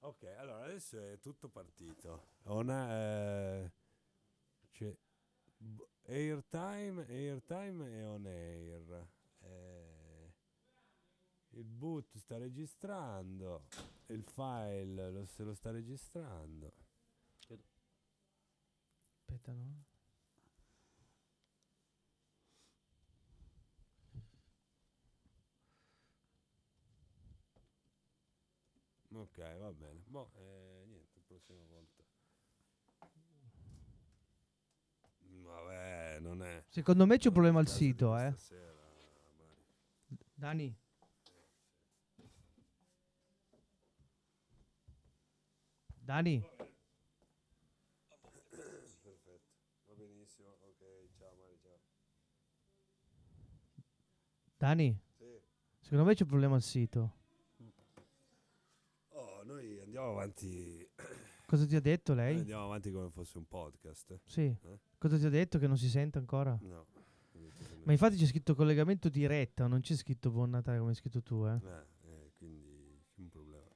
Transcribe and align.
Ok, 0.00 0.22
allora 0.38 0.64
adesso 0.64 1.00
è 1.02 1.18
tutto 1.18 1.48
partito. 1.48 2.28
Una, 2.44 2.88
eh, 2.92 3.72
b- 5.56 5.86
airtime, 6.06 7.04
airtime 7.08 7.98
e 7.98 8.04
on 8.04 8.26
air. 8.26 9.08
Eh, 9.40 10.32
il 11.50 11.64
boot 11.64 12.16
sta 12.16 12.38
registrando, 12.38 13.64
il 14.06 14.22
file 14.22 15.10
lo, 15.10 15.24
se 15.24 15.42
lo 15.42 15.54
sta 15.54 15.70
registrando. 15.70 16.72
Aspetta, 19.20 19.52
no? 19.52 19.84
Ok, 29.18 29.38
va 29.58 29.72
bene. 29.72 30.02
Boh, 30.06 30.30
eh, 30.36 30.84
niente, 30.86 31.20
prossima 31.26 31.58
volta. 31.68 32.02
Vabbè, 35.20 36.18
non 36.20 36.42
è... 36.42 36.62
Secondo 36.68 37.04
me 37.06 37.18
c'è 37.18 37.26
un 37.28 37.32
problema 37.32 37.58
al 37.58 37.68
sito, 37.68 38.16
eh. 38.16 38.32
sera, 38.36 38.72
Mari. 39.36 40.26
Dani. 40.34 40.76
Dani, 46.00 46.40
Perfetto, 49.02 49.40
va 49.86 49.94
benissimo. 49.94 50.48
Ok, 50.62 51.08
ciao 51.18 51.34
Mari, 51.36 51.58
ciao. 51.60 51.78
Dani, 54.56 54.98
Sì. 55.16 55.40
secondo 55.80 56.04
me 56.04 56.14
c'è 56.14 56.22
un 56.22 56.28
problema 56.28 56.54
al 56.54 56.62
sito. 56.62 57.16
Andiamo 59.98 60.20
avanti. 60.20 60.88
Cosa 61.44 61.66
ti 61.66 61.74
ha 61.74 61.80
detto 61.80 62.14
lei? 62.14 62.38
andiamo 62.38 62.66
avanti 62.66 62.92
come 62.92 63.10
fosse 63.10 63.36
un 63.36 63.48
podcast. 63.48 64.20
Sì. 64.26 64.56
Cosa 64.96 65.18
ti 65.18 65.26
ha 65.26 65.28
detto 65.28 65.58
che 65.58 65.66
non 65.66 65.76
si 65.76 65.88
sente 65.88 66.18
ancora? 66.18 66.56
No. 66.60 66.86
Ma 67.82 67.90
infatti 67.90 68.16
c'è 68.16 68.26
scritto 68.26 68.54
collegamento 68.54 69.08
diretta, 69.08 69.66
non 69.66 69.80
c'è 69.80 69.96
scritto 69.96 70.30
buon 70.30 70.50
Natale 70.50 70.78
come 70.78 70.90
hai 70.90 70.94
scritto 70.94 71.20
tu, 71.20 71.44
eh. 71.46 71.58
Eh, 71.64 71.86
eh, 72.10 72.32
quindi 72.36 73.02
c'è 73.10 73.20
un 73.22 73.28
problema. 73.28 73.66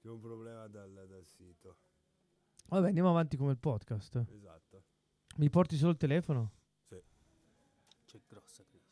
C'è 0.00 0.08
un 0.08 0.20
problema 0.20 0.66
dal, 0.68 1.06
dal 1.06 1.24
sito. 1.26 1.76
Vabbè, 2.68 2.86
andiamo 2.88 3.10
avanti 3.10 3.36
come 3.36 3.50
il 3.50 3.58
podcast. 3.58 4.24
Esatto. 4.32 4.84
Mi 5.36 5.50
porti 5.50 5.76
solo 5.76 5.90
il 5.90 5.98
telefono? 5.98 6.52
C'è 8.06 8.18
grossa 8.26 8.64
crisi. 8.64 8.88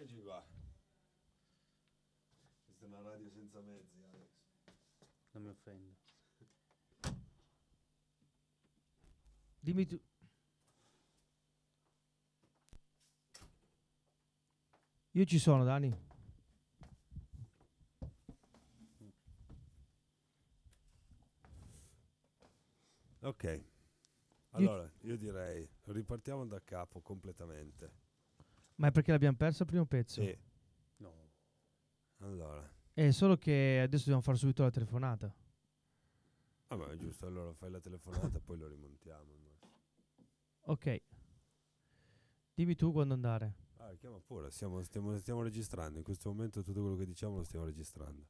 Eccoci 0.00 0.20
qua. 0.22 0.46
Questa 2.66 2.84
è 2.84 2.88
una 2.88 3.02
radio 3.02 3.28
senza 3.30 3.60
mezzi, 3.60 4.00
Alex. 4.00 4.30
Non 5.32 5.42
mi 5.42 5.48
offendo. 5.48 5.96
Dimmi 9.68 9.84
tu. 9.84 10.00
Io 15.10 15.24
ci 15.26 15.38
sono, 15.38 15.62
Dani. 15.62 15.94
Ok. 23.20 23.64
Allora, 24.52 24.90
io 25.00 25.18
direi, 25.18 25.68
ripartiamo 25.84 26.46
da 26.46 26.62
capo 26.64 27.02
completamente. 27.02 27.92
Ma 28.76 28.86
è 28.86 28.90
perché 28.90 29.10
l'abbiamo 29.10 29.36
perso 29.36 29.64
il 29.64 29.68
primo 29.68 29.84
pezzo? 29.84 30.22
Sì. 30.22 30.38
No. 30.96 31.30
Allora. 32.20 32.66
È 32.94 33.10
solo 33.10 33.36
che 33.36 33.80
adesso 33.82 34.04
dobbiamo 34.04 34.22
fare 34.22 34.38
subito 34.38 34.62
la 34.62 34.70
telefonata. 34.70 35.30
Vabbè, 36.68 36.96
giusto, 36.96 37.26
allora 37.26 37.52
fai 37.52 37.70
la 37.70 37.80
telefonata 37.80 38.40
poi 38.40 38.56
lo 38.56 38.66
rimontiamo. 38.66 39.47
Ok. 40.68 41.00
Dimmi 42.54 42.74
tu 42.74 42.92
quando 42.92 43.14
andare. 43.14 43.54
Ah, 43.78 43.94
chiama 43.94 44.20
pure, 44.20 44.50
stiamo, 44.50 44.82
stiamo, 44.82 45.16
stiamo 45.16 45.42
registrando. 45.42 45.96
In 45.96 46.04
questo 46.04 46.28
momento 46.28 46.62
tutto 46.62 46.82
quello 46.82 46.96
che 46.96 47.06
diciamo 47.06 47.36
lo 47.36 47.42
stiamo 47.44 47.64
registrando. 47.64 48.26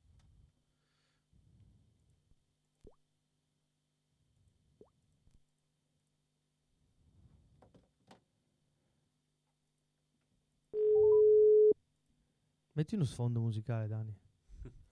Metti 12.73 12.95
uno 12.95 13.05
sfondo 13.05 13.41
musicale, 13.41 13.89
Dani. 13.89 14.17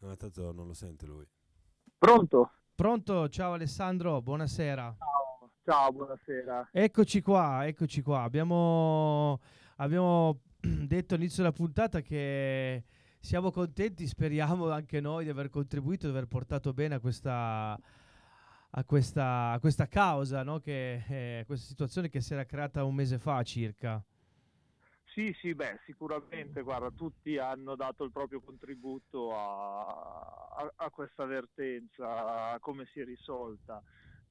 Ah, 0.01 0.17
tanto 0.17 0.51
non 0.51 0.67
lo 0.67 0.75
sente 0.75 1.07
lui. 1.07 1.25
Pronto? 1.97 2.51
Pronto? 2.75 3.29
Ciao 3.29 3.53
Alessandro, 3.53 4.21
buonasera. 4.21 4.97
Ciao, 4.99 5.26
ciao, 5.67 5.91
buonasera. 5.91 6.69
Eccoci 6.71 7.21
qua, 7.21 7.67
eccoci 7.67 8.01
qua. 8.01 8.23
Abbiamo, 8.23 9.41
abbiamo 9.79 10.43
detto 10.61 11.15
all'inizio 11.15 11.43
della 11.43 11.55
puntata 11.55 12.01
che 12.03 12.85
siamo 13.19 13.51
contenti, 13.51 14.07
speriamo 14.07 14.71
anche 14.71 15.01
noi 15.01 15.25
di 15.25 15.31
aver 15.31 15.51
contribuito, 15.51 16.07
di 16.07 16.13
aver 16.13 16.29
portato 16.29 16.73
bene 16.73 16.95
a 16.95 17.01
questa, 17.01 17.77
a 18.71 18.85
questa, 18.85 19.51
a 19.51 19.59
questa 19.59 19.89
causa, 19.89 20.45
no? 20.45 20.61
che, 20.61 21.05
eh, 21.09 21.45
questa 21.47 21.67
situazione 21.67 22.09
che 22.09 22.21
si 22.21 22.33
era 22.33 22.45
creata 22.45 22.85
un 22.85 22.95
mese 22.95 23.19
fa 23.19 23.43
circa. 23.43 24.01
Sì, 25.17 25.35
sì, 25.41 25.55
beh, 25.55 25.81
sicuramente, 25.87 26.61
guarda, 26.61 26.91
tutti 26.91 27.39
hanno 27.39 27.75
dato 27.75 28.05
il 28.05 28.13
proprio 28.13 28.41
contributo 28.41 29.35
a, 29.35 29.87
a- 30.59 30.73
a 30.77 30.91
questa 30.91 31.25
vertenza, 31.25 32.53
a 32.53 32.59
come 32.61 32.87
si 32.93 33.01
è 33.01 33.05
risolta. 33.05 33.83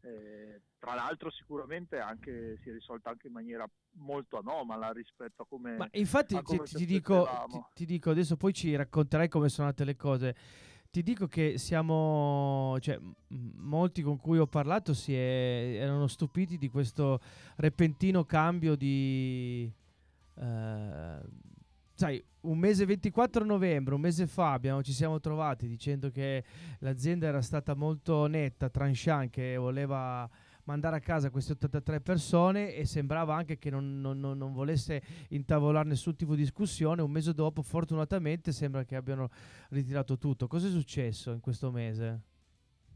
Eh, 0.06 0.62
tra 0.78 0.94
l'altro 0.94 1.32
sicuramente 1.32 1.98
anche, 1.98 2.60
si 2.62 2.70
è 2.70 2.74
risolta 2.74 3.10
anche 3.10 3.26
in 3.26 3.34
maniera 3.34 3.68
molto 3.94 4.38
anomala 4.38 4.92
rispetto 4.92 5.42
a 5.42 5.46
come... 5.48 5.78
Ma 5.78 5.90
infatti 5.94 6.36
ti, 6.36 6.44
come 6.44 6.64
ti 6.66 6.78
ci 6.78 6.86
dico, 6.86 7.28
ti, 7.50 7.60
ti 7.74 7.86
dico, 7.86 8.12
adesso 8.12 8.38
poi 8.38 8.54
ci 8.54 8.76
racconterai 8.76 9.28
come 9.28 9.50
sono 9.50 9.68
andate 9.68 9.84
le 9.84 9.96
cose. 9.96 10.36
Ti 10.92 11.02
dico 11.02 11.28
che 11.28 11.58
siamo, 11.58 12.78
cioè, 12.82 13.00
molti 13.30 14.04
con 14.04 14.18
cui 14.18 14.38
ho 14.38 14.46
parlato 14.46 14.94
si 14.94 15.14
è- 15.16 15.78
erano 15.82 16.06
stupiti 16.06 16.58
di 16.58 16.70
questo 16.70 17.20
repentino 17.56 18.24
cambio 18.24 18.76
di... 18.76 19.70
eh, 20.36 21.20
sai, 21.96 22.24
un 22.42 22.58
mese 22.60 22.86
24 22.86 23.44
novembre, 23.46 23.96
un 23.96 24.02
mese 24.02 24.28
fa 24.28 24.52
abbiamo- 24.54 24.84
ci 24.84 24.92
siamo 24.94 25.20
trovati 25.20 25.68
dicendo 25.68 26.12
che 26.12 26.44
l'azienda 26.80 27.28
era 27.28 27.42
stata 27.42 27.74
molto 27.74 28.28
netta, 28.28 28.70
tranchant, 28.70 29.32
che 29.32 29.56
voleva 29.58 30.30
mandare 30.66 30.96
a 30.98 31.00
casa 31.00 31.30
queste 31.30 31.54
83 31.54 32.02
persone 32.02 32.74
e 32.74 32.86
sembrava 32.86 33.36
anche 33.36 33.58
che 33.58 33.70
non, 33.70 34.02
non- 34.02 34.20
non- 34.20 34.38
non 34.38 34.52
volesse 34.52 35.02
intavolare 35.30 35.88
nessun 35.88 36.16
tipo 36.16 36.36
di 36.36 36.42
discussione. 36.42 37.02
Un 37.02 37.12
mese 37.12 37.34
dopo, 37.34 37.62
fortunatamente, 37.62 38.52
sembra 38.52 38.84
che 38.84 38.96
abbiano 38.96 39.30
ritirato 39.70 40.18
tutto. 40.18 40.48
Cosa 40.48 40.68
è 40.68 40.72
successo 40.72 41.32
in 41.32 41.40
questo 41.40 41.72
mese? 41.72 42.22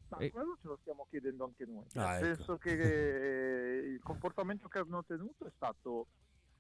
Ma 0.10 0.18
E- 0.18 0.32
quello 0.32 0.58
ce 0.60 0.68
lo 0.68 0.78
stiamo 0.82 1.06
chiedendo 1.10 1.44
anche 1.46 1.66
noi, 1.66 1.86
Ah, 1.94 2.14
nel 2.14 2.24
ecco. 2.26 2.36
senso 2.36 2.58
che 2.58 2.72
eh, 2.72 3.88
il 3.92 4.00
comportamento 4.02 4.68
che 4.68 4.80
hanno 4.80 5.04
tenuto 5.06 5.46
è 5.46 5.52
stato 5.56 6.08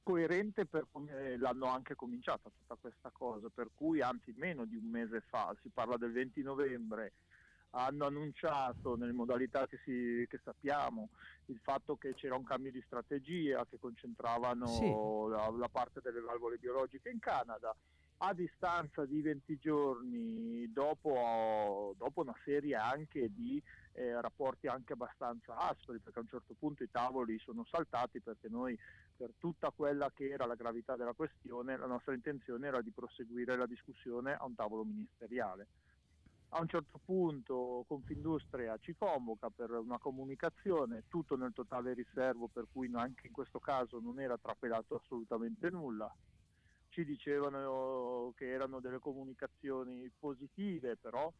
coerente 0.09 0.65
per 0.65 0.87
come 0.91 1.37
l'hanno 1.37 1.67
anche 1.67 1.93
cominciata 1.93 2.49
tutta 2.49 2.75
questa 2.81 3.11
cosa, 3.11 3.49
per 3.53 3.69
cui 3.75 4.01
anzi 4.01 4.33
meno 4.35 4.65
di 4.65 4.75
un 4.75 4.85
mese 4.89 5.21
fa, 5.29 5.55
si 5.61 5.69
parla 5.69 5.97
del 5.97 6.11
20 6.11 6.41
novembre, 6.41 7.13
hanno 7.71 8.05
annunciato 8.07 8.95
nelle 8.95 9.11
modalità 9.13 9.67
che, 9.67 9.77
si- 9.85 10.25
che 10.27 10.39
sappiamo 10.43 11.09
il 11.45 11.59
fatto 11.61 11.95
che 11.95 12.15
c'era 12.15 12.35
un 12.35 12.43
cambio 12.43 12.71
di 12.71 12.81
strategia, 12.83 13.67
che 13.69 13.77
concentravano 13.77 14.65
Sì. 14.65 14.89
la, 15.29 15.47
la 15.55 15.69
parte 15.69 16.01
delle 16.01 16.21
valvole 16.21 16.57
biologiche 16.57 17.09
in 17.11 17.19
Canada. 17.19 17.75
A 18.21 18.33
distanza 18.33 19.05
di 19.05 19.21
20 19.21 19.57
giorni, 19.57 20.69
dopo, 20.73 21.93
dopo 21.95 22.21
una 22.21 22.35
serie 22.43 22.75
anche 22.75 23.29
di 23.31 23.61
eh, 23.99 24.21
rapporti 24.21 24.67
anche 24.67 24.93
abbastanza 24.93 25.57
aspri, 25.57 25.99
perché 25.99 26.19
a 26.19 26.21
un 26.21 26.29
certo 26.29 26.53
punto 26.57 26.83
i 26.83 26.89
tavoli 26.89 27.37
sono 27.39 27.65
saltati 27.69 28.21
perché 28.21 28.47
noi 28.47 28.77
per 29.15 29.33
tutta 29.37 29.71
quella 29.71 30.09
che 30.15 30.29
era 30.29 30.45
la 30.45 30.55
gravità 30.55 30.95
della 30.95 31.11
questione, 31.11 31.75
la 31.75 31.85
nostra 31.85 32.13
intenzione 32.13 32.67
era 32.67 32.81
di 32.81 32.91
proseguire 32.91 33.57
la 33.57 33.65
discussione 33.65 34.33
a 34.33 34.45
un 34.45 34.55
tavolo 34.55 34.85
ministeriale. 34.85 35.67
A 36.51 36.61
un 36.61 36.67
certo 36.67 36.99
punto 37.03 37.83
Confindustria 37.87 38.77
ci 38.77 38.95
convoca 38.97 39.49
per 39.49 39.69
una 39.71 39.99
comunicazione, 39.99 41.03
tutto 41.09 41.35
nel 41.35 41.51
totale 41.53 41.93
riservo, 41.93 42.47
per 42.47 42.67
cui 42.71 42.89
anche 42.93 43.27
in 43.27 43.33
questo 43.33 43.59
caso 43.59 43.99
non 43.99 44.19
era 44.19 44.37
trapelato 44.37 44.95
assolutamente 44.95 45.69
nulla. 45.69 46.11
Ci 46.87 47.03
dicevano 47.03 48.33
che 48.35 48.49
erano 48.49 48.79
delle 48.79 48.97
comunicazioni 48.97 50.09
positive, 50.17 50.95
però 50.95 51.31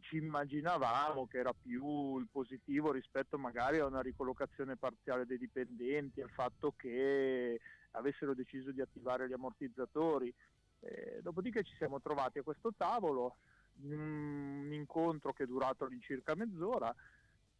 ci 0.00 0.16
immaginavamo 0.16 1.26
che 1.26 1.38
era 1.38 1.52
più 1.52 2.18
il 2.18 2.28
positivo 2.30 2.92
rispetto 2.92 3.38
magari 3.38 3.78
a 3.78 3.86
una 3.86 4.00
ricollocazione 4.00 4.76
parziale 4.76 5.26
dei 5.26 5.38
dipendenti, 5.38 6.20
al 6.20 6.30
fatto 6.30 6.74
che 6.76 7.60
avessero 7.92 8.34
deciso 8.34 8.70
di 8.72 8.80
attivare 8.80 9.28
gli 9.28 9.32
ammortizzatori. 9.32 10.32
Eh, 10.80 11.20
dopodiché 11.22 11.62
ci 11.62 11.74
siamo 11.76 12.00
trovati 12.00 12.38
a 12.38 12.42
questo 12.42 12.72
tavolo, 12.76 13.36
un 13.82 14.68
incontro 14.72 15.32
che 15.32 15.44
è 15.44 15.46
durato 15.46 15.84
all'incirca 15.84 16.34
mezz'ora, 16.34 16.94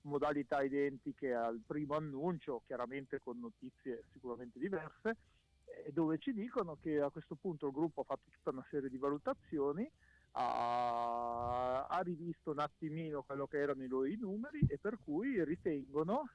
modalità 0.03 0.63
identiche 0.63 1.33
al 1.33 1.61
primo 1.67 1.95
annuncio, 1.95 2.63
chiaramente 2.67 3.21
con 3.21 3.39
notizie 3.39 4.05
sicuramente 4.13 4.59
diverse, 4.59 5.17
eh, 5.65 5.91
dove 5.93 6.19
ci 6.19 6.33
dicono 6.33 6.77
che 6.81 7.01
a 7.01 7.11
questo 7.11 7.35
punto 7.35 7.67
il 7.67 7.73
gruppo 7.73 8.03
ha 8.03 8.05
fatto 8.05 8.31
tutta 8.31 8.51
una 8.51 8.67
serie 8.71 8.91
di 8.91 8.99
valutazioni, 8.99 9.91
ha, 10.37 11.87
ha 11.87 12.01
rivisto 12.01 12.51
un 12.51 12.59
attimino 12.59 13.23
quello 13.23 13.47
che 13.47 13.59
erano 13.59 13.83
i 13.83 13.89
loro 13.89 14.09
numeri 14.19 14.61
e 14.69 14.79
per 14.79 14.99
cui 15.05 15.43
ritengono 15.45 16.29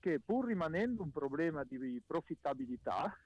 che 0.00 0.20
pur 0.20 0.46
rimanendo 0.46 1.02
un 1.02 1.12
problema 1.12 1.62
di 1.64 2.02
profittabilità, 2.04 3.16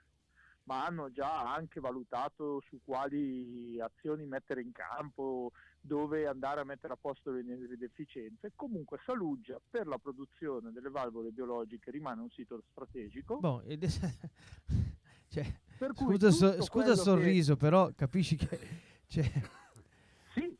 ma 0.64 0.84
hanno 0.84 1.10
già 1.10 1.54
anche 1.54 1.80
valutato 1.80 2.60
su 2.68 2.80
quali 2.84 3.80
azioni 3.80 4.26
mettere 4.26 4.60
in 4.60 4.72
campo, 4.72 5.52
dove 5.80 6.26
andare 6.26 6.60
a 6.60 6.64
mettere 6.64 6.92
a 6.92 6.98
posto 7.00 7.30
le 7.30 7.76
deficienze. 7.78 8.52
Comunque 8.54 8.98
Saluggia 9.06 9.58
per 9.70 9.86
la 9.86 9.96
produzione 9.96 10.72
delle 10.72 10.90
valvole 10.90 11.30
biologiche 11.30 11.90
rimane 11.90 12.20
un 12.20 12.30
sito 12.30 12.62
strategico. 12.72 13.38
Boh, 13.38 13.62
ed 13.62 13.84
è... 13.84 13.88
cioè, 15.30 15.60
scusa, 15.94 16.30
so, 16.30 16.62
scusa 16.62 16.90
il 16.90 16.98
sorriso, 16.98 17.54
che... 17.54 17.58
però 17.60 17.90
capisci 17.94 18.36
che... 18.36 18.58
Cioè... 19.06 19.24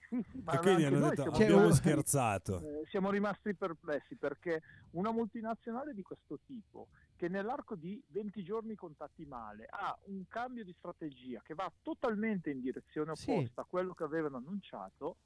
Sì, 0.09 0.23
sì, 0.23 0.31
sì, 0.31 0.43
ma 0.45 0.53
e 0.53 0.59
quindi 0.59 0.85
hanno 0.85 1.09
detto 1.09 1.23
siamo, 1.23 1.37
abbiamo 1.37 1.73
scherzato. 1.73 2.63
Eh, 2.67 2.87
siamo 2.89 3.11
rimasti 3.11 3.55
perplessi 3.55 4.17
perché 4.17 4.63
una 4.93 5.11
multinazionale 5.11 5.95
di 5.95 6.03
questo 6.03 6.39
tipo 6.47 6.89
che 7.17 7.29
nell'arco 7.29 7.75
di 7.75 8.03
20 8.09 8.43
giorni 8.43 8.75
contatti 8.75 9.25
male 9.25 9.67
ha 9.71 9.97
un 10.05 10.25
cambio 10.29 10.65
di 10.65 10.75
strategia 10.79 11.41
che 11.43 11.55
va 11.55 11.71
totalmente 11.83 12.51
in 12.51 12.61
direzione 12.61 13.13
opposta 13.13 13.33
sì. 13.33 13.61
a 13.61 13.67
quello 13.69 13.95
che 13.95 14.05
avevano 14.05 14.37
annunciato, 14.37 15.17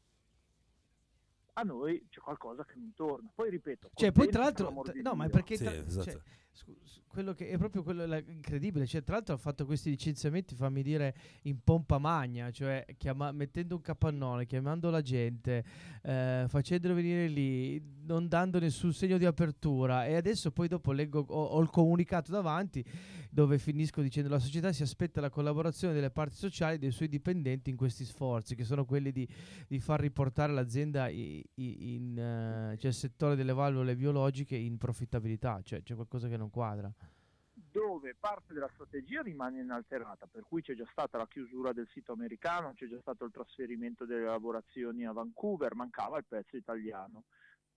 a 1.54 1.62
noi 1.62 2.06
c'è 2.08 2.20
qualcosa 2.20 2.64
che 2.64 2.74
non 2.76 2.92
torna. 2.94 3.30
Poi 3.34 3.50
ripeto, 3.50 3.90
cioè, 3.94 4.12
poi 4.12 4.28
tra 4.28 4.42
l'altro, 4.42 4.70
no, 5.02 5.14
ma 5.14 5.28
perché 5.28 5.56
sì, 5.56 5.64
tra, 5.64 5.74
esatto. 5.74 6.10
cioè, 6.10 6.20
quello 7.06 7.34
che 7.34 7.48
è 7.48 7.58
proprio 7.58 7.82
quello 7.82 8.04
incredibile. 8.28 8.86
Cioè, 8.86 9.02
tra 9.02 9.16
l'altro, 9.16 9.34
ha 9.34 9.38
fatto 9.38 9.66
questi 9.66 9.90
licenziamenti, 9.90 10.54
fammi 10.54 10.82
dire, 10.82 11.14
in 11.42 11.58
pompa 11.62 11.98
magna, 11.98 12.50
cioè 12.50 12.84
chiama, 12.96 13.32
mettendo 13.32 13.74
un 13.74 13.82
capannone, 13.82 14.46
chiamando 14.46 14.90
la 14.90 15.02
gente, 15.02 15.64
eh, 16.02 16.44
facendolo 16.48 16.94
venire 16.94 17.26
lì, 17.26 17.82
non 18.02 18.28
dando 18.28 18.60
nessun 18.60 18.92
segno 18.92 19.18
di 19.18 19.24
apertura. 19.24 20.06
E 20.06 20.14
adesso, 20.14 20.52
poi, 20.52 20.68
dopo 20.68 20.92
leggo, 20.92 21.24
ho, 21.28 21.44
ho 21.44 21.60
il 21.60 21.70
comunicato 21.70 22.30
davanti 22.30 22.84
dove 23.30 23.58
finisco 23.58 24.02
dicendo 24.02 24.28
la 24.28 24.40
società 24.40 24.72
si 24.72 24.82
aspetta 24.82 25.20
la 25.20 25.30
collaborazione 25.30 25.94
delle 25.94 26.10
parti 26.10 26.34
sociali 26.34 26.74
e 26.74 26.78
dei 26.78 26.90
suoi 26.90 27.08
dipendenti 27.08 27.70
in 27.70 27.76
questi 27.76 28.04
sforzi, 28.04 28.56
che 28.56 28.64
sono 28.64 28.84
quelli 28.84 29.12
di, 29.12 29.26
di 29.68 29.78
far 29.78 30.00
riportare 30.00 30.52
l'azienda 30.52 31.08
in, 31.08 31.40
in 31.54 32.72
uh, 32.72 32.76
cioè 32.76 32.90
il 32.90 32.94
settore 32.94 33.36
delle 33.36 33.52
valvole 33.52 33.94
biologiche 33.94 34.56
in 34.56 34.76
profittabilità, 34.78 35.60
cioè 35.62 35.82
c'è 35.82 35.94
qualcosa 35.94 36.28
che 36.28 36.36
non 36.40 36.50
quadra 36.50 36.90
dove 37.70 38.16
parte 38.18 38.52
della 38.52 38.70
strategia 38.72 39.22
rimane 39.22 39.60
inalterata, 39.60 40.26
per 40.26 40.44
cui 40.44 40.62
c'è 40.62 40.74
già 40.74 40.86
stata 40.90 41.18
la 41.18 41.28
chiusura 41.28 41.72
del 41.72 41.88
sito 41.92 42.12
americano, 42.12 42.72
c'è 42.74 42.88
già 42.88 42.98
stato 43.00 43.24
il 43.24 43.32
trasferimento 43.32 44.04
delle 44.06 44.24
lavorazioni 44.24 45.04
a 45.04 45.12
Vancouver, 45.12 45.74
mancava 45.74 46.18
il 46.18 46.24
pezzo 46.26 46.56
italiano. 46.56 47.24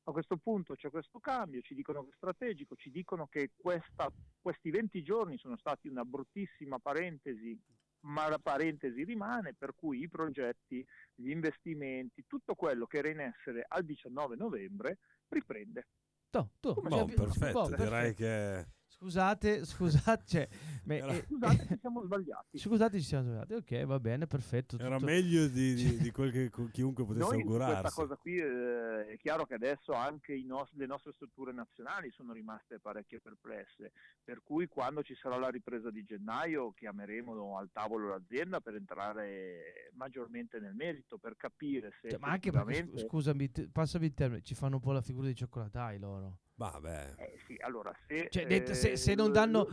A 0.05 0.11
questo 0.11 0.37
punto 0.37 0.75
c'è 0.75 0.89
questo 0.89 1.19
cambio, 1.19 1.61
ci 1.61 1.75
dicono 1.75 2.03
che 2.03 2.09
è 2.09 2.15
strategico, 2.15 2.75
ci 2.75 2.91
dicono 2.91 3.27
che 3.27 3.51
questa, 3.55 4.11
questi 4.41 4.69
20 4.69 5.01
giorni 5.03 5.37
sono 5.37 5.57
stati 5.57 5.87
una 5.87 6.03
bruttissima 6.03 6.79
parentesi, 6.79 7.57
ma 8.01 8.27
la 8.27 8.39
parentesi 8.39 9.03
rimane, 9.03 9.53
per 9.53 9.75
cui 9.75 10.01
i 10.01 10.09
progetti, 10.09 10.85
gli 11.15 11.29
investimenti, 11.29 12.25
tutto 12.27 12.55
quello 12.55 12.85
che 12.85 12.97
era 12.97 13.09
in 13.09 13.19
essere 13.19 13.63
al 13.67 13.83
19 13.83 14.35
novembre 14.35 14.97
riprende. 15.29 15.85
No, 16.33 16.49
tu, 16.59 16.73
boh, 16.73 17.05
perfetto, 17.05 17.59
boh, 17.61 17.75
direi 17.75 18.13
che 18.15 18.65
Scusate, 19.03 19.65
scusate, 19.67 20.23
cioè, 20.25 20.47
me, 20.85 20.97
Era... 20.97 21.11
eh, 21.11 21.23
scusate, 21.27 21.67
ci 21.67 21.77
siamo 21.79 22.01
sbagliati. 22.03 22.57
Scusate, 22.57 22.99
ci 22.99 23.05
siamo 23.05 23.23
sbagliati. 23.25 23.53
Ok, 23.53 23.85
va 23.85 23.99
bene, 23.99 24.27
perfetto. 24.27 24.77
Era 24.79 24.95
tutto... 24.95 25.11
meglio 25.11 25.47
di, 25.47 25.73
di, 25.73 25.97
di, 25.97 26.11
quel 26.11 26.31
che 26.31 26.49
chiunque 26.71 27.03
potesse 27.03 27.25
Noi 27.25 27.41
augurarsi. 27.41 27.81
Questa 27.81 28.01
cosa 28.01 28.15
qui 28.15 28.37
eh, 28.37 29.07
è 29.07 29.17
chiaro 29.17 29.45
che 29.45 29.55
adesso 29.55 29.91
anche 29.91 30.41
nos- 30.45 30.71
le 30.75 30.85
nostre 30.85 31.11
strutture 31.11 31.51
nazionali 31.51 32.11
sono 32.11 32.31
rimaste 32.31 32.79
parecchie 32.79 33.19
perplesse, 33.19 33.91
per 34.23 34.41
cui 34.41 34.67
quando 34.67 35.03
ci 35.03 35.15
sarà 35.15 35.37
la 35.37 35.49
ripresa 35.49 35.91
di 35.91 36.03
gennaio 36.05 36.71
chiameremo 36.71 37.57
al 37.57 37.69
tavolo 37.73 38.07
l'azienda 38.07 38.61
per 38.61 38.75
entrare 38.75 39.91
maggiormente 39.95 40.59
nel 40.59 40.75
merito, 40.75 41.17
per 41.17 41.35
capire 41.35 41.91
se... 41.99 42.11
Cioè, 42.11 42.19
ma 42.19 42.29
anche 42.29 42.51
perché, 42.51 42.99
scusami, 42.99 43.51
t- 43.51 43.69
passami 43.69 44.05
il 44.05 44.13
termine, 44.13 44.41
ci 44.43 44.55
fanno 44.55 44.75
un 44.75 44.81
po' 44.81 44.93
la 44.93 45.01
figura 45.01 45.27
di 45.27 45.35
cioccolatai 45.35 45.99
loro. 45.99 46.37
Vabbè. 46.55 47.15
Eh 47.17 47.39
sì, 47.47 47.57
allora 47.61 47.91
se, 48.07 48.27
cioè, 48.29 48.45
detto, 48.45 48.75
se, 48.75 48.95
se, 48.95 49.15
non 49.15 49.31
danno, 49.31 49.67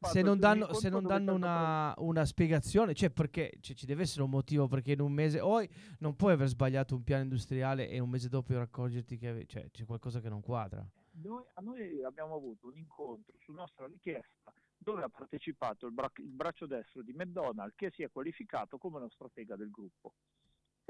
se 0.00 0.22
non 0.22 0.38
danno, 0.38 0.72
se 0.74 0.88
non 0.88 1.02
danno 1.02 1.34
una, 1.34 1.92
una, 1.98 2.24
spiegazione, 2.24 2.94
cioè 2.94 3.10
perché 3.10 3.52
cioè, 3.60 3.74
ci 3.74 3.84
deve 3.84 4.02
essere 4.02 4.22
un 4.22 4.30
motivo 4.30 4.68
perché 4.68 4.92
in 4.92 5.00
un 5.00 5.12
mese 5.12 5.40
o 5.40 5.60
non 5.98 6.14
puoi 6.14 6.32
aver 6.32 6.46
sbagliato 6.46 6.94
un 6.94 7.02
piano 7.02 7.24
industriale 7.24 7.88
e 7.88 7.98
un 7.98 8.08
mese 8.08 8.28
dopo 8.28 8.56
accorgerti 8.56 9.18
che 9.18 9.44
cioè, 9.46 9.70
c'è 9.70 9.84
qualcosa 9.84 10.20
che 10.20 10.28
non 10.28 10.40
quadra. 10.40 10.88
Noi, 11.22 11.44
a 11.54 11.60
noi 11.60 12.04
abbiamo 12.04 12.36
avuto 12.36 12.68
un 12.68 12.76
incontro 12.76 13.34
su 13.40 13.52
nostra 13.52 13.86
richiesta 13.86 14.52
dove 14.78 15.02
ha 15.02 15.08
partecipato 15.08 15.86
il, 15.86 15.92
bra- 15.92 16.10
il 16.16 16.30
braccio 16.30 16.66
destro 16.66 17.02
di 17.02 17.12
McDonald's 17.12 17.74
che 17.76 17.90
si 17.90 18.02
è 18.02 18.10
qualificato 18.10 18.78
come 18.78 18.98
lo 19.00 19.10
stratega 19.10 19.56
del 19.56 19.70
gruppo 19.70 20.14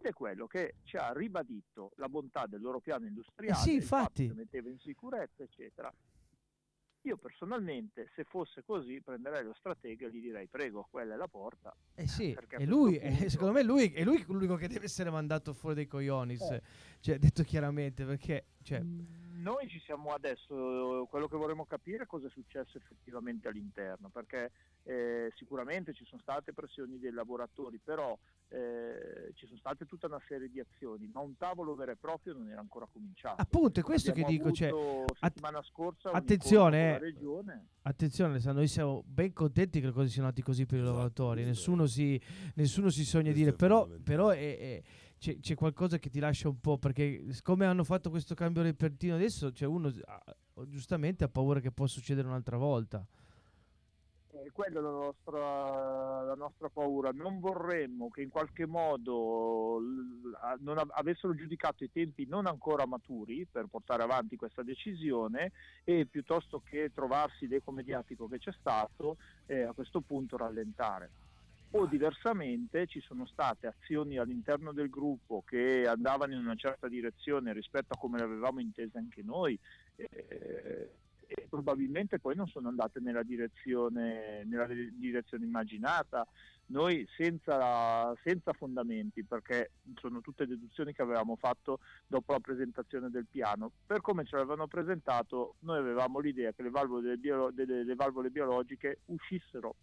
ed 0.00 0.06
è 0.06 0.12
quello 0.14 0.46
che 0.46 0.76
ci 0.82 0.96
ha 0.96 1.12
ribadito 1.12 1.92
la 1.96 2.08
bontà 2.08 2.46
del 2.46 2.60
loro 2.60 2.80
piano 2.80 3.06
industriale, 3.06 3.58
eh 3.58 3.62
sì, 3.62 3.74
infatti. 3.74 4.26
che 4.26 4.34
metteva 4.34 4.70
in 4.70 4.78
sicurezza, 4.78 5.42
eccetera. 5.42 5.92
Io 7.02 7.16
personalmente, 7.16 8.10
se 8.14 8.24
fosse 8.24 8.62
così, 8.62 9.00
prenderei 9.02 9.44
lo 9.44 9.54
stratega 9.54 10.06
e 10.06 10.10
gli 10.10 10.20
direi 10.20 10.48
prego, 10.48 10.86
quella 10.90 11.14
è 11.14 11.16
la 11.16 11.28
porta. 11.28 11.74
Eh 11.94 12.06
sì, 12.06 12.36
e 12.50 12.66
lui, 12.66 12.98
punto... 12.98 13.24
eh, 13.24 13.30
secondo 13.30 13.52
me 13.52 13.62
lui, 13.62 13.92
è 13.92 14.02
lui 14.04 14.22
l'unico 14.26 14.56
che 14.56 14.68
deve 14.68 14.86
essere 14.86 15.10
mandato 15.10 15.52
fuori 15.52 15.76
dai 15.76 15.86
coionis, 15.86 16.42
eh. 16.50 16.62
cioè 17.00 17.18
detto 17.18 17.42
chiaramente, 17.42 18.04
perché... 18.04 18.46
Cioè... 18.62 18.82
Mm 18.82 19.19
noi 19.40 19.68
ci 19.68 19.80
siamo 19.80 20.10
adesso, 20.10 21.06
quello 21.08 21.28
che 21.28 21.36
vorremmo 21.36 21.64
capire 21.66 22.04
è 22.04 22.06
cosa 22.06 22.26
è 22.26 22.30
successo 22.30 22.78
effettivamente 22.78 23.48
all'interno, 23.48 24.08
perché 24.08 24.52
eh, 24.84 25.32
sicuramente 25.36 25.92
ci 25.92 26.04
sono 26.04 26.20
state 26.20 26.52
pressioni 26.52 26.98
dei 26.98 27.10
lavoratori, 27.10 27.78
però 27.82 28.16
eh, 28.48 29.32
ci 29.34 29.46
sono 29.46 29.58
state 29.58 29.86
tutta 29.86 30.06
una 30.06 30.20
serie 30.26 30.48
di 30.48 30.60
azioni, 30.60 31.08
ma 31.12 31.20
un 31.20 31.36
tavolo 31.36 31.74
vero 31.74 31.92
e 31.92 31.96
proprio 31.96 32.34
non 32.34 32.48
era 32.48 32.60
ancora 32.60 32.86
cominciato. 32.90 33.40
Appunto, 33.40 33.80
è 33.80 33.82
questo 33.82 34.10
Abbiamo 34.10 34.28
che 34.28 34.36
dico. 34.36 34.52
Cioè, 34.52 34.70
settimana 35.18 35.62
scorsa 35.62 36.10
attenzione, 36.10 37.00
eh, 37.00 37.14
attenzione 37.82 38.32
Alessandro, 38.32 38.60
noi 38.60 38.68
siamo 38.68 39.02
ben 39.06 39.32
contenti 39.32 39.80
che 39.80 39.86
le 39.86 39.92
cose 39.92 40.08
siano 40.08 40.28
andate 40.28 40.44
così 40.44 40.66
per 40.66 40.78
esatto, 40.78 40.90
i 40.90 40.92
lavoratori, 40.92 41.44
nessuno 41.44 41.86
si, 41.86 42.20
nessuno 42.54 42.90
si, 42.90 43.04
sogna 43.04 43.32
dire, 43.32 43.52
però, 43.52 43.86
però 44.02 44.30
è, 44.30 44.58
è 44.58 44.82
c'è, 45.20 45.38
c'è, 45.38 45.54
qualcosa 45.54 45.98
che 45.98 46.08
ti 46.08 46.18
lascia 46.18 46.48
un 46.48 46.58
po' 46.60 46.78
perché 46.78 47.26
come 47.42 47.66
hanno 47.66 47.84
fatto 47.84 48.08
questo 48.08 48.34
cambio 48.34 48.62
repentino 48.62 49.14
adesso 49.14 49.52
cioè 49.52 49.68
uno 49.68 49.92
giustamente 50.66 51.24
ha 51.24 51.28
paura 51.28 51.60
che 51.60 51.70
possa 51.70 51.98
succedere 51.98 52.26
un'altra 52.26 52.56
volta. 52.56 53.04
Eh, 54.32 54.50
quella 54.52 54.78
è 54.78 54.82
la 54.82 54.90
nostra, 54.90 56.22
la 56.22 56.34
nostra, 56.34 56.70
paura. 56.70 57.10
Non 57.10 57.38
vorremmo 57.38 58.08
che 58.08 58.22
in 58.22 58.30
qualche 58.30 58.64
modo 58.64 59.80
av- 60.40 60.90
avessero 60.92 61.34
giudicato 61.34 61.84
i 61.84 61.90
tempi 61.90 62.26
non 62.26 62.46
ancora 62.46 62.86
maturi 62.86 63.46
per 63.50 63.66
portare 63.66 64.02
avanti 64.02 64.36
questa 64.36 64.62
decisione 64.62 65.52
e 65.84 66.06
piuttosto 66.06 66.62
che 66.64 66.92
trovarsi 66.94 67.46
l'eco 67.46 67.72
mediatico 67.72 68.26
che 68.26 68.38
c'è 68.38 68.52
stato 68.52 69.18
eh, 69.46 69.62
a 69.62 69.72
questo 69.72 70.00
punto 70.00 70.38
rallentare 70.38 71.19
o 71.72 71.86
diversamente 71.86 72.86
ci 72.86 73.00
sono 73.00 73.26
state 73.26 73.66
azioni 73.68 74.18
all'interno 74.18 74.72
del 74.72 74.90
gruppo 74.90 75.42
che 75.46 75.86
andavano 75.86 76.32
in 76.34 76.40
una 76.40 76.56
certa 76.56 76.88
direzione 76.88 77.52
rispetto 77.52 77.94
a 77.94 77.98
come 77.98 78.18
le 78.18 78.24
avevamo 78.24 78.60
intese 78.60 78.98
anche 78.98 79.22
noi 79.22 79.58
eh, 79.96 80.90
e 81.32 81.46
probabilmente 81.48 82.18
poi 82.18 82.34
non 82.34 82.48
sono 82.48 82.68
andate 82.68 82.98
nella 82.98 83.22
direzione, 83.22 84.42
nella 84.46 84.66
direzione 84.66 85.44
immaginata. 85.44 86.26
Noi 86.66 87.06
senza, 87.16 88.12
senza, 88.24 88.52
fondamenti, 88.52 89.24
perché 89.24 89.72
sono 90.00 90.20
tutte 90.20 90.46
deduzioni 90.46 90.92
che 90.92 91.02
avevamo 91.02 91.36
fatto 91.36 91.78
dopo 92.06 92.32
la 92.32 92.40
presentazione 92.40 93.10
del 93.10 93.26
piano, 93.30 93.70
per 93.86 94.00
come 94.00 94.24
ce 94.24 94.36
l'avevano 94.36 94.66
presentato 94.66 95.54
noi 95.60 95.78
avevamo 95.78 96.18
l'idea 96.18 96.52
che 96.52 96.62
le 96.62 96.70
valvole, 96.70 97.16
bio, 97.16 97.50
delle, 97.52 97.84
le 97.84 97.94
valvole 97.94 98.30
biologiche 98.30 99.00
uscissero 99.06 99.74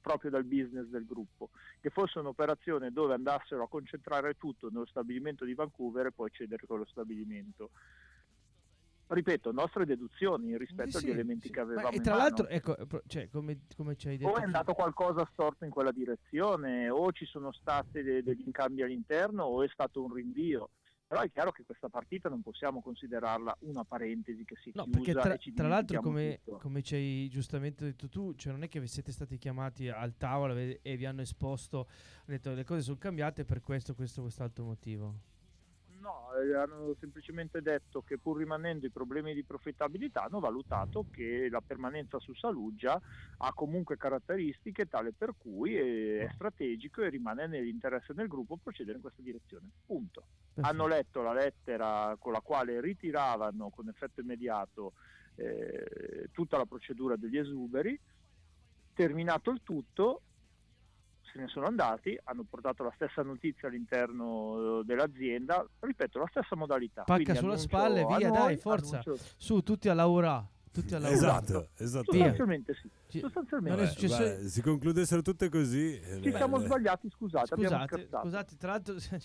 proprio 0.00 0.30
dal 0.30 0.44
business 0.44 0.86
del 0.86 1.04
gruppo, 1.06 1.50
che 1.80 1.90
fosse 1.90 2.18
un'operazione 2.18 2.90
dove 2.90 3.14
andassero 3.14 3.64
a 3.64 3.68
concentrare 3.68 4.34
tutto 4.34 4.68
nello 4.70 4.86
stabilimento 4.86 5.44
di 5.44 5.54
Vancouver 5.54 6.06
e 6.06 6.12
poi 6.12 6.30
cedere 6.30 6.66
quello 6.66 6.86
stabilimento 6.86 7.70
ripeto, 9.10 9.50
nostre 9.50 9.86
deduzioni 9.86 10.56
rispetto 10.56 10.98
Sì, 10.98 11.04
agli 11.06 11.10
elementi 11.10 11.48
sì. 11.48 11.52
che 11.52 11.58
Ma- 11.58 11.64
avevamo 11.64 11.90
e 11.90 11.96
in 11.96 12.02
tra 12.02 12.14
l'altro, 12.14 12.46
ecco, 12.46 12.76
cioè, 13.06 13.28
come, 13.28 13.60
come 13.76 13.96
ci 13.96 14.08
hai 14.08 14.16
detto, 14.16 14.30
o 14.30 14.36
è 14.36 14.42
andato 14.44 14.72
qualcosa 14.72 15.28
storto 15.32 15.64
in 15.64 15.70
quella 15.70 15.90
direzione, 15.90 16.88
o 16.88 17.10
ci 17.10 17.24
sono 17.26 17.50
stati 17.52 18.02
de- 18.02 18.22
degli 18.22 18.42
incambi 18.46 18.82
all'interno, 18.82 19.44
o 19.44 19.64
è 19.64 19.68
stato 19.68 20.04
un 20.04 20.14
rinvio. 20.14 20.70
Però 21.10 21.22
è 21.22 21.30
chiaro 21.32 21.50
che 21.50 21.64
questa 21.64 21.88
partita 21.88 22.28
non 22.28 22.40
possiamo 22.40 22.80
considerarla 22.80 23.56
una 23.62 23.82
parentesi 23.82 24.44
che 24.44 24.54
si 24.62 24.70
No, 24.72 24.86
perché 24.86 25.12
tra, 25.12 25.36
tra 25.56 25.66
l'altro, 25.66 26.00
come, 26.00 26.38
come 26.60 26.82
ci 26.82 26.94
hai 26.94 27.28
giustamente 27.28 27.84
detto 27.84 28.08
tu, 28.08 28.32
cioè 28.36 28.52
non 28.52 28.62
è 28.62 28.68
che 28.68 28.78
vi 28.78 28.86
siete 28.86 29.10
stati 29.10 29.36
chiamati 29.36 29.88
al 29.88 30.16
tavolo 30.16 30.54
e 30.56 30.96
vi 30.96 31.06
hanno 31.06 31.22
esposto, 31.22 31.78
hanno 31.78 32.36
detto 32.36 32.52
le 32.52 32.62
cose 32.62 32.82
sono 32.82 32.96
cambiate 32.96 33.44
per 33.44 33.60
questo, 33.60 33.96
questo, 33.96 34.20
quest'altro 34.20 34.62
motivo. 34.62 35.14
Eh, 36.38 36.54
hanno 36.54 36.94
semplicemente 37.00 37.60
detto 37.60 38.02
che 38.02 38.18
pur 38.18 38.38
rimanendo 38.38 38.86
i 38.86 38.90
problemi 38.90 39.34
di 39.34 39.42
profittabilità 39.42 40.24
hanno 40.24 40.38
valutato 40.38 41.06
che 41.10 41.48
la 41.50 41.60
permanenza 41.60 42.20
su 42.20 42.34
Saluggia 42.34 43.00
ha 43.38 43.52
comunque 43.52 43.96
caratteristiche 43.96 44.86
tale 44.86 45.12
per 45.12 45.34
cui 45.36 45.74
è, 45.74 46.26
è 46.26 46.30
strategico 46.34 47.02
e 47.02 47.08
rimane 47.08 47.46
nell'interesse 47.46 48.14
del 48.14 48.28
gruppo 48.28 48.58
procedere 48.62 48.96
in 48.96 49.02
questa 49.02 49.22
direzione. 49.22 49.68
Punto. 49.84 50.24
Hanno 50.60 50.86
letto 50.86 51.22
la 51.22 51.32
lettera 51.32 52.16
con 52.18 52.32
la 52.32 52.40
quale 52.40 52.80
ritiravano 52.80 53.70
con 53.70 53.88
effetto 53.88 54.20
immediato 54.20 54.92
eh, 55.34 56.28
tutta 56.32 56.58
la 56.58 56.66
procedura 56.66 57.16
degli 57.16 57.38
esuberi, 57.38 57.98
terminato 58.92 59.50
il 59.50 59.62
tutto, 59.62 60.22
se 61.32 61.38
ne 61.40 61.48
sono 61.48 61.66
andati, 61.66 62.18
hanno 62.24 62.44
portato 62.48 62.82
la 62.82 62.92
stessa 62.94 63.22
notizia 63.22 63.68
all'interno 63.68 64.80
eh, 64.80 64.84
dell'azienda, 64.84 65.66
ripeto, 65.80 66.18
la 66.18 66.26
stessa 66.30 66.56
modalità. 66.56 67.02
Pacca 67.02 67.34
sulla 67.34 67.52
annuncio 67.52 67.58
spalle, 67.58 68.02
a 68.02 68.16
via, 68.16 68.28
noi, 68.28 68.38
dai, 68.38 68.56
forza. 68.56 69.00
annuncio- 69.04 69.24
Su, 69.36 69.60
tutti 69.62 69.88
a 69.88 69.94
lavorare. 69.94 70.46
Tutti 70.72 70.94
a 70.94 70.98
lavorare. 71.00 71.42
Esatto, 71.44 71.68
esatto. 71.78 72.12
Sostanzialmente 72.12 72.74
sì. 72.74 72.88
Ci- 73.08 73.18
Sostanzialmente 73.20 73.78
Vabbè, 73.80 73.90
successo- 73.92 74.16
guarda, 74.16 74.48
si 74.48 74.62
concludessero 74.62 75.22
tutte 75.22 75.48
così. 75.48 75.98
eh, 76.00 76.20
Ci 76.22 76.30
siamo 76.30 76.58
eh, 76.60 76.64
sbagliati, 76.64 77.10
scusate, 77.10 77.46
Scusate, 77.56 78.08
scusate, 78.08 78.56
tra 78.56 78.70
l'altro, 78.70 78.98
cioè, 79.00 79.18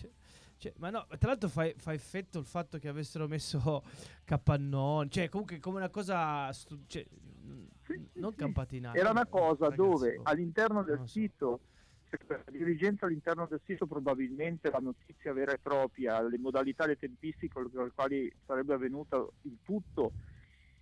cioè, 0.58 0.74
ma 0.78 0.90
no, 0.90 1.06
tra 1.20 1.30
l'altro 1.30 1.50
fa, 1.50 1.70
fa 1.78 1.94
effetto 1.94 2.40
il 2.40 2.46
fatto 2.46 2.80
che 2.80 2.88
avessero 2.88 3.28
messo 3.28 3.84
capannoni, 4.24 5.10
cioè 5.12 5.30
comunque 5.30 5.60
come 5.60 5.78
una 5.78 5.90
cosa, 5.90 6.52
stu- 6.52 6.82
cioè, 6.88 7.06
Sì, 7.86 7.94
sì, 8.12 8.20
non 8.20 8.32
sì. 8.32 8.38
campanile. 8.38 8.92
Era 8.94 9.12
una 9.12 9.28
cosa 9.28 9.66
ragazzi, 9.70 9.76
dove 9.76 10.18
oh. 10.18 10.22
all'interno 10.24 10.82
del 10.84 11.02
so. 11.06 11.60
La 12.28 12.44
dirigenza 12.52 13.06
all'interno 13.06 13.48
del 13.48 13.62
sito 13.66 13.86
probabilmente 13.86 14.70
la 14.70 14.80
notizia 14.80 15.34
vera 15.34 15.54
e 15.54 15.60
propria, 15.60 16.22
le 16.22 16.38
modalità, 16.38 16.86
le 16.86 16.98
tempistiche 16.98 17.54
con 17.54 17.70
le 17.72 17.92
quali 17.94 18.32
sarebbe 18.46 18.74
avvenuto 18.74 19.34
il 19.44 19.58
tutto, 19.64 20.12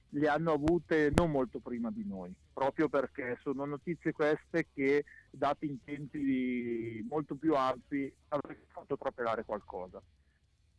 le 0.09 0.27
hanno 0.27 0.51
avute 0.51 1.11
non 1.15 1.31
molto 1.31 1.59
prima 1.59 1.89
di 1.91 2.05
noi, 2.05 2.33
proprio 2.53 2.87
perché 2.87 3.37
sono 3.41 3.65
notizie 3.65 4.11
queste 4.11 4.67
che 4.73 5.05
date 5.31 5.65
in 5.65 5.83
tempi 5.83 7.03
molto 7.07 7.35
più 7.35 7.55
ampi 7.55 8.13
avrebbero 8.29 8.67
fatto 8.67 8.97
trapelare 8.97 9.43
qualcosa. 9.43 10.01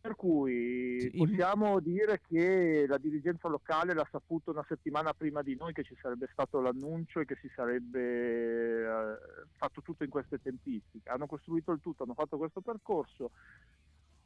Per 0.04 0.16
cui 0.16 1.11
possiamo 1.16 1.80
dire 1.80 2.20
che 2.28 2.84
la 2.87 2.99
dirigenza 2.99 3.49
locale 3.49 3.94
l'ha 3.94 4.06
saputo 4.11 4.50
una 4.50 4.62
settimana 4.68 5.14
prima 5.14 5.40
di 5.40 5.56
noi 5.56 5.73
che 5.73 5.82
ci 5.82 5.96
sarebbe 5.99 6.28
stato 6.30 6.61
l'annuncio 6.61 7.20
e 7.20 7.25
che 7.25 7.38
si 7.40 7.50
sarebbe 7.56 8.82
eh, 8.82 9.16
fatto 9.56 9.80
tutto 9.80 10.04
in 10.04 10.11
queste 10.11 10.42
tempistiche. 10.42 11.08
Hanno 11.08 11.26
costruito 11.26 11.73
il 11.73 11.80
tutto, 11.80 12.02
hanno 12.02 12.12
fatto 12.12 12.37
questo 12.37 12.61
percorso 12.61 13.30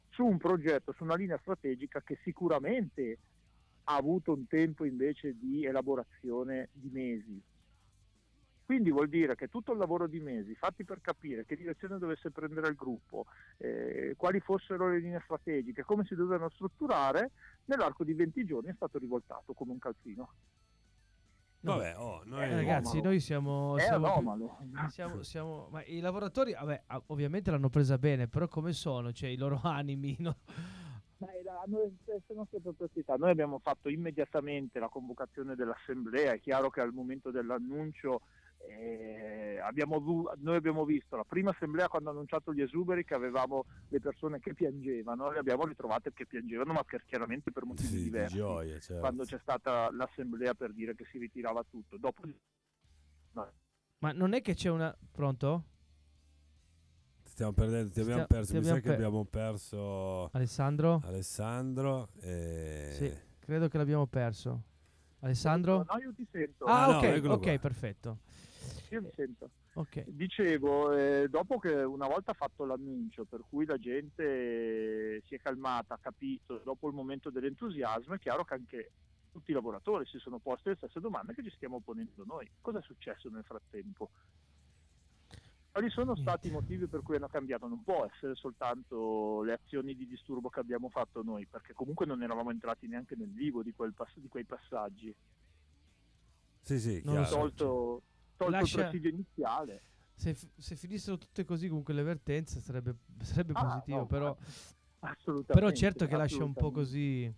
su 0.09 0.25
un 0.25 0.37
progetto, 0.37 0.91
su 0.91 1.05
una 1.05 1.15
linea 1.15 1.37
strategica 1.37 2.01
che 2.01 2.19
sicuramente 2.23 3.17
ha 3.85 3.95
avuto 3.95 4.33
un 4.33 4.47
tempo 4.47 4.83
invece 4.83 5.37
di 5.39 5.63
elaborazione 5.63 6.67
di 6.73 6.89
mesi. 6.91 7.41
Quindi 8.69 8.91
vuol 8.91 9.09
dire 9.09 9.33
che 9.33 9.47
tutto 9.47 9.71
il 9.71 9.79
lavoro 9.79 10.05
di 10.05 10.19
mesi 10.19 10.53
fatti 10.53 10.83
per 10.83 11.01
capire 11.01 11.43
che 11.43 11.55
direzione 11.55 11.97
dovesse 11.97 12.29
prendere 12.29 12.67
il 12.67 12.75
gruppo, 12.75 13.25
eh, 13.57 14.13
quali 14.15 14.39
fossero 14.41 14.89
le 14.89 14.99
linee 14.99 15.21
strategiche, 15.23 15.81
come 15.81 16.05
si 16.05 16.13
dovevano 16.13 16.51
strutturare, 16.51 17.31
nell'arco 17.65 18.03
di 18.03 18.13
20 18.13 18.45
giorni 18.45 18.69
è 18.69 18.73
stato 18.75 18.99
rivoltato 18.99 19.53
come 19.53 19.71
un 19.71 19.79
calzino. 19.79 20.33
No, 21.61 21.77
Vabbè, 21.77 21.97
oh, 21.97 22.21
noi... 22.25 22.43
eh, 22.43 22.55
ragazzi, 22.57 23.01
noi 23.01 23.19
siamo, 23.19 23.75
È 23.75 23.81
siamo 23.81 24.05
siamo, 24.89 25.23
siamo- 25.23 25.69
ma 25.71 25.83
i 25.85 25.99
lavoratori, 25.99 26.53
vabbè, 26.53 26.83
ovviamente 27.07 27.49
l'hanno 27.49 27.69
presa 27.69 27.97
bene, 27.97 28.27
però 28.27 28.47
come 28.47 28.73
sono? 28.73 29.11
Cioè, 29.11 29.29
i 29.29 29.37
loro 29.37 29.59
animi, 29.65 30.15
no? 30.19 30.37
Dai, 31.17 31.41
le 31.41 31.91
stesse 32.03 32.35
nostre 32.35 32.59
perplessità. 32.59 33.15
Noi 33.15 33.31
abbiamo 33.31 33.57
fatto 33.57 33.89
immediatamente 33.89 34.77
la 34.77 34.89
convocazione 34.89 35.55
dell'assemblea, 35.55 36.33
è 36.33 36.39
chiaro 36.39 36.69
che 36.69 36.81
al 36.81 36.93
momento 36.93 37.31
dell'annuncio 37.31 38.21
abbiamo 39.63 39.95
avu- 39.95 40.31
noi 40.37 40.55
abbiamo 40.55 40.85
visto 40.85 41.15
la 41.15 41.23
prima 41.23 41.51
assemblea 41.51 41.87
quando 41.87 42.09
ha 42.09 42.11
annunciato 42.11 42.53
gli 42.53 42.61
esuberi 42.61 43.03
che 43.05 43.13
avevamo 43.13 43.65
le 43.89 43.99
persone 43.99 44.39
che 44.39 44.53
piangevano, 44.53 45.31
le 45.31 45.39
abbiamo 45.39 45.65
ritrovate 45.65 46.11
che 46.13 46.25
piangevano, 46.25 46.73
ma 46.73 46.83
chiaramente 47.05 47.51
per 47.51 47.65
motivi 47.65 47.87
Sì, 47.89 47.95
di 47.95 48.03
diversi. 48.03 48.35
gioia, 48.35 48.79
certo. 48.79 48.99
Quando 49.01 49.23
c'è 49.23 49.39
stata 49.41 49.91
l'assemblea 49.91 50.53
per 50.53 50.73
dire 50.73 50.95
che 50.95 51.05
si 51.11 51.17
ritirava 51.17 51.63
tutto. 51.69 51.97
Dopo 51.97 52.23
Ma 54.01 54.11
non 54.13 54.33
è 54.33 54.41
che 54.41 54.53
c'è 54.55 54.69
una... 54.69 54.95
Pronto? 55.11 55.63
Stiamo 57.23 57.51
perdendo, 57.51 57.91
ti 57.91 57.99
abbiamo 57.99 58.23
Stia- 58.23 58.35
perso. 58.37 58.51
ti 58.53 58.57
Mi 58.59 58.63
sa 58.63 58.69
abbiamo 58.71 58.79
che 58.81 58.87
per- 58.87 59.05
abbiamo 59.05 59.25
perso 59.25 60.29
Alessandro? 60.31 61.01
Alessandro. 61.05 62.09
E... 62.21 62.89
Sì, 62.93 63.13
credo 63.39 63.67
che 63.67 63.77
l'abbiamo 63.77 64.07
perso. 64.07 64.63
Alessandro? 65.19 65.85
No, 65.89 65.97
io 65.99 66.13
ti 66.13 66.25
sento. 66.31 66.65
Ah, 66.65 66.85
Ah, 66.85 66.91
no, 66.91 66.97
ok, 66.97 67.03
eccolo 67.03 67.33
ok, 67.35 67.41
qua. 67.43 67.59
perfetto. 67.59 68.19
Io 68.89 69.01
mi 69.01 69.11
sento. 69.15 69.51
Ok. 69.73 70.03
Dicevo, 70.07 70.91
eh, 70.93 71.27
dopo 71.29 71.59
che 71.59 71.73
una 71.73 72.07
volta 72.07 72.33
fatto 72.33 72.65
l'annuncio, 72.65 73.25
per 73.25 73.41
cui 73.47 73.65
la 73.65 73.77
gente 73.77 75.21
si 75.25 75.35
è 75.35 75.39
calmata, 75.39 75.95
ha 75.95 75.99
capito, 75.99 76.61
dopo 76.63 76.87
il 76.87 76.95
momento 76.95 77.29
dell'entusiasmo, 77.29 78.15
è 78.15 78.19
chiaro 78.19 78.43
che 78.43 78.53
anche 78.53 78.91
tutti 79.31 79.51
i 79.51 79.53
lavoratori 79.53 80.05
si 80.07 80.17
sono 80.17 80.39
posti 80.39 80.69
le 80.69 80.75
stesse 80.75 80.99
domande 80.99 81.33
che 81.33 81.43
ci 81.43 81.51
stiamo 81.51 81.81
ponendo 81.81 82.23
noi. 82.25 82.49
Cosa 82.61 82.79
è 82.79 82.81
successo 82.81 83.29
nel 83.29 83.43
frattempo? 83.43 84.09
Quali 85.71 85.89
sono 85.91 86.13
Niente. 86.13 86.31
stati 86.31 86.47
i 86.47 86.51
motivi 86.51 86.87
per 86.87 87.03
cui 87.03 87.15
hanno 87.15 87.27
cambiato? 87.27 87.67
Non 87.67 87.83
può 87.83 88.03
essere 88.11 88.33
soltanto 88.33 89.43
le 89.43 89.53
azioni 89.53 89.95
di 89.95 90.07
disturbo 90.07 90.49
che 90.49 90.59
abbiamo 90.59 90.89
fatto 90.89 91.21
noi, 91.21 91.45
perché 91.45 91.73
comunque 91.73 92.07
non 92.07 92.23
eravamo 92.23 92.49
entrati 92.49 92.87
neanche 92.87 93.15
nel 93.15 93.31
vivo 93.31 93.61
di, 93.61 93.71
quel 93.73 93.93
pass- 93.93 94.17
di 94.17 94.27
quei 94.27 94.45
passaggi. 94.45 95.15
Sì, 96.61 96.79
sì, 96.79 97.01
Non 97.03 97.23
chiaro. 97.23 97.29
Tolto, 97.29 98.01
tolto 98.39 98.51
Lascia- 98.51 98.77
il 98.83 98.89
presidio 98.89 99.09
iniziale. 99.09 99.81
Se, 100.13 100.33
se 100.33 100.75
finissero 100.75 101.17
tutte 101.17 101.43
così 101.45 101.67
comunque 101.67 101.93
le 101.93 102.03
vertenze 102.03 102.59
sarebbe, 102.61 102.95
sarebbe 103.21 103.53
Ah, 103.55 103.63
positivo, 103.65 103.97
no, 103.99 104.05
però, 104.05 104.35
Assolutamente. 104.99 105.53
però 105.53 105.71
certo 105.71 106.05
che 106.07 106.15
lascia 106.17 106.43
un 106.43 106.53
po' 106.53 106.71
così... 106.71 107.31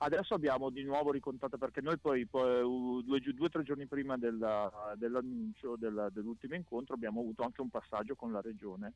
Adesso 0.00 0.34
abbiamo 0.34 0.70
di 0.70 0.84
nuovo 0.84 1.10
ricontato 1.10 1.58
perché 1.58 1.80
noi 1.80 1.98
poi, 1.98 2.24
poi, 2.26 2.62
due 3.04 3.18
due 3.20 3.46
o 3.46 3.48
tre 3.48 3.64
giorni 3.64 3.86
prima 3.86 4.16
della- 4.16 4.94
dell'annuncio 4.96 5.74
della- 5.76 6.08
dell'ultimo 6.08 6.54
incontro 6.54 6.94
abbiamo 6.94 7.18
avuto 7.20 7.42
anche 7.42 7.60
un 7.60 7.68
passaggio 7.68 8.14
con 8.14 8.30
la 8.30 8.40
regione 8.40 8.92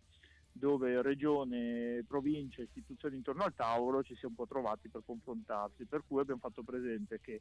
dove 0.52 1.00
regione, 1.02 2.04
provincia, 2.06 2.62
istituzioni 2.62 3.16
intorno 3.16 3.42
al 3.42 3.54
tavolo 3.54 4.02
ci 4.04 4.14
siamo 4.14 4.34
un 4.38 4.44
po' 4.44 4.46
trovati 4.46 4.88
per 4.90 5.02
confrontarsi, 5.04 5.86
per 5.86 6.02
cui 6.06 6.20
abbiamo 6.20 6.40
fatto 6.40 6.62
presente 6.62 7.20
che 7.20 7.40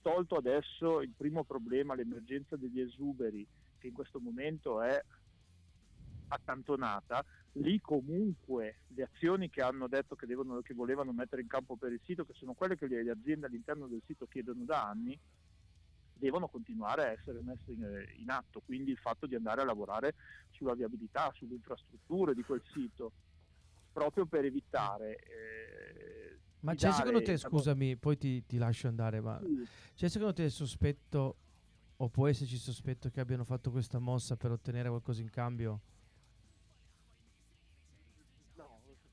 tolto 0.00 0.36
adesso 0.36 1.00
il 1.00 1.12
primo 1.16 1.44
problema, 1.44 1.94
l'emergenza 1.94 2.56
degli 2.56 2.80
esuberi, 2.80 3.46
che 3.78 3.88
in 3.88 3.92
questo 3.92 4.20
momento 4.20 4.80
è 4.82 5.02
accantonata, 6.28 7.24
lì 7.54 7.80
comunque 7.80 8.82
le 8.88 9.08
azioni 9.12 9.50
che 9.50 9.62
hanno 9.62 9.88
detto 9.88 10.14
che, 10.14 10.26
devono, 10.26 10.60
che 10.60 10.74
volevano 10.74 11.12
mettere 11.12 11.42
in 11.42 11.48
campo 11.48 11.76
per 11.76 11.92
il 11.92 12.00
sito, 12.04 12.24
che 12.24 12.34
sono 12.34 12.54
quelle 12.54 12.76
che 12.76 12.86
le, 12.86 13.10
aziende 13.10 13.46
all'interno 13.46 13.86
del 13.86 14.02
sito 14.06 14.26
chiedono 14.26 14.64
da 14.64 14.86
anni, 14.88 15.18
devono 16.14 16.48
continuare 16.48 17.02
a 17.02 17.10
essere 17.12 17.40
messe 17.40 17.72
in, 17.72 18.04
in 18.18 18.30
atto, 18.30 18.60
quindi 18.60 18.90
il 18.90 18.98
fatto 18.98 19.26
di 19.26 19.34
andare 19.34 19.62
a 19.62 19.64
lavorare 19.64 20.14
sulla 20.50 20.74
viabilità, 20.74 21.32
sulle 21.34 21.54
infrastrutture 21.54 22.34
di 22.34 22.42
quel 22.42 22.62
sito, 22.72 23.12
proprio 23.92 24.26
per 24.26 24.44
evitare... 24.44 25.16
eh, 25.16 26.19
Ma 26.60 26.74
c'è 26.74 26.88
dare- 26.88 26.94
secondo 26.96 27.22
te, 27.22 27.36
scusami, 27.38 27.96
poi 27.96 28.18
ti, 28.18 28.44
ti 28.46 28.58
lascio 28.58 28.88
andare, 28.88 29.20
ma 29.20 29.38
Sì, 29.40 29.66
c'è 29.94 30.08
secondo 30.08 30.34
te 30.34 30.42
il 30.44 30.50
sospetto, 30.50 31.36
o 31.96 32.08
può 32.08 32.26
esserci 32.28 32.54
il 32.54 32.60
sospetto 32.60 33.08
che 33.10 33.20
abbiano 33.20 33.44
fatto 33.44 33.70
questa 33.70 33.98
mossa 33.98 34.36
per 34.36 34.50
ottenere 34.52 34.88
qualcosa 34.88 35.20
in 35.22 35.30
cambio? 35.30 35.80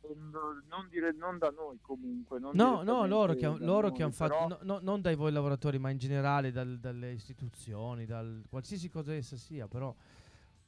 No, 0.09 0.61
non, 0.69 0.87
dire, 0.89 1.11
non 1.13 1.37
da 1.37 1.49
noi 1.49 1.79
comunque. 1.81 2.39
No, 2.39 2.51
no, 2.83 3.05
loro 3.05 3.33
che, 3.33 3.45
han- 3.45 3.57
loro 3.59 3.87
noi, 3.89 3.97
che 3.97 4.03
hanno 4.03 4.11
fatto, 4.13 4.33
però- 4.33 4.47
no- 4.47 4.59
no- 4.61 4.79
non 4.81 5.01
dai 5.01 5.15
voi 5.15 5.31
lavoratori, 5.33 5.79
ma 5.79 5.89
in 5.89 5.97
generale 5.97 6.51
dal- 6.51 6.79
dalle 6.79 7.11
istituzioni, 7.11 8.05
dal 8.05 8.43
qualsiasi 8.49 8.89
cosa 8.89 9.13
essa 9.13 9.35
sia, 9.35 9.67
però... 9.67 9.93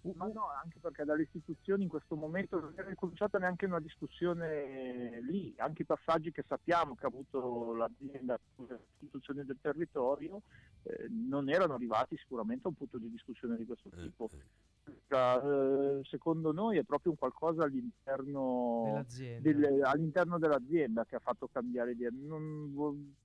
u- 0.01 0.13
Ma 0.15 0.25
u- 0.25 0.33
no, 0.33 0.47
anche 0.63 0.79
perché 0.79 1.03
dalle 1.03 1.23
istituzioni 1.23 1.83
in 1.83 1.89
questo 1.89 2.15
momento 2.15 2.59
non 2.59 2.73
era 2.75 2.93
cominciata 2.95 3.37
neanche 3.37 3.65
una 3.65 3.79
discussione 3.79 5.21
lì, 5.21 5.53
anche 5.57 5.81
i 5.81 5.85
passaggi 5.85 6.31
che 6.31 6.43
sappiamo 6.47 6.95
che 6.95 7.05
ha 7.05 7.09
avuto 7.09 7.75
l'azienda 7.75 8.39
sulle 8.55 8.79
istituzioni 8.93 9.43
del 9.45 9.57
territorio 9.61 10.41
eh, 10.83 11.07
non 11.09 11.49
erano 11.49 11.73
arrivati 11.73 12.15
sicuramente 12.17 12.65
a 12.67 12.69
un 12.69 12.75
punto 12.75 12.97
di 12.97 13.09
discussione 13.09 13.57
di 13.57 13.65
questo 13.65 13.89
Eh, 13.93 14.01
tipo. 14.01 14.29
eh. 14.31 14.67
Eh, 15.11 16.01
secondo 16.05 16.51
noi 16.51 16.77
è 16.77 16.83
proprio 16.83 17.11
un 17.11 17.17
qualcosa 17.17 17.63
all'interno, 17.63 18.81
dell'azienda. 18.85 19.51
delle- 19.51 19.81
all'interno 19.83 20.39
dell'azienda 20.39 21.05
che 21.05 21.15
ha 21.15 21.19
fatto 21.19 21.47
cambiare 21.51 21.91
idea. 21.91 22.09
Non 22.11 23.15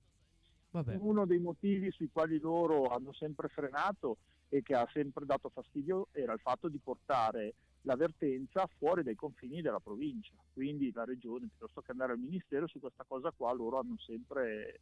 Vabbè, 0.71 0.95
uno 0.99 1.25
dei 1.25 1.39
motivi 1.39 1.89
sui 1.91 2.09
quali 2.11 2.37
loro 2.39 2.87
hanno 2.87 3.13
sempre 3.13 3.47
frenato 3.47 4.17
e 4.49 4.61
che 4.61 4.73
ha 4.75 4.87
sempre 4.93 5.25
dato 5.25 5.49
fastidio 5.49 6.07
era 6.11 6.33
il 6.33 6.39
fatto 6.39 6.67
di 6.69 6.79
portare 6.79 7.55
la 7.81 7.95
vertenza 7.95 8.67
fuori 8.77 9.03
dai 9.03 9.15
confini 9.15 9.61
della 9.61 9.79
provincia, 9.79 10.33
quindi 10.53 10.91
la 10.91 11.03
regione 11.05 11.47
piuttosto 11.47 11.81
che 11.81 11.91
andare 11.91 12.13
al 12.13 12.19
ministero 12.19 12.67
su 12.67 12.79
questa 12.79 13.03
cosa 13.07 13.31
qua 13.31 13.53
loro 13.53 13.77
hanno 13.79 13.95
sempre, 13.99 14.79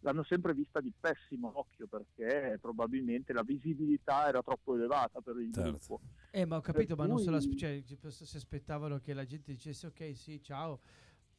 l'hanno 0.00 0.24
sempre 0.24 0.54
vista 0.54 0.80
di 0.80 0.90
pessimo 0.98 1.50
occhio 1.54 1.86
perché 1.86 2.58
probabilmente 2.60 3.32
la 3.34 3.42
visibilità 3.42 4.28
era 4.28 4.42
troppo 4.42 4.74
elevata 4.74 5.20
per 5.20 5.36
il 5.38 5.52
Certo. 5.52 5.68
gruppo. 5.70 6.00
eh, 6.30 6.46
ma 6.46 6.56
ho 6.56 6.60
capito, 6.62 6.96
ma 6.96 7.06
non 7.06 7.18
se 7.18 7.30
la, 7.30 7.38
cui- 7.38 7.56
cioè, 7.56 7.82
ci- 7.82 7.98
si 8.10 8.36
aspettavano 8.36 8.98
che 8.98 9.12
la 9.12 9.24
gente 9.26 9.52
dicesse 9.52 9.88
ok, 9.88 10.16
sì, 10.16 10.40
ciao. 10.42 10.80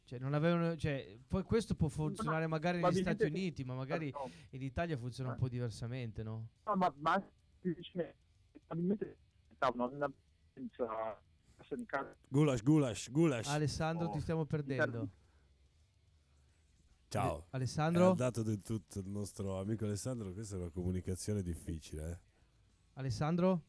Cioè, 0.04 0.18
non 0.20 0.34
avevano, 0.34 0.76
cioè, 0.76 1.20
poi 1.28 1.44
questo 1.44 1.76
può 1.76 1.88
funzionare 1.88 2.48
magari 2.48 2.82
negli 2.82 2.96
Stati 2.96 3.26
Uniti, 3.26 3.64
ma 3.64 3.76
magari 3.76 4.10
No, 4.12 4.28
in 4.52 4.62
Italia 4.64 4.98
funziona 4.98 5.30
un 5.30 5.36
Eh. 5.36 5.40
po' 5.40 5.48
diversamente, 5.50 6.24
no? 6.24 6.48
no, 6.66 6.76
ma, 6.76 6.92
ma 6.98 7.24
probabilmente 7.62 9.18
una 9.68 9.88
vertenza 10.54 11.22
sanitaria 11.68 12.16
Gulash, 12.30 12.64
Gulash, 12.64 13.12
Gulash. 13.12 13.48
Alessandro, 13.48 14.08
Oh, 14.08 14.12
ti 14.12 14.20
stiamo 14.22 14.46
perdendo. 14.46 15.10
Ciao. 17.10 17.40
È 17.50 17.56
Alessandro? 17.56 18.10
andato 18.12 18.44
del 18.44 18.62
tutto 18.62 19.00
il 19.00 19.08
nostro 19.10 19.60
amico 19.60 19.86
Alessandro. 19.86 20.32
Questa 20.32 20.56
è 20.56 20.60
una 20.60 20.70
comunicazione 20.70 21.42
difficile. 21.42 22.10
eh. 22.12 22.18
Alessandro? 22.94 23.64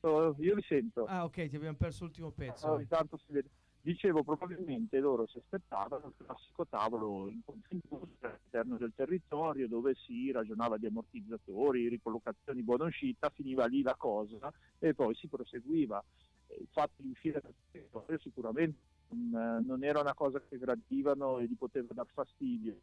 Oh, 0.00 0.34
Io 0.38 0.54
li 0.54 0.62
sento. 0.62 1.04
Ah, 1.06 1.24
ok, 1.24 1.48
ti 1.48 1.56
abbiamo 1.56 1.76
perso 1.76 2.04
l'ultimo 2.04 2.30
pezzo. 2.30 2.70
Ogni 2.70 2.86
tanto 2.86 3.16
si 3.18 3.32
vede. 3.32 3.50
Dicevo, 3.84 4.22
probabilmente 4.22 4.98
loro 4.98 5.26
si 5.26 5.36
aspettavano 5.36 6.06
il 6.06 6.14
classico 6.16 6.66
tavolo 6.66 7.28
in 7.28 7.42
Confindustria 7.44 8.30
all'interno 8.30 8.78
del 8.78 8.94
territorio 8.96 9.68
dove 9.68 9.94
si 9.94 10.32
ragionava 10.32 10.78
di 10.78 10.86
ammortizzatori, 10.86 11.90
ricollocazioni, 11.90 12.62
buona 12.62 12.84
uscita, 12.84 13.28
finiva 13.28 13.66
lì 13.66 13.82
la 13.82 13.94
cosa 13.94 14.50
e 14.78 14.94
poi 14.94 15.14
si 15.14 15.28
proseguiva. 15.28 16.02
E 16.46 16.60
Il 16.62 16.68
fatto 16.72 17.02
di 17.02 17.10
uscire 17.10 17.42
dal 17.42 17.52
territorio 17.70 18.18
sicuramente 18.20 18.78
non, 19.08 19.62
non 19.66 19.84
era 19.84 20.00
una 20.00 20.14
cosa 20.14 20.40
che 20.40 20.56
gradivano 20.56 21.40
e 21.40 21.44
gli 21.44 21.54
poteva 21.54 21.92
dar 21.92 22.06
fastidio. 22.10 22.80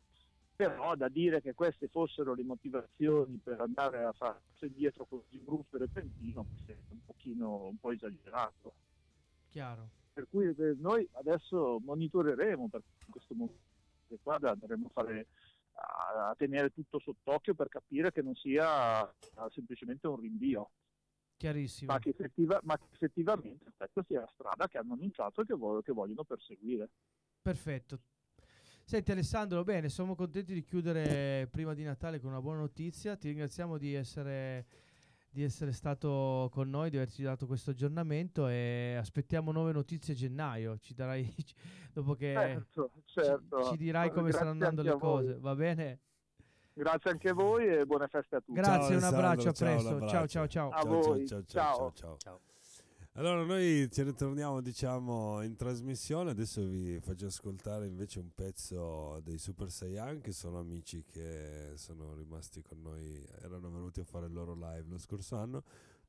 Però 0.56 0.96
da 0.96 1.10
dire 1.10 1.42
che 1.42 1.56
queste 1.56 1.88
fossero 1.88 2.36
le 2.36 2.44
motivazioni 2.44 3.40
per 3.44 3.60
andare 3.60 4.04
a 4.04 4.12
farsi 4.12 4.68
indietro 4.68 5.06
così 5.06 5.40
brutto 5.40 5.78
e 5.78 5.80
repentino, 5.80 6.46
sembra 6.64 6.86
un 6.90 7.00
pochino 7.04 7.66
un 7.66 7.78
po' 7.80 7.92
esagerato 7.92 8.76
Chiaro. 9.52 10.01
Per 10.14 10.28
cui 10.30 10.48
eh, 10.48 10.76
noi 10.78 11.08
adesso 11.14 11.80
monitoreremo 11.84 12.70
per 12.70 12.82
questo 13.10 13.34
momento 13.34 13.70
e 14.10 14.20
qua 14.22 14.38
andremo 14.42 14.88
a, 14.88 14.92
fare, 14.92 15.28
a, 15.74 16.36
tenere 16.38 16.72
tutto 16.72 17.00
sott'occhio 17.00 17.54
per 17.54 17.70
capire 17.70 18.12
che 18.12 18.22
non 18.22 18.36
sia 18.36 19.10
semplicemente 19.52 20.08
un 20.08 20.20
rinvio, 20.20 20.72
Chiarissimo. 21.38 21.94
ma 21.94 22.00
che, 22.00 22.10
effettiva- 22.10 22.60
ma 22.64 22.78
che 22.78 22.88
effettivamente 22.92 23.72
questa 23.76 24.04
sia 24.08 24.20
la 24.20 24.30
strada 24.34 24.68
che 24.68 24.78
hanno 24.78 24.94
annunciato 24.94 25.42
e 25.42 25.46
che, 25.46 25.54
vo- 25.54 25.82
che 25.82 25.94
vogliono 25.94 26.24
perseguire. 26.24 26.90
Perfetto. 27.42 28.00
Senti 28.84 29.12
Alessandro, 29.12 29.64
bene, 29.64 29.88
siamo 29.88 30.16
contenti 30.16 30.54
di 30.54 30.64
chiudere 30.64 31.48
prima 31.50 31.74
di 31.74 31.84
Natale 31.84 32.20
con 32.20 32.32
una 32.32 32.42
buona 32.42 32.60
notizia. 32.60 33.16
Ti 33.16 33.30
ringraziamo 33.30 33.78
di 33.78 33.94
essere, 33.94 34.66
di 35.34 35.44
essere 35.44 35.72
stato 35.72 36.50
con 36.52 36.70
noi, 36.70 36.90
di 36.90 36.98
averci 36.98 37.24
dato 37.24 37.48
questo 37.48 37.72
aggiornamento 37.72 38.50
e 38.50 38.96
aspettiamo 39.00 39.54
nuove 39.54 39.72
notizie 39.72 40.14
a 40.14 40.18
gennaio. 40.18 40.78
Ci 40.78 40.94
darai 40.94 41.34
dopo 41.94 42.16
che 42.16 42.34
certo, 42.34 42.92
ci- 43.06 43.22
certo. 43.22 43.64
ci, 43.64 43.78
dirai 43.78 44.10
come 44.10 44.30
Grazie 44.30 44.38
stanno 44.38 44.52
andando 44.52 44.82
le 44.82 44.98
cose, 44.98 45.38
va 45.40 45.56
bene? 45.56 46.00
Grazie 46.74 47.12
anche 47.12 47.30
a 47.30 47.34
voi 47.34 47.66
e 47.68 47.86
buone 47.86 48.08
feste 48.08 48.36
a 48.36 48.42
tutti. 48.42 48.60
Grazie, 48.60 48.96
un 48.96 49.04
Alessandro, 49.04 49.20
abbraccio, 49.20 49.50
a 49.50 49.54
ciao, 49.54 49.68
un 49.68 49.74
presto. 49.76 50.08
Ciao, 50.08 50.28
ciao, 50.28 50.48
ciao. 50.48 50.70
A 50.70 50.82
ciao, 50.82 50.90
voi, 50.90 51.28
ciao, 51.28 51.44
ciao, 51.46 51.76
ciao. 51.76 51.92
ciao, 51.94 52.18
ciao. 52.18 52.42
Allora, 53.16 53.44
noi 53.44 53.90
ce 53.92 54.06
ne 54.06 54.14
torniamo, 54.14 54.62
diciamo, 54.62 55.42
in 55.42 55.58
trasmissione. 55.58 56.32
Adesso 56.32 56.66
vi 56.66 56.98
faccio 57.02 57.26
ascoltare 57.26 57.86
invece 57.86 58.20
un 58.20 58.34
pezzo 58.34 59.20
dei 59.22 59.38
Super 59.38 59.70
Saiyan, 59.70 60.22
che 60.22 60.32
sono 60.32 60.60
amici 60.60 61.04
che 61.04 61.74
sono 61.76 62.16
rimasti 62.16 62.62
con 62.62 62.82
noi, 62.82 63.22
erano 63.42 63.70
venuti 63.70 64.00
a 64.00 64.06
fare 64.06 64.28
il 64.28 64.34
loro 64.34 64.54
live 64.54 64.86
lo 64.88 64.98
scorso 64.98 65.36
anno. 65.36 65.62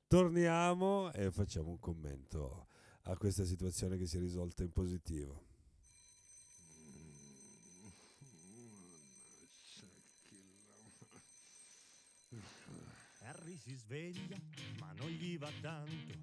Torniamo 0.07 1.13
e 1.13 1.33
facciamo 1.33 1.71
un 1.71 1.81
commento 1.81 2.69
a 3.03 3.17
questa 3.17 3.45
situazione 3.45 3.97
che 3.97 4.07
si 4.07 4.19
è 4.19 4.21
risolta 4.21 4.63
in 4.63 4.71
positivo. 4.71 5.52
Si 13.73 13.79
sveglia, 13.79 14.37
ma 14.81 14.93
non 14.99 15.09
gli 15.09 15.39
va 15.39 15.51
tanto. 15.61 16.15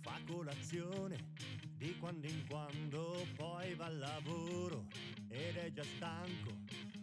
Fa 0.00 0.18
colazione 0.26 1.32
di 1.76 1.96
quando 1.98 2.26
in 2.26 2.46
quando, 2.46 3.26
poi 3.36 3.74
va 3.74 3.86
al 3.86 3.98
lavoro 3.98 4.86
ed 5.28 5.56
è 5.56 5.72
già 5.72 5.82
stanco. 5.82 6.58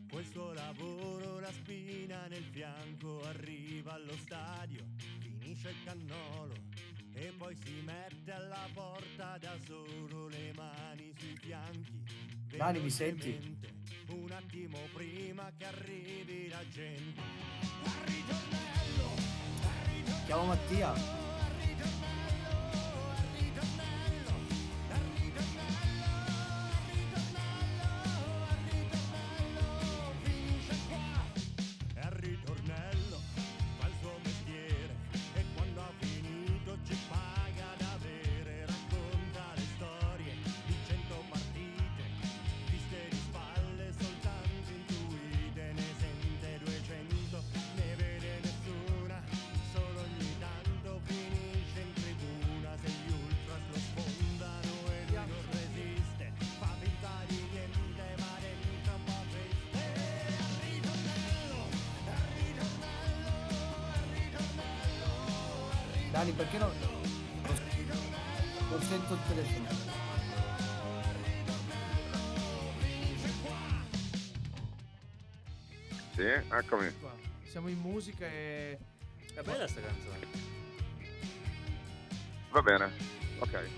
Quel 0.10 0.26
suo 0.26 0.54
lavoro, 0.54 1.40
la 1.40 1.52
spina 1.52 2.28
nel 2.28 2.44
fianco, 2.44 3.24
arriva 3.24 3.94
allo 3.94 4.16
stadio, 4.18 4.86
finisce 5.20 5.70
il 5.70 5.84
cannolo 5.84 6.56
e 7.14 7.34
poi 7.36 7.56
si 7.56 7.82
mette 7.84 8.32
alla 8.32 8.70
porta 8.74 9.38
da 9.40 9.58
solo, 9.66 10.28
le 10.28 10.54
mani 10.56 11.12
sui 11.18 11.36
fianchi. 11.38 12.04
Dani, 12.56 12.80
mi 12.80 12.90
senti? 12.90 13.58
Un 14.10 14.32
attimo 14.32 14.78
prima 14.94 15.52
che 15.58 15.66
arrivi 15.66 16.48
la 16.50 16.68
gente. 16.70 17.22
Al 17.84 18.06
ritornello, 18.06 18.77
Então 20.28 20.52
aqui, 20.52 20.84
é 20.84 20.88
tia. 20.88 20.94
Dani, 66.18 66.32
perché 66.32 66.58
non... 66.58 66.72
Non 68.72 68.82
sento 68.82 69.14
il 69.14 69.20
telefono. 69.28 69.68
Sì, 76.16 76.24
eccomi. 76.24 76.92
Qua. 77.00 77.14
Siamo 77.44 77.68
in 77.68 77.78
musica 77.78 78.26
e 78.26 78.80
È 79.36 79.42
bella 79.44 79.68
sta 79.68 79.80
canzone. 79.80 80.18
Va 82.50 82.62
bene. 82.64 82.92
Ok. 83.38 83.70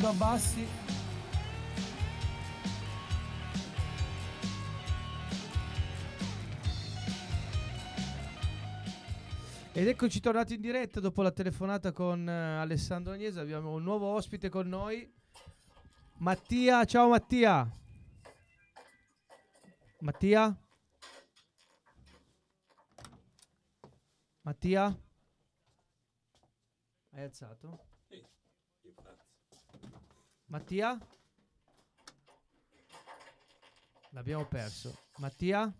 Quando 0.00 0.24
abbassi 0.24 0.66
Ed 9.72 9.86
eccoci 9.86 10.20
tornati 10.20 10.54
in 10.54 10.62
diretta 10.62 11.00
dopo 11.00 11.20
la 11.20 11.30
telefonata 11.30 11.92
con 11.92 12.26
eh, 12.26 12.32
Alessandro 12.32 13.12
Agnese. 13.12 13.40
Abbiamo 13.40 13.74
un 13.74 13.82
nuovo 13.82 14.06
ospite 14.06 14.48
con 14.48 14.68
noi, 14.68 15.06
Mattia. 16.16 16.82
Ciao 16.86 17.10
Mattia. 17.10 17.70
Mattia? 19.98 20.58
Mattia? 24.40 24.98
Hai 27.10 27.22
alzato? 27.22 27.89
Mattia? 30.50 30.98
L'abbiamo 34.10 34.44
perso. 34.46 34.92
Mattia? 35.18 35.72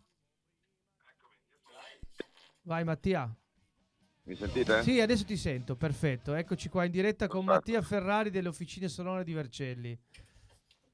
Vai 2.62 2.84
Mattia. 2.84 3.34
Mi 4.22 4.36
sentite? 4.36 4.84
Sì, 4.84 5.00
adesso 5.00 5.24
ti 5.24 5.36
sento, 5.36 5.74
perfetto. 5.74 6.34
Eccoci 6.34 6.68
qua 6.68 6.84
in 6.84 6.92
diretta 6.92 7.26
con. 7.26 7.44
Mattia 7.44 7.82
Ferrari 7.82 8.30
delle 8.30 8.46
Officine 8.46 8.86
Sonore 8.86 9.24
di 9.24 9.32
Vercelli. 9.32 9.98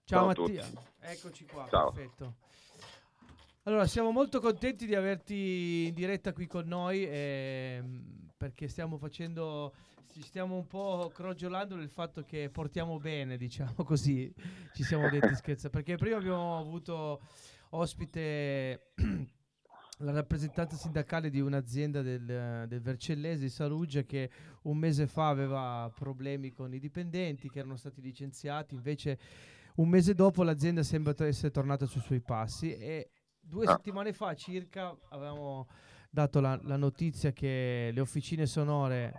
Ciao, 0.05 0.33
Ciao 0.33 0.47
Mattia. 0.47 0.67
Eccoci 1.01 1.45
qua, 1.45 1.69
Ciao. 1.69 1.93
perfetto. 1.93 2.37
Allora, 3.69 3.89
siamo 3.89 4.13
molto 4.13 4.39
contenti 4.39 4.87
di 4.87 4.95
averti 4.95 5.87
in 5.89 5.95
diretta 5.95 6.33
qui 6.33 6.47
con 6.47 6.69
noi 6.69 7.05
ehm, 7.05 8.31
perché 8.37 8.69
stiamo 8.69 8.97
facendo 8.97 9.75
ci 10.13 10.23
stiamo 10.23 10.55
un 10.55 10.69
po' 10.69 11.11
crogiolando 11.13 11.75
del 11.75 11.89
fatto 11.89 12.23
che 12.23 12.49
portiamo 12.49 12.99
bene, 12.99 13.37
diciamo 13.37 13.75
così. 13.83 14.33
Ci 14.73 14.85
siamo 14.85 15.11
detti 15.11 15.35
scherza, 15.35 15.69
perché 15.69 15.97
prima 15.97 16.17
abbiamo 16.17 16.57
avuto 16.59 17.23
ospite 17.71 18.93
la 19.99 20.13
rappresentanza 20.13 20.77
sindacale 20.77 21.29
di 21.29 21.41
un'azienda 21.41 22.03
del, 22.03 22.67
del 22.69 22.81
Vercellese 22.81 23.41
di 23.41 23.51
Saluggia 23.51 24.03
che 24.03 24.31
un 24.63 24.79
mese 24.79 25.09
fa 25.09 25.27
aveva 25.27 25.91
problemi 25.93 26.53
con 26.53 26.73
i 26.73 26.79
dipendenti 26.79 27.51
che 27.51 27.59
erano 27.59 27.75
stati 27.75 28.01
licenziati, 28.01 28.77
invece 28.77 29.19
un 29.77 29.89
mese 29.89 30.15
dopo 30.15 30.45
l'azienda 30.45 30.85
sembra 30.85 31.17
essere 31.27 31.51
tornata 31.51 31.85
sui 31.85 32.01
suoi 32.01 32.21
passi 32.21 32.73
e 32.73 33.11
due 33.47 33.67
Ah. 33.67 33.73
settimane 33.77 34.13
fa 34.13 34.35
circa 34.35 34.97
avevamo 35.11 35.69
dato 36.11 36.41
la, 36.41 36.59
la 36.63 36.77
notizia 36.77 37.33
che 37.33 37.91
le 37.93 38.01
officine 38.01 38.47
sonore 38.47 39.13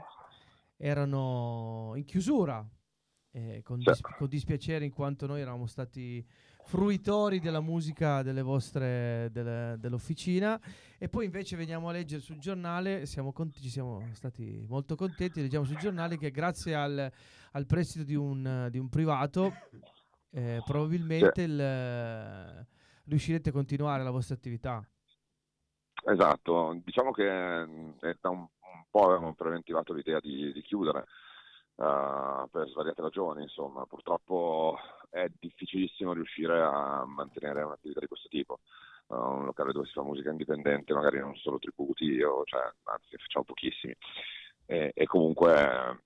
erano 0.77 1.93
in 1.95 2.05
chiusura 2.05 2.65
eh, 3.31 3.61
con, 3.63 3.77
dis- 3.79 4.01
con 4.17 4.27
dispiacere 4.27 4.85
in 4.85 4.91
quanto 4.93 5.27
noi 5.27 5.41
eravamo 5.41 5.65
stati 5.67 6.25
fruitori 6.65 7.39
della 7.39 7.61
musica 7.61 8.21
delle 8.23 8.41
vostre 8.41 9.29
delle- 9.31 9.77
dell'officina. 9.79 10.59
E 10.97 11.07
poi 11.07 11.25
invece 11.25 11.55
veniamo 11.55 11.87
a 11.89 11.91
leggere 11.93 12.21
sul 12.21 12.39
giornale 12.39 13.05
siamo 13.05 13.31
conti- 13.31 13.61
ci 13.61 13.69
siamo 13.69 14.01
stati 14.13 14.65
molto 14.67 14.95
contenti 14.95 15.41
leggiamo 15.41 15.65
sul 15.65 15.77
giornale 15.77 16.17
che 16.17 16.31
grazie 16.31 16.73
al, 16.75 17.11
al 17.51 17.65
prestito 17.65 18.03
di 18.03 18.15
un, 18.15 18.67
di 18.71 18.79
un 18.79 18.89
privato 18.89 19.53
eh, 20.31 20.61
probabilmente 20.65 21.41
il, 21.43 22.67
riuscirete 23.07 23.49
a 23.49 23.53
continuare 23.53 24.03
la 24.03 24.11
vostra 24.11 24.35
attività 24.35 24.87
Esatto, 26.09 26.79
diciamo 26.85 27.11
che 27.11 27.29
mm, 27.65 27.89
da 28.21 28.29
un, 28.29 28.39
un 28.39 28.83
po' 28.89 29.05
avevamo 29.05 29.33
preventivato 29.33 29.91
l'idea 29.93 30.19
di, 30.21 30.53
di 30.53 30.61
chiudere 30.61 30.99
eh, 31.75 32.47
per 32.49 32.67
svariate 32.69 33.01
ragioni, 33.01 33.41
insomma, 33.41 33.85
purtroppo 33.85 34.77
è 35.09 35.27
difficilissimo 35.37 36.13
riuscire 36.13 36.61
a 36.61 37.03
mantenere 37.05 37.63
un'attività 37.63 37.99
di 37.99 38.07
questo 38.07 38.29
tipo. 38.29 38.59
Eh, 39.09 39.15
un 39.15 39.45
locale 39.45 39.73
dove 39.73 39.85
si 39.87 39.93
fa 39.93 40.03
musica 40.03 40.29
indipendente, 40.29 40.93
magari 40.93 41.19
non 41.19 41.35
solo 41.35 41.59
tributi, 41.59 42.21
o, 42.21 42.43
cioè, 42.45 42.61
anzi 42.83 43.17
facciamo 43.17 43.43
pochissimi. 43.45 43.93
E, 44.65 44.91
e 44.93 45.05
comunque 45.05 46.03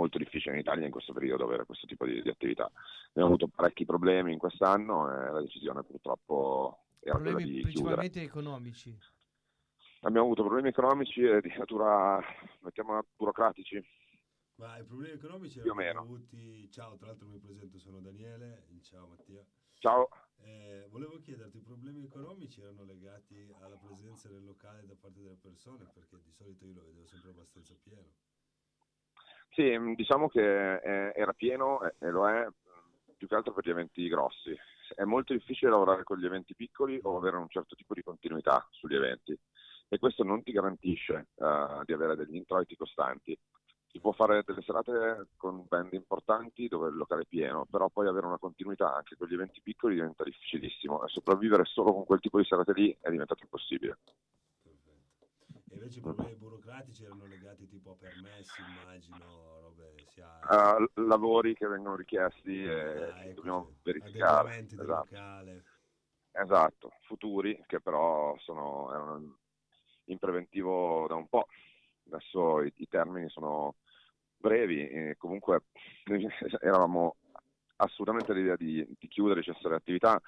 molto 0.00 0.18
difficile 0.18 0.54
in 0.54 0.60
Italia 0.60 0.86
in 0.86 0.90
questo 0.90 1.12
periodo 1.12 1.44
avere 1.44 1.64
questo 1.64 1.86
tipo 1.86 2.04
di, 2.04 2.20
di 2.22 2.28
attività. 2.28 2.70
Abbiamo 3.08 3.28
avuto 3.28 3.48
parecchi 3.48 3.84
problemi 3.84 4.32
in 4.32 4.38
quest'anno 4.38 5.10
e 5.10 5.30
la 5.30 5.40
decisione 5.40 5.82
purtroppo 5.84 6.84
era 7.00 7.16
quella 7.16 7.30
problemi 7.36 7.44
di 7.44 7.60
chiudere. 7.60 7.72
principalmente 7.72 8.22
economici 8.22 8.98
Abbiamo 10.02 10.26
avuto 10.26 10.44
problemi 10.44 10.68
economici 10.68 11.22
e 11.22 11.42
di 11.42 11.52
natura, 11.58 12.18
mettiamola, 12.60 13.04
burocratici. 13.16 13.84
Ma 14.54 14.78
i 14.78 14.84
problemi 14.84 15.12
economici 15.14 15.60
Più 15.60 15.72
o 15.72 15.74
meno. 15.74 16.00
dovuti... 16.00 16.70
Ciao, 16.70 16.96
tra 16.96 17.08
l'altro 17.08 17.28
mi 17.28 17.38
presento, 17.38 17.78
sono 17.78 18.00
Daniele. 18.00 18.66
Ciao 18.80 19.08
Mattia. 19.08 19.44
Ciao. 19.78 20.08
Eh, 20.42 20.86
volevo 20.88 21.18
chiederti, 21.18 21.58
i 21.58 21.60
problemi 21.60 22.02
economici 22.02 22.62
erano 22.62 22.84
legati 22.84 23.46
alla 23.60 23.76
presenza 23.76 24.28
del 24.28 24.42
locale 24.42 24.86
da 24.86 24.94
parte 24.98 25.20
delle 25.20 25.36
persone? 25.36 25.86
Perché 25.92 26.16
di 26.22 26.32
solito 26.32 26.64
io 26.64 26.74
lo 26.74 26.84
vedevo 26.86 27.06
sempre 27.06 27.30
abbastanza 27.30 27.74
pieno. 27.82 28.08
Sì, 29.50 29.76
mh, 29.76 29.94
diciamo 29.94 30.28
che 30.28 30.76
eh, 30.76 31.12
era 31.14 31.32
pieno 31.32 31.80
e, 31.82 32.10
lo 32.10 32.28
è 32.28 32.46
mh, 32.46 33.12
più 33.16 33.26
che 33.26 33.34
altro 33.34 33.52
per 33.52 33.66
gli 33.66 33.70
eventi 33.70 34.08
grossi. 34.08 34.56
È 34.94 35.04
molto 35.04 35.32
difficile 35.32 35.70
lavorare 35.70 36.02
con 36.04 36.18
gli 36.18 36.24
eventi 36.24 36.54
piccoli 36.54 36.98
o 37.02 37.16
avere 37.16 37.36
un 37.36 37.48
certo 37.48 37.74
tipo 37.74 37.94
di 37.94 38.02
continuità 38.02 38.66
sugli 38.70 38.94
eventi 38.96 39.36
e 39.88 39.98
questo 39.98 40.22
non 40.24 40.42
ti 40.42 40.52
garantisce 40.52 41.28
eh, 41.36 41.80
di 41.84 41.92
avere 41.92 42.16
degli 42.16 42.36
introiti 42.36 42.76
costanti. 42.76 43.36
Si 43.88 43.98
può 43.98 44.12
fare 44.12 44.44
delle 44.46 44.62
serate 44.62 45.26
con 45.36 45.64
band 45.66 45.92
importanti 45.94 46.68
dove 46.68 46.90
il 46.90 46.94
locale 46.96 47.22
è 47.22 47.26
pieno, 47.26 47.66
però 47.68 47.88
poi 47.88 48.06
avere 48.06 48.26
una 48.26 48.38
continuità 48.38 48.94
anche 48.94 49.16
con 49.16 49.26
gli 49.26 49.34
eventi 49.34 49.60
piccoli 49.60 49.94
diventa 49.96 50.22
difficilissimo 50.22 51.04
e 51.04 51.08
sopravvivere 51.08 51.64
solo 51.64 51.92
con 51.92 52.04
quel 52.04 52.20
tipo 52.20 52.38
di 52.38 52.44
serate 52.44 52.72
lì 52.72 52.96
è 53.00 53.10
diventato 53.10 53.42
impossibile. 53.42 53.98
E 55.70 55.74
invece 55.74 55.98
i 55.98 56.02
problemi 56.02 56.34
burocratici 56.34 57.04
erano 57.04 57.26
legati 57.26 57.68
tipo 57.68 57.92
a 57.92 57.94
permessi, 57.96 58.60
immagino, 58.60 59.60
robe 59.60 59.94
sia... 60.08 60.76
Eh, 60.76 60.90
lavori 61.02 61.54
che 61.54 61.68
vengono 61.68 61.94
richiesti 61.94 62.64
e 62.64 62.72
Ah, 62.72 63.22
ecco, 63.22 63.34
dobbiamo 63.34 63.66
sì. 63.66 63.74
verificare. 63.84 64.58
Esatto. 64.58 64.84
locale. 64.84 65.64
Esatto, 66.32 66.92
futuri 67.02 67.62
che 67.68 67.80
però 67.80 68.36
sono, 68.38 68.92
erano 68.92 69.38
in 70.06 70.18
preventivo 70.18 71.06
da 71.06 71.14
un 71.14 71.28
po'. 71.28 71.46
Adesso 72.06 72.62
i, 72.62 72.72
i 72.78 72.88
termini 72.88 73.28
sono 73.28 73.76
brevi 74.36 74.88
e 74.88 75.14
comunque 75.18 75.66
eravamo 76.60 77.16
assolutamente 77.76 78.32
all'idea 78.32 78.56
di, 78.56 78.84
di 78.98 79.06
chiudere, 79.06 79.42
cessare 79.42 79.70
l'attività. 79.74 80.20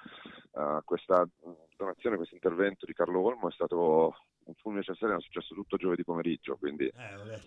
Eh, 0.53 0.81
questa 0.85 1.27
donazione, 1.75 2.15
questo 2.15 2.35
intervento 2.35 2.85
di 2.85 2.93
Carlo 2.93 3.19
Olmo 3.19 3.49
è 3.49 3.51
stato 3.51 4.15
un 4.45 4.53
fulmine 4.55 4.83
cessario, 4.83 5.17
è 5.17 5.21
successo 5.21 5.53
tutto 5.53 5.77
giovedì 5.77 6.03
pomeriggio, 6.03 6.57
quindi 6.57 6.85
Eh, 6.87 7.39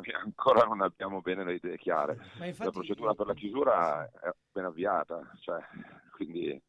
che... 0.00 0.12
ancora 0.12 0.64
non 0.64 0.80
abbiamo 0.80 1.20
bene 1.20 1.44
le 1.44 1.54
idee 1.54 1.76
chiare. 1.76 2.16
ma 2.38 2.46
infatti 2.46 2.64
La 2.64 2.70
procedura 2.70 3.14
per 3.14 3.26
la 3.26 3.34
chiusura 3.34 4.04
è 4.10 4.26
appena 4.28 4.68
avviata, 4.68 5.30
cioè, 5.40 5.60
quindi 6.12 6.60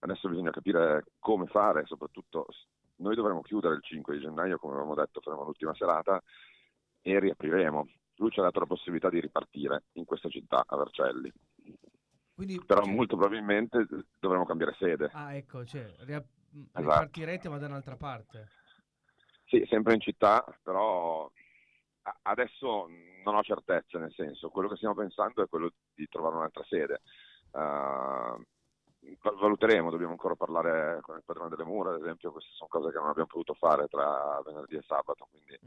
adesso 0.00 0.28
bisogna 0.28 0.50
capire 0.50 1.04
come 1.18 1.46
fare, 1.46 1.86
soprattutto 1.86 2.46
noi 2.96 3.14
dovremo 3.14 3.40
chiudere 3.42 3.74
il 3.74 3.82
5 3.82 4.16
di 4.16 4.22
gennaio, 4.22 4.58
come 4.58 4.74
avevamo 4.74 4.94
detto, 4.94 5.20
faremo 5.20 5.44
l'ultima 5.44 5.74
serata 5.74 6.22
e 7.00 7.18
riapriremo. 7.18 7.88
Lui 8.16 8.30
ci 8.30 8.38
ha 8.38 8.44
dato 8.44 8.60
la 8.60 8.66
possibilità 8.66 9.08
di 9.08 9.20
ripartire 9.20 9.84
in 9.92 10.04
questa 10.04 10.28
città, 10.28 10.62
a 10.64 10.76
Vercelli, 10.76 11.32
quindi 12.34 12.60
però 12.64 12.84
molto 12.84 13.16
probabilmente 13.16 13.86
dovremo 14.20 14.44
cambiare 14.44 14.74
sede. 14.78 15.10
Ah, 15.12 15.34
ecco, 15.34 15.64
cioè, 15.64 15.92
ria- 16.00 16.18
mh, 16.20 16.60
Esatto. 16.60 16.80
ripartirete 16.80 17.48
ma 17.48 17.58
da 17.58 17.66
un'altra 17.66 17.96
parte. 17.96 18.48
Sì, 19.46 19.64
sempre 19.68 19.94
in 19.94 20.00
città, 20.00 20.44
però 20.62 21.30
adesso 22.22 22.88
non 23.24 23.34
ho 23.36 23.42
certezze, 23.42 23.98
nel 23.98 24.12
senso, 24.12 24.50
quello 24.50 24.68
che 24.68 24.76
stiamo 24.76 24.94
pensando 24.94 25.42
è 25.42 25.48
quello 25.48 25.72
di 25.94 26.06
trovare 26.08 26.36
un'altra 26.36 26.64
sede. 26.68 27.00
Val- 27.50 29.36
valuteremo, 29.38 29.90
dobbiamo 29.90 30.12
ancora 30.12 30.34
parlare 30.34 31.00
con 31.02 31.16
il 31.16 31.22
padrone 31.24 31.50
delle 31.50 31.64
mura, 31.64 31.94
ad 31.94 32.00
esempio, 32.00 32.32
queste 32.32 32.50
sono 32.54 32.68
cose 32.68 32.90
che 32.90 32.98
non 32.98 33.08
abbiamo 33.08 33.28
potuto 33.28 33.54
fare 33.54 33.86
tra 33.88 34.40
venerdì 34.44 34.76
e 34.76 34.82
sabato, 34.86 35.28
quindi 35.30 35.58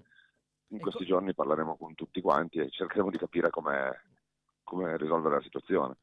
in 0.70 0.78
Ecco- 0.78 0.90
questi 0.90 1.06
giorni 1.06 1.34
parleremo 1.34 1.78
con 1.78 1.96
tutti 1.96 2.20
quanti 2.20 2.58
e 2.60 2.70
cercheremo 2.70 3.10
di 3.10 3.18
capire 3.18 3.50
come, 3.50 4.02
come 4.64 4.98
risolvere 4.98 5.36
la 5.36 5.42
situazione. 5.42 5.98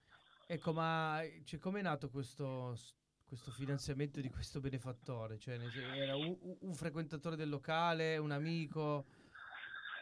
Ecco, 0.46 0.72
ma 0.72 1.20
cioè, 1.44 1.58
com'è 1.58 1.82
nato 1.82 2.08
questo, 2.08 2.74
questo 3.26 3.50
finanziamento 3.50 4.20
di 4.20 4.30
questo 4.30 4.60
benefattore? 4.60 5.38
Cioè, 5.38 5.58
era 5.94 6.16
un, 6.16 6.36
un- 6.60 6.74
frequentatore 6.74 7.36
del 7.36 7.48
locale, 7.48 8.16
un 8.16 8.30
amico? 8.30 9.06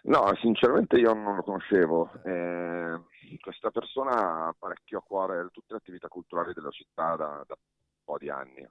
No, 0.05 0.35
sinceramente 0.41 0.97
io 0.97 1.13
non 1.13 1.37
lo 1.37 1.43
conoscevo. 1.43 2.11
Eh, 2.25 3.01
questa 3.41 3.71
persona 3.71 4.47
ha 4.47 4.55
parecchio 4.59 4.99
a 4.99 5.03
cuore 5.03 5.49
tutte 5.53 5.73
le 5.73 5.79
attività 5.79 6.09
culturali 6.09 6.53
della 6.53 6.71
città 6.71 7.17
da, 7.17 7.45
da 7.47 7.55
un 7.57 8.05
po' 8.05 8.19
di 8.19 8.29
anni. 8.29 8.61
Eh. 8.61 8.69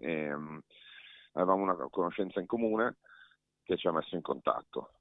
Ehm, 0.00 0.60
avevamo 1.32 1.62
una 1.62 1.76
conoscenza 1.88 2.40
in 2.40 2.46
comune 2.46 2.96
che 3.62 3.76
ci 3.76 3.86
ha 3.86 3.92
messo 3.92 4.16
in 4.16 4.22
contatto. 4.22 4.92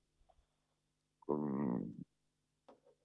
Con- 1.19 1.95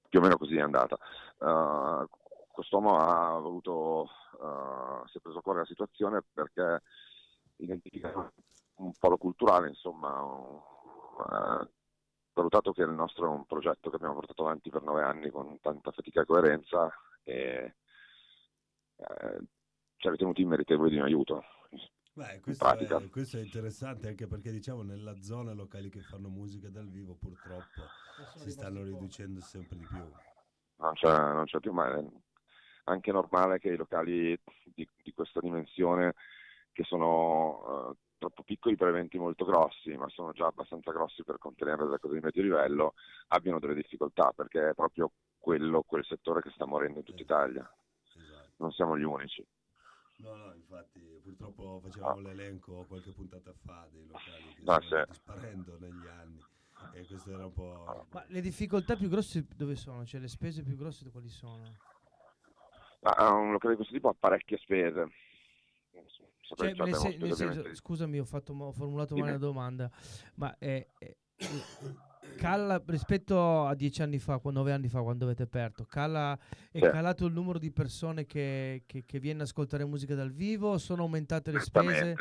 più 0.09 0.18
o 0.20 0.22
meno 0.22 0.37
così 0.37 0.57
è 0.57 0.61
andata. 0.61 0.96
Uh, 1.38 2.07
quest'uomo 2.54 2.96
ha 2.96 3.36
voluto, 3.40 4.08
uh, 4.38 5.06
si 5.08 5.18
è 5.18 5.20
preso 5.20 5.38
a 5.38 5.42
cuore 5.42 5.58
la 5.60 5.66
situazione 5.66 6.22
perché 6.32 6.82
identifica 7.56 8.32
un 8.76 8.92
polo 8.96 9.18
culturale, 9.18 9.68
insomma, 9.68 10.22
uh, 10.22 11.68
valutato 12.32 12.72
che 12.72 12.82
il 12.82 12.90
nostro 12.90 13.26
è 13.26 13.28
un 13.28 13.44
progetto 13.44 13.90
che 13.90 13.96
abbiamo 13.96 14.14
portato 14.14 14.44
avanti 14.44 14.70
per 14.70 14.82
nove 14.82 15.02
anni 15.02 15.30
con 15.30 15.58
tanta 15.60 15.90
fatica 15.90 16.22
e 16.22 16.26
coerenza 16.26 16.92
e 17.22 17.74
eh, 18.96 19.38
ci 19.96 20.06
ha 20.06 20.10
ritenuti 20.10 20.44
meritevoli 20.44 20.90
di 20.90 20.96
un 20.96 21.04
aiuto. 21.04 21.44
Beh, 22.12 22.40
questo 22.40 22.68
è, 22.68 23.08
questo 23.08 23.38
è, 23.38 23.40
interessante 23.40 24.06
anche 24.06 24.28
perché 24.28 24.52
diciamo 24.52 24.82
nella 24.82 25.20
zona 25.20 25.52
locali 25.52 25.90
che 25.90 26.00
fanno 26.00 26.28
musica 26.28 26.68
dal 26.68 26.88
vivo 26.88 27.16
purtroppo 27.16 27.82
si 28.36 28.52
stanno 28.52 28.84
riducendo 28.84 29.40
sempre 29.40 29.76
di 29.76 29.86
più. 29.86 30.08
Non 30.76 30.92
c'è, 30.92 31.08
non 31.08 31.44
c'è 31.44 31.58
più, 31.58 31.72
ma 31.72 31.88
anche 32.85 33.12
normale 33.12 33.59
che 33.59 33.68
i 33.68 33.77
locali 33.77 34.38
di, 34.64 34.88
di 35.03 35.12
questa 35.12 35.40
dimensione, 35.40 36.14
che 36.73 36.85
sono 36.85 37.88
uh, 37.88 37.97
troppo 38.18 38.42
piccoli 38.42 38.77
per 38.77 38.88
eventi 38.88 39.18
molto 39.18 39.44
grossi, 39.44 39.97
ma 39.97 40.09
sono 40.09 40.33
già 40.33 40.47
abbastanza 40.47 40.92
grossi 40.92 41.25
per 41.25 41.38
contenere 41.38 41.85
delle 41.85 41.99
cose 41.99 42.14
di 42.14 42.20
medio 42.20 42.42
livello, 42.42 42.94
abbiano 43.29 43.59
delle 43.59 43.75
difficoltà 43.75 44.33
perché 44.35 44.70
è 44.70 44.75
proprio 44.75 45.12
quello, 45.38 45.83
quel 45.83 46.05
settore 46.05 46.40
che 46.40 46.51
sta 46.51 46.66
morendo 46.66 46.99
in 46.99 47.05
tutta 47.05 47.23
Italia. 47.23 47.70
Esatto. 48.16 48.53
Non 48.57 48.73
siamo 48.73 48.97
gli 48.99 49.03
unici. 49.03 49.47
No, 50.16 50.37
no, 50.37 50.55
infatti 50.55 51.01
purtroppo 51.23 51.81
facevamo 51.83 52.20
l'elenco 52.20 52.85
qualche 52.87 53.11
puntata 53.11 53.53
fa 53.64 53.88
dei 53.90 54.07
locali 54.07 54.55
che 54.55 54.62
ah, 54.64 54.81
stanno 54.81 55.05
sì. 55.05 55.11
disparendo 55.11 55.77
negli 55.81 56.07
anni 56.07 56.44
e 56.92 57.05
questo 57.05 57.31
era 57.31 57.47
un 57.47 57.53
po'... 57.53 58.07
Ma 58.11 58.25
le 58.29 58.40
difficoltà 58.40 58.97
più 58.97 59.09
grosse 59.09 59.44
dove 59.57 59.75
sono? 59.75 60.05
Cioè 60.05 60.20
le 60.20 60.29
spese 60.29 60.62
più 60.62 60.77
grosse 60.77 61.11
quali 61.11 61.29
sono? 61.29 61.62
Ah, 63.06 63.34
un 63.34 63.52
locale 63.52 63.74
di 63.74 63.76
questo 63.76 63.94
tipo 63.94 64.08
ha 64.08 64.16
parecchie 64.18 64.56
spese. 64.58 65.10
Cioè, 66.40 66.72
nel 66.74 66.94
se- 66.94 67.16
nel 67.16 67.32
senso, 67.34 67.74
scusami, 67.74 68.18
ho, 68.18 68.24
fatto, 68.24 68.52
ho 68.52 68.72
formulato 68.72 69.16
male 69.16 69.32
la 69.32 69.38
domanda, 69.38 69.90
ma 70.34 70.54
è, 70.58 70.86
è, 70.98 71.16
cala 72.36 72.82
rispetto 72.86 73.64
a 73.64 73.74
dieci 73.74 74.02
anni 74.02 74.18
fa, 74.18 74.40
nove 74.44 74.72
anni 74.72 74.88
fa, 74.88 75.02
quando 75.02 75.24
avete 75.24 75.42
aperto, 75.42 75.84
cala, 75.84 76.38
è 76.70 76.78
sì. 76.78 76.80
calato 76.80 77.26
il 77.26 77.32
numero 77.32 77.58
di 77.58 77.72
persone 77.72 78.24
che, 78.26 78.84
che, 78.86 79.04
che 79.04 79.18
viene 79.18 79.40
ad 79.40 79.46
ascoltare 79.46 79.84
musica 79.84 80.14
dal 80.14 80.32
vivo? 80.32 80.78
Sono 80.78 81.02
aumentate 81.02 81.50
le 81.50 81.60
spese? 81.60 82.16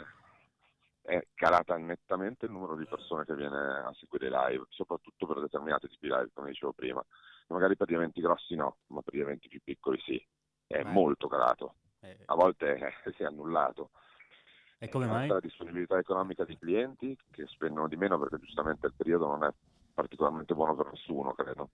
È 1.01 1.27
calata 1.33 1.75
nettamente 1.77 2.45
il 2.45 2.51
numero 2.51 2.75
di 2.75 2.85
persone 2.85 3.25
che 3.25 3.35
viene 3.35 3.57
a 3.57 3.91
seguire 3.93 4.27
i 4.27 4.31
live, 4.31 4.65
soprattutto 4.69 5.27
per 5.27 5.41
determinati 5.41 5.87
tipi 5.87 6.07
di 6.07 6.13
live, 6.13 6.29
come 6.33 6.49
dicevo 6.49 6.71
prima. 6.71 7.03
Magari 7.47 7.75
per 7.75 7.89
gli 7.89 7.93
eventi 7.95 8.21
grossi 8.21 8.55
no, 8.55 8.77
ma 8.87 9.01
per 9.01 9.15
gli 9.15 9.19
eventi 9.19 9.49
più 9.49 9.59
piccoli 9.61 9.99
sì. 9.99 10.25
È 10.73 10.83
Beh. 10.83 10.89
molto 10.89 11.27
calato. 11.27 11.75
Eh. 11.99 12.17
A 12.25 12.33
volte 12.33 12.75
eh, 12.75 13.11
si 13.13 13.21
è 13.21 13.25
annullato. 13.25 13.91
E 14.79 14.89
come 14.89 15.05
mai? 15.05 15.27
La 15.27 15.39
disponibilità 15.39 15.97
economica 15.99 16.43
di 16.45 16.57
clienti 16.57 17.15
che 17.29 17.45
spendono 17.45 17.87
di 17.87 17.95
meno 17.95 18.17
perché 18.17 18.39
giustamente 18.39 18.87
il 18.87 18.93
periodo 18.97 19.27
non 19.27 19.43
è 19.43 19.49
particolarmente 19.93 20.55
buono 20.55 20.75
per 20.75 20.91
nessuno, 20.91 21.33
credo. 21.33 21.69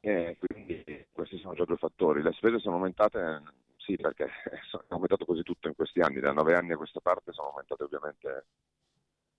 E 0.00 0.36
quindi 0.38 1.06
questi 1.10 1.38
sono 1.38 1.54
già 1.54 1.64
due 1.64 1.78
fattori. 1.78 2.22
Le 2.22 2.32
spese 2.32 2.58
sono 2.58 2.76
aumentate, 2.76 3.42
sì, 3.78 3.96
perché 3.96 4.26
è 4.44 4.58
aumentato 4.88 5.24
quasi 5.24 5.42
tutto 5.42 5.68
in 5.68 5.74
questi 5.74 6.00
anni, 6.00 6.20
da 6.20 6.32
nove 6.32 6.54
anni 6.54 6.72
a 6.72 6.76
questa 6.76 7.00
parte 7.00 7.32
sono 7.32 7.48
aumentate 7.48 7.82
ovviamente 7.82 8.46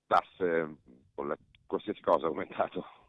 tasse, 0.07 0.77
qualsiasi 1.67 2.01
cosa 2.01 2.25
è 2.25 2.29
aumentato. 2.29 3.00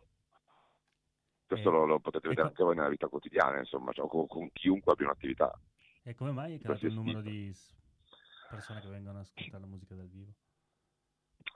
Questo 1.53 1.69
eh, 1.69 1.73
lo, 1.73 1.85
lo, 1.85 2.01
potete 2.01 2.29
vedere 2.29 2.49
anche 2.49 2.65
voi 2.65 2.75
nella 2.75 2.89
vita 2.89 3.09
quotidiana, 3.09 3.59
insomma, 3.59 3.93
cioè, 3.93 4.09
con, 4.09 4.27
con, 4.27 4.51
chiunque 4.53 4.93
abbia 4.93 5.07
un'attività. 5.07 5.53
E 6.03 6.15
come 6.15 6.31
mai 6.33 6.55
è 6.55 6.59
calato 6.59 6.87
il 6.87 6.95
numero 6.95 7.21
di 7.21 7.55
persone 8.49 8.81
che 8.81 8.89
vengono 8.89 9.19
a 9.19 9.21
ascoltare 9.21 9.61
la 9.61 9.69
musica 9.69 9.95
dal 9.95 10.09
vivo? 10.09 10.33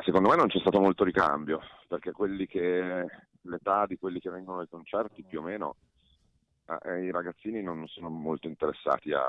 Secondo 0.05 0.29
me 0.29 0.37
non 0.37 0.49
c'è 0.49 0.59
stato 0.59 0.81
molto 0.81 1.03
ricambio, 1.03 1.61
perché 1.89 2.13
quelli 2.13 2.47
che, 2.47 3.07
l'età 3.41 3.87
di 3.87 3.97
quelli 3.97 4.21
che 4.21 4.29
vengono 4.29 4.61
ai 4.61 4.69
concerti 4.69 5.25
più 5.25 5.41
o 5.41 5.43
meno, 5.43 5.77
eh, 6.83 7.05
i 7.05 7.11
ragazzini 7.11 7.63
non 7.63 7.87
sono 7.89 8.11
molto 8.11 8.49
interessati 8.49 9.13
a, 9.13 9.25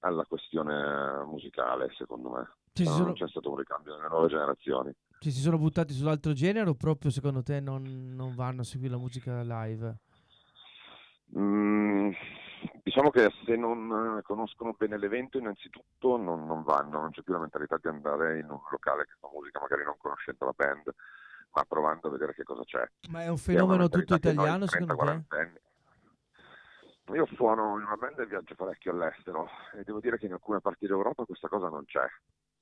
alla 0.00 0.24
questione 0.24 1.24
musicale, 1.26 1.92
secondo 1.98 2.30
me. 2.30 2.50
Ci 2.72 2.84
no, 2.84 2.90
sono... 2.90 3.04
Non 3.04 3.14
c'è 3.14 3.28
stato 3.28 3.50
un 3.50 3.56
ricambio 3.56 3.96
nelle 3.96 4.08
nuove 4.08 4.28
generazioni. 4.28 4.94
Ci 5.22 5.30
si 5.30 5.40
sono 5.40 5.56
buttati 5.56 5.92
sull'altro 5.92 6.32
genere 6.32 6.68
o 6.68 6.74
proprio 6.74 7.08
secondo 7.12 7.44
te 7.44 7.60
non, 7.60 8.12
non 8.12 8.34
vanno 8.34 8.62
a 8.62 8.64
seguire 8.64 8.94
la 8.94 8.98
musica 8.98 9.40
live? 9.42 9.98
Mm, 11.38 12.10
diciamo 12.82 13.10
che 13.10 13.30
se 13.44 13.54
non 13.54 14.18
eh, 14.18 14.22
conoscono 14.22 14.74
bene 14.76 14.98
l'evento 14.98 15.38
innanzitutto 15.38 16.16
non, 16.16 16.44
non, 16.44 16.64
vanno, 16.64 17.02
non 17.02 17.12
c'è 17.12 17.22
più 17.22 17.34
la 17.34 17.38
mentalità 17.38 17.78
di 17.80 17.86
andare 17.86 18.40
in 18.40 18.50
un 18.50 18.58
locale 18.68 19.04
che 19.04 19.12
fa 19.20 19.28
musica 19.32 19.60
magari 19.60 19.84
non 19.84 19.94
conoscendo 19.96 20.44
la 20.44 20.54
band, 20.56 20.92
ma 21.52 21.64
provando 21.68 22.08
a 22.08 22.10
vedere 22.10 22.34
che 22.34 22.42
cosa 22.42 22.64
c'è. 22.64 22.84
Ma 23.08 23.22
è 23.22 23.28
un 23.28 23.38
fenomeno 23.38 23.88
tutto 23.88 24.16
italiano 24.16 24.66
30, 24.66 24.66
secondo 24.66 24.96
te? 24.96 25.36
Anni. 25.36 25.60
Io 27.16 27.26
suono 27.36 27.78
in 27.78 27.84
una 27.84 27.96
band 27.96 28.18
e 28.18 28.26
viaggio 28.26 28.56
parecchio 28.56 28.90
all'estero 28.90 29.48
e 29.76 29.84
devo 29.84 30.00
dire 30.00 30.18
che 30.18 30.26
in 30.26 30.32
alcune 30.32 30.58
parti 30.60 30.88
d'Europa 30.88 31.24
questa 31.24 31.46
cosa 31.46 31.68
non 31.68 31.84
c'è, 31.84 32.06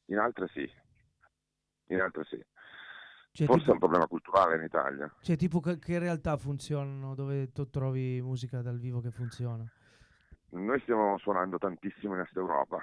in 0.08 0.18
altre 0.18 0.46
sì, 0.48 0.70
in 1.94 2.00
altre 2.00 2.24
sì. 2.24 2.42
Cioè, 3.32 3.46
Forse 3.46 3.60
tipo, 3.60 3.70
è 3.70 3.72
un 3.74 3.78
problema 3.78 4.06
culturale 4.06 4.56
in 4.56 4.64
Italia. 4.64 5.14
Cioè, 5.20 5.36
tipo 5.36 5.60
che, 5.60 5.78
che 5.78 5.98
realtà 5.98 6.36
funzionano 6.36 7.14
dove 7.14 7.52
tu 7.52 7.68
trovi 7.70 8.20
musica 8.20 8.60
dal 8.60 8.78
vivo 8.78 9.00
che 9.00 9.10
funziona? 9.10 9.64
Noi 10.50 10.80
stiamo 10.80 11.16
suonando 11.18 11.58
tantissimo 11.58 12.14
in 12.14 12.20
Est 12.20 12.36
Europa, 12.36 12.80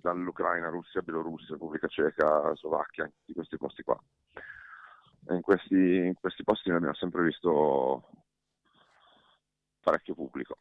dall'Ucraina, 0.00 0.68
Russia, 0.68 1.02
Bielorussia, 1.02 1.54
Repubblica 1.54 1.88
Ceca, 1.88 2.54
Slovacchia, 2.54 3.10
di 3.24 3.32
questi 3.32 3.56
posti 3.56 3.82
qua. 3.82 4.00
In 5.30 5.40
questi, 5.40 5.74
in 5.74 6.14
questi 6.14 6.44
posti 6.44 6.68
noi 6.68 6.78
abbiamo 6.78 6.94
sempre 6.94 7.24
visto 7.24 8.08
parecchio 9.80 10.14
pubblico. 10.14 10.56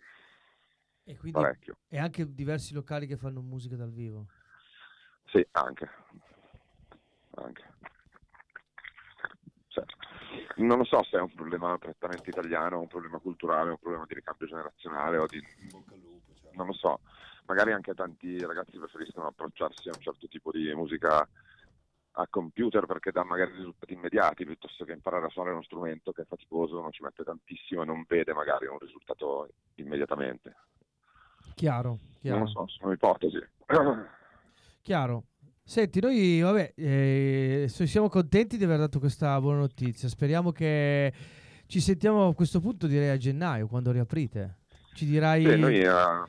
E 1.03 1.15
quindi 1.17 1.39
parecchio. 1.39 1.77
E 1.87 1.99
anche 1.99 2.33
diversi 2.33 2.73
locali 2.73 3.05
che 3.05 3.15
fanno 3.15 3.41
musica 3.41 3.75
dal 3.75 3.91
vivo? 3.91 4.25
Sì, 5.25 5.45
anche. 5.51 5.89
Anche. 7.43 7.63
Cioè, 9.67 9.85
non 10.57 10.79
lo 10.79 10.83
so 10.83 11.03
se 11.03 11.17
è 11.17 11.21
un 11.21 11.33
problema 11.33 11.77
prettamente 11.77 12.29
italiano, 12.29 12.79
un 12.79 12.87
problema 12.87 13.19
culturale, 13.19 13.71
un 13.71 13.77
problema 13.77 14.05
di 14.05 14.15
ricambio 14.15 14.47
generazionale 14.47 15.17
o 15.17 15.25
di... 15.25 15.41
Cioè. 16.41 16.51
Non 16.53 16.67
lo 16.67 16.73
so, 16.73 16.99
magari 17.45 17.71
anche 17.71 17.93
tanti 17.93 18.39
ragazzi 18.39 18.77
preferiscono 18.77 19.27
approcciarsi 19.27 19.89
a 19.89 19.93
un 19.95 20.01
certo 20.01 20.27
tipo 20.27 20.51
di 20.51 20.73
musica 20.73 21.27
a 22.19 22.27
computer 22.29 22.85
perché 22.87 23.11
dà 23.11 23.23
magari 23.23 23.51
risultati 23.51 23.93
immediati 23.93 24.43
piuttosto 24.43 24.85
che 24.85 24.93
imparare 24.93 25.25
a 25.25 25.29
suonare 25.29 25.53
uno 25.53 25.63
strumento 25.63 26.11
che 26.11 26.23
è 26.23 26.25
faticoso, 26.25 26.81
non 26.81 26.91
ci 26.91 27.03
mette 27.03 27.23
tantissimo 27.23 27.83
e 27.83 27.85
non 27.85 28.05
vede 28.07 28.33
magari 28.33 28.65
un 28.65 28.79
risultato 28.79 29.49
immediatamente. 29.75 30.55
Chiaro, 31.53 31.99
chiaro. 32.19 32.39
Non 32.39 32.47
lo 32.47 32.51
so, 32.51 32.67
sono 32.67 32.91
ipotesi. 32.91 33.39
chiaro. 34.81 35.23
Senti, 35.67 35.99
noi 35.99 36.39
vabbè, 36.39 36.75
eh, 36.77 37.65
siamo 37.67 38.07
contenti 38.07 38.55
di 38.55 38.63
aver 38.63 38.77
dato 38.77 38.99
questa 38.99 39.37
buona 39.41 39.59
notizia. 39.59 40.07
Speriamo 40.07 40.53
che 40.53 41.11
ci 41.65 41.81
sentiamo 41.81 42.29
a 42.29 42.33
questo 42.33 42.61
punto, 42.61 42.87
direi 42.87 43.09
a 43.09 43.17
gennaio, 43.17 43.67
quando 43.67 43.91
riaprite. 43.91 44.59
Ci 44.93 45.05
dirai, 45.05 45.43
sì, 45.43 45.59
noi, 45.59 45.85
uh, 45.85 46.25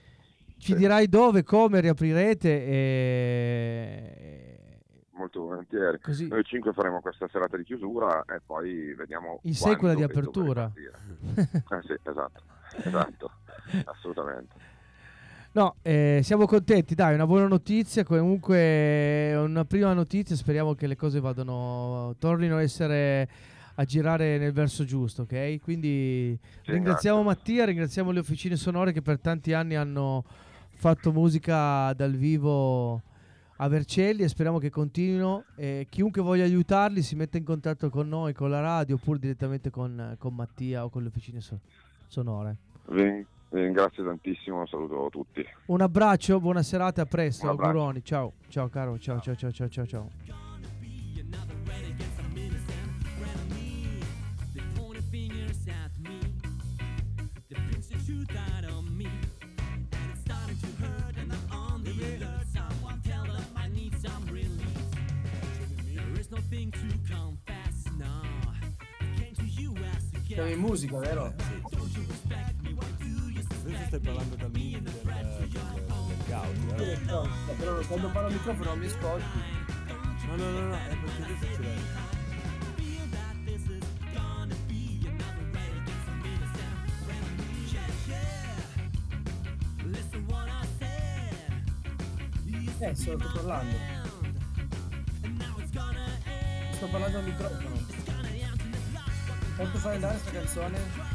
ci 0.56 0.72
sì. 0.72 0.74
dirai 0.74 1.08
dove, 1.08 1.44
come 1.44 1.78
riaprirete. 1.78 2.66
E... 2.66 4.58
Molto 5.12 5.42
volentieri. 5.42 6.00
Così. 6.00 6.26
Noi 6.26 6.42
5 6.42 6.72
faremo 6.72 7.00
questa 7.00 7.28
serata 7.30 7.56
di 7.56 7.62
chiusura 7.62 8.24
e 8.24 8.40
poi 8.44 8.92
vediamo. 8.94 9.38
In 9.42 9.54
sé 9.54 9.76
quella 9.76 9.94
di 9.94 10.02
apertura. 10.02 10.68
eh 10.74 11.82
sì, 11.86 11.96
esatto, 12.02 12.42
esatto, 12.82 13.30
assolutamente. 13.86 14.67
No, 15.52 15.76
eh, 15.82 16.20
siamo 16.22 16.46
contenti, 16.46 16.94
dai, 16.94 17.14
una 17.14 17.26
buona 17.26 17.48
notizia, 17.48 18.04
comunque 18.04 19.34
una 19.34 19.64
prima 19.64 19.92
notizia, 19.92 20.36
speriamo 20.36 20.74
che 20.74 20.86
le 20.86 20.94
cose 20.94 21.20
vadano, 21.20 22.14
tornino 22.18 22.56
a 22.56 22.62
essere 22.62 23.28
a 23.74 23.84
girare 23.84 24.38
nel 24.38 24.52
verso 24.52 24.84
giusto, 24.84 25.22
ok? 25.22 25.60
Quindi 25.60 26.36
sì, 26.62 26.72
ringraziamo 26.72 27.22
grazie. 27.22 27.38
Mattia, 27.38 27.64
ringraziamo 27.64 28.10
le 28.10 28.18
officine 28.18 28.56
sonore 28.56 28.92
che 28.92 29.02
per 29.02 29.20
tanti 29.20 29.52
anni 29.52 29.76
hanno 29.76 30.24
fatto 30.70 31.12
musica 31.12 31.92
dal 31.94 32.12
vivo 32.12 33.02
a 33.56 33.68
Vercelli 33.68 34.22
e 34.22 34.28
speriamo 34.28 34.58
che 34.58 34.70
continuino. 34.70 35.44
E 35.54 35.86
chiunque 35.88 36.22
voglia 36.22 36.42
aiutarli 36.42 37.02
si 37.02 37.14
metta 37.14 37.38
in 37.38 37.44
contatto 37.44 37.88
con 37.88 38.08
noi, 38.08 38.32
con 38.32 38.50
la 38.50 38.60
radio 38.60 38.96
oppure 38.96 39.20
direttamente 39.20 39.70
con, 39.70 40.16
con 40.18 40.34
Mattia 40.34 40.84
o 40.84 40.90
con 40.90 41.02
le 41.02 41.08
officine 41.08 41.40
so- 41.40 41.60
sonore. 42.08 42.56
Sì. 42.92 43.26
Vi 43.50 43.60
ringrazio 43.62 44.04
tantissimo, 44.04 44.66
saluto 44.66 45.06
a 45.06 45.08
tutti. 45.08 45.44
Un 45.66 45.80
abbraccio, 45.80 46.38
buona 46.38 46.62
serata, 46.62 47.02
a 47.02 47.06
presto, 47.06 47.48
auguroni. 47.48 48.04
Ciao, 48.04 48.34
ciao 48.48 48.68
caro, 48.68 48.98
ciao 48.98 49.20
ciao 49.20 49.34
ciao 49.34 49.50
ciao 49.50 49.68
ciao. 49.68 49.86
ciao. 49.86 50.10
Siamo 70.38 70.52
in 70.52 70.60
musica, 70.60 70.98
vero? 70.98 71.34
Sì 71.38 71.87
stai 73.88 74.00
parlando 74.00 74.34
dal 74.36 74.50
mic 74.50 74.78
del, 74.80 74.92
del, 75.02 75.48
del 75.48 76.16
Gaudi, 76.26 76.60
Sì, 76.76 76.82
eh? 76.82 76.98
no, 77.06 77.26
però 77.56 77.80
quando 77.86 78.08
parlo 78.10 78.28
al 78.28 78.34
microfono 78.34 78.76
mi 78.76 78.86
ascolti. 78.86 79.38
No, 80.26 80.36
no, 80.36 80.50
no, 80.50 80.60
no, 80.60 80.74
è 80.74 80.88
perché 80.88 81.22
adesso 81.22 81.54
ce 81.54 81.62
l'hai. 81.62 82.06
Eh, 92.80 92.94
sto 92.94 93.16
parlando. 93.16 93.76
Sto 96.72 96.86
parlando 96.88 97.18
al 97.18 97.24
microfono. 97.24 97.86
Quanto 99.56 99.78
fai 99.78 99.94
andare 99.94 100.18
sta 100.18 100.30
canzone? 100.30 101.07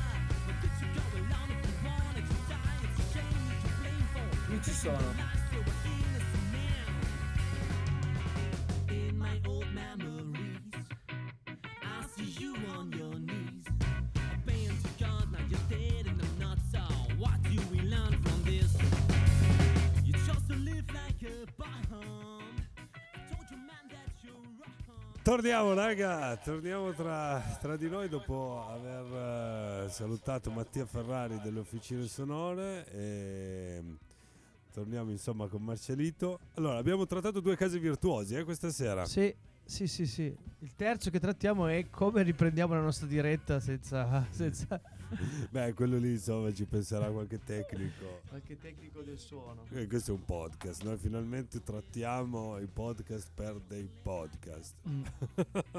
Qui 4.64 4.72
ci 4.72 4.78
sono. 4.80 5.32
Torniamo 25.24 25.74
raga, 25.74 26.36
torniamo 26.36 26.92
tra, 26.94 27.42
tra 27.60 27.78
di 27.78 27.90
noi 27.90 28.10
dopo 28.10 28.68
aver 28.70 29.86
eh, 29.86 29.90
salutato 29.90 30.52
Mattia 30.52 30.86
Ferrari 30.86 31.40
delle 31.42 31.60
Officine 31.60 32.06
Sonore 32.08 32.86
e 32.92 33.82
torniamo 34.74 35.12
insomma 35.12 35.48
con 35.48 35.64
Marcelito. 35.64 36.40
Allora, 36.56 36.78
abbiamo 36.78 37.06
trattato 37.06 37.40
due 37.40 37.56
casi 37.56 37.78
virtuosi 37.78 38.36
eh, 38.36 38.44
questa 38.44 38.72
sera. 38.72 39.06
Sì, 39.06 39.34
sì, 39.64 39.88
sì, 39.88 40.06
sì. 40.08 40.36
Il 40.60 40.76
terzo 40.76 41.12
che 41.12 41.20
trattiamo 41.20 41.68
è 41.68 41.90
come 41.90 42.24
riprendiamo 42.24 42.74
la 42.74 42.82
nostra 42.82 43.06
diretta 43.06 43.60
senza, 43.60 44.26
senza 44.32 44.82
Beh, 45.50 45.74
quello 45.74 45.98
lì 45.98 46.12
insomma 46.12 46.52
ci 46.54 46.66
penserà 46.66 47.10
qualche 47.12 47.40
tecnico. 47.44 48.22
qualche 48.28 48.58
tecnico 48.58 49.02
del 49.02 49.20
suono. 49.20 49.66
Eh, 49.72 49.88
questo 49.88 50.12
è 50.12 50.14
un 50.16 50.26
podcast, 50.26 50.84
noi 50.84 50.98
finalmente 50.98 51.62
trattiamo 51.62 52.58
i 52.60 52.68
podcast 52.68 53.30
per 53.34 53.60
dei 53.68 53.88
podcast. 54.02 54.76
Mm. 54.88 55.04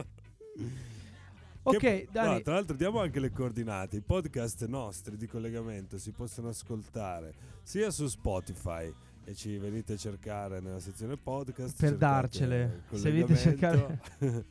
Che- 1.70 1.76
ok, 1.76 2.10
Dani. 2.12 2.32
no, 2.34 2.40
tra 2.42 2.54
l'altro 2.54 2.76
diamo 2.76 3.00
anche 3.00 3.20
le 3.20 3.30
coordinate. 3.30 3.96
I 3.96 4.00
podcast 4.02 4.66
nostri 4.66 5.16
di 5.16 5.26
collegamento 5.26 5.98
si 5.98 6.10
possono 6.12 6.48
ascoltare 6.48 7.34
sia 7.62 7.90
su 7.90 8.06
Spotify 8.06 8.92
e 9.24 9.34
ci 9.34 9.56
venite 9.56 9.94
a 9.94 9.96
cercare 9.96 10.60
nella 10.60 10.80
sezione 10.80 11.16
podcast 11.16 11.78
Per 11.80 11.96
darcele. 11.96 12.82
Se 12.92 13.10
venite 13.10 13.32
a 13.32 13.36
cercare-. 13.36 14.00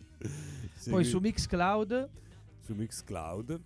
Poi 0.89 1.03
su 1.03 1.19
Mixcloud 1.19 2.09
su 2.63 2.73
Mixcloud. 2.73 3.59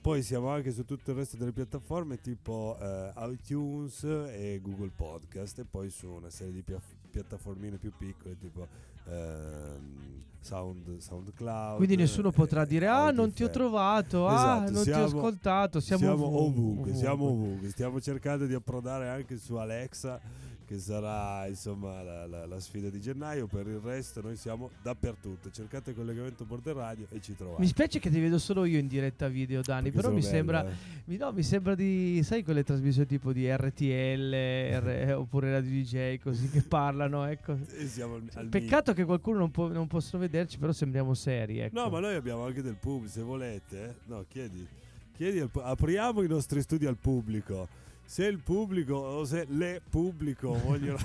Poi 0.00 0.22
siamo 0.22 0.48
anche 0.50 0.70
su 0.70 0.84
tutto 0.84 1.10
il 1.10 1.16
resto 1.16 1.36
delle 1.36 1.50
piattaforme 1.52 2.18
tipo 2.20 2.78
eh, 2.80 3.12
iTunes 3.32 4.04
e 4.04 4.60
Google 4.62 4.92
Podcast 4.94 5.58
e 5.58 5.64
poi 5.64 5.90
su 5.90 6.08
una 6.08 6.30
serie 6.30 6.52
di 6.52 6.62
pia- 6.62 6.80
piattaformine 7.10 7.76
più 7.76 7.90
piccole 7.96 8.38
tipo 8.38 8.68
ehm, 9.08 9.94
Sound, 10.40 10.98
SoundCloud. 10.98 11.76
Quindi 11.76 11.96
nessuno 11.96 12.28
eh, 12.28 12.32
potrà 12.32 12.64
dire 12.64 12.86
ah 12.86 13.10
non 13.10 13.32
ti 13.32 13.42
ho 13.42 13.46
Audify". 13.46 13.50
trovato, 13.52 14.28
ah 14.28 14.34
Esatto, 14.34 14.70
non 14.70 14.82
ti 14.84 14.90
ho 14.90 14.92
siamo- 14.94 15.06
ascoltato, 15.06 15.80
siamo, 15.80 16.02
Siamo 16.04 16.24
ovunque, 16.26 16.40
ovunque, 16.60 16.94
siamo 16.94 17.24
ovunque. 17.26 17.68
Stiamo 17.70 18.00
cercando 18.00 18.46
di 18.46 18.54
approdare 18.54 19.08
anche 19.08 19.38
su 19.38 19.56
Alexa, 19.56 20.20
che 20.66 20.78
sarà 20.78 21.46
insomma 21.46 22.02
la, 22.02 22.26
la- 22.26 22.44
la 22.46 22.60
sfida 22.60 22.88
di 22.90 23.00
gennaio. 23.00 23.46
Per 23.46 23.66
il 23.68 23.78
resto, 23.78 24.20
noi 24.20 24.36
siamo 24.36 24.70
dappertutto. 24.82 25.50
Cercate 25.50 25.94
collegamento 25.94 26.44
Border 26.44 26.74
Radio 26.74 27.06
e 27.10 27.20
ci 27.20 27.34
trovate. 27.36 27.60
Mi 27.60 27.68
spiace 27.68 27.98
che 28.00 28.10
ti 28.10 28.18
vedo 28.20 28.38
solo 28.38 28.64
io 28.64 28.78
in 28.78 28.88
diretta 28.88 29.28
video, 29.28 29.60
Dani, 29.62 29.84
Perché 29.90 29.96
però 29.98 30.08
mi 30.12 30.20
bello, 30.20 30.30
sembra, 30.32 30.68
eh. 30.68 30.72
mi, 31.04 31.16
no, 31.16 31.32
mi 31.32 31.42
sembra 31.42 31.74
di, 31.74 32.20
sai, 32.24 32.42
quelle 32.42 32.64
trasmissioni 32.64 33.06
tipo 33.06 33.32
di 33.32 33.48
RTL 33.48 34.30
R- 34.34 35.14
oppure 35.16 35.52
Radio 35.52 35.70
DJ 35.70 36.18
così 36.18 36.48
che 36.50 36.62
parlano, 36.62 37.24
ecco. 37.26 37.52
Al- 37.52 38.28
al 38.34 38.46
Peccato 38.48 38.92
che 38.92 39.04
qualcuno 39.04 39.38
non, 39.38 39.50
può, 39.50 39.68
non 39.68 39.86
possono 39.86 40.22
vederci, 40.22 40.58
però 40.58 40.72
sembriamo 40.72 41.14
seri, 41.14 41.58
ecco. 41.60 41.80
No, 41.80 41.88
ma 41.88 42.00
noi 42.00 42.14
abbiamo 42.14 42.44
anche 42.44 42.62
del 42.62 42.76
pubblico, 42.76 43.12
se 43.12 43.22
volete. 43.22 43.84
eh. 43.88 43.94
No, 44.06 44.24
chiedi. 44.28 44.66
chiedi 45.14 45.38
al 45.38 45.50
apriamo 45.52 46.22
i 46.22 46.28
nostri 46.28 46.60
studi 46.60 46.86
al 46.86 46.96
pubblico. 46.96 47.84
Se 48.08 48.24
il 48.24 48.38
pubblico 48.38 48.94
o 48.94 49.24
se 49.24 49.46
le 49.48 49.82
pubblico 49.90 50.52
vogliono 50.64 50.96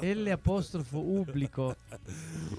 L 0.00 0.26
apostrofo 0.30 1.00
pubblico. 1.00 1.74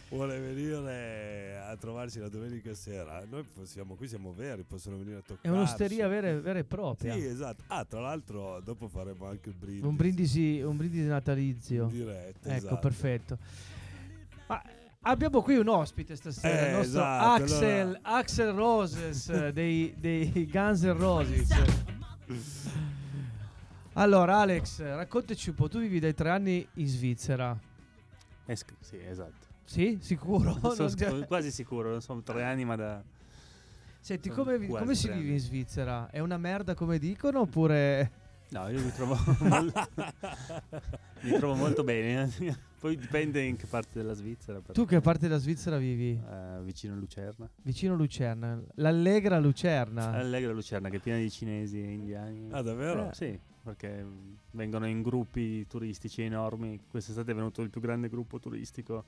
vuole 0.10 0.40
venire 0.40 1.58
a 1.60 1.76
trovarci 1.78 2.20
la 2.20 2.28
domenica 2.28 2.74
sera, 2.74 3.24
noi 3.30 3.44
possiamo, 3.44 3.94
qui 3.96 4.08
siamo 4.08 4.34
veri, 4.34 4.64
possono 4.64 4.98
venire 4.98 5.18
a 5.18 5.22
toccare. 5.22 5.48
È 5.48 5.52
un'osteria 5.52 6.08
vera, 6.08 6.34
vera 6.40 6.60
e 6.60 6.64
propria. 6.64 7.14
Sì, 7.14 7.24
esatto. 7.24 7.64
Ah, 7.68 7.86
tra 7.86 8.00
l'altro 8.02 8.60
dopo 8.64 8.88
faremo 8.88 9.28
anche 9.28 9.50
il 9.50 9.56
brindisi. 9.56 9.86
Un 9.86 9.96
brindisi, 9.96 10.62
un 10.62 10.76
brindisi 10.78 11.08
natalizio. 11.08 11.84
in 11.84 11.90
diretta. 11.92 12.50
Ecco, 12.50 12.58
esatto. 12.58 12.78
perfetto. 12.78 13.38
Ma 14.48 14.62
abbiamo 15.02 15.42
qui 15.44 15.56
un 15.58 15.68
ospite 15.68 16.16
stasera, 16.16 16.60
Eh, 16.66 16.70
il 16.70 16.76
nostro 16.78 17.00
esatto, 17.00 17.44
Axel, 17.44 17.80
allora- 17.82 18.00
Axel 18.02 18.52
Roses 18.54 19.48
dei, 19.54 19.94
dei 20.00 20.50
Guns 20.52 20.82
N' 20.82 20.98
Roses. 20.98 21.48
Allora, 23.94 24.40
Alex, 24.40 24.82
raccontaci 24.82 25.50
un 25.50 25.56
po'. 25.56 25.68
Tu 25.68 25.80
vivi 25.80 26.00
dai 26.00 26.14
tre 26.14 26.30
anni 26.30 26.68
in 26.76 26.88
Svizzera. 26.88 27.58
Eh, 28.46 28.56
sì, 28.56 28.98
esatto. 29.00 29.48
Sì, 29.66 30.00
sicuro? 30.02 30.58
Sono 30.74 30.88
sc- 30.90 31.26
quasi 31.28 31.52
sicuro, 31.52 31.92
non 31.92 32.02
sono 32.02 32.22
tre 32.22 32.44
anni, 32.44 32.66
ma 32.66 32.76
da... 32.76 33.02
Senti, 34.00 34.30
come, 34.30 34.58
vi- 34.58 34.68
come 34.68 34.96
si 34.96 35.10
vive 35.10 35.32
in 35.34 35.40
Svizzera? 35.40 36.10
È 36.10 36.20
una 36.20 36.38
merda 36.38 36.74
come 36.74 36.98
dicono 36.98 37.42
oppure... 37.42 38.12
No, 38.50 38.68
io 38.68 38.84
mi 38.84 38.92
trovo, 38.92 39.18
mol- 39.40 39.72
mi 41.22 41.32
trovo 41.38 41.56
molto 41.56 41.84
bene. 41.84 42.30
Poi 42.84 42.98
dipende 42.98 43.42
in 43.42 43.56
che 43.56 43.66
parte 43.66 43.92
della 43.94 44.14
Svizzera. 44.14 44.60
Tu 44.60 44.74
perché, 44.74 44.96
che 44.96 45.00
parte 45.00 45.28
della 45.30 45.40
Svizzera 45.40 45.78
vivi? 45.78 46.20
eh, 46.22 46.62
vicino 46.64 46.94
a 46.94 46.98
Lucerna. 46.98 47.50
Vicino 47.62 47.96
Lucerna. 47.96 48.62
L'allegra 48.76 49.40
Lucerna. 49.40 50.12
Allegra 50.12 50.52
Lucerna, 50.52 50.90
che 50.90 50.98
è 50.98 51.00
piena 51.00 51.18
di 51.18 51.32
cinesi 51.32 51.82
e 51.82 51.94
indiani. 51.94 52.50
Ah, 52.52 52.62
davvero? 52.62 53.10
Eh, 53.10 53.14
sì, 53.14 53.40
perché 53.64 54.06
vengono 54.52 54.86
in 54.86 55.02
gruppi 55.02 55.66
turistici 55.66 56.24
enormi. 56.24 56.78
Quest'estate 56.90 57.32
è 57.32 57.34
venuto 57.34 57.62
il 57.62 57.70
più 57.70 57.80
grande 57.80 58.10
gruppo 58.10 58.38
turistico 58.38 59.06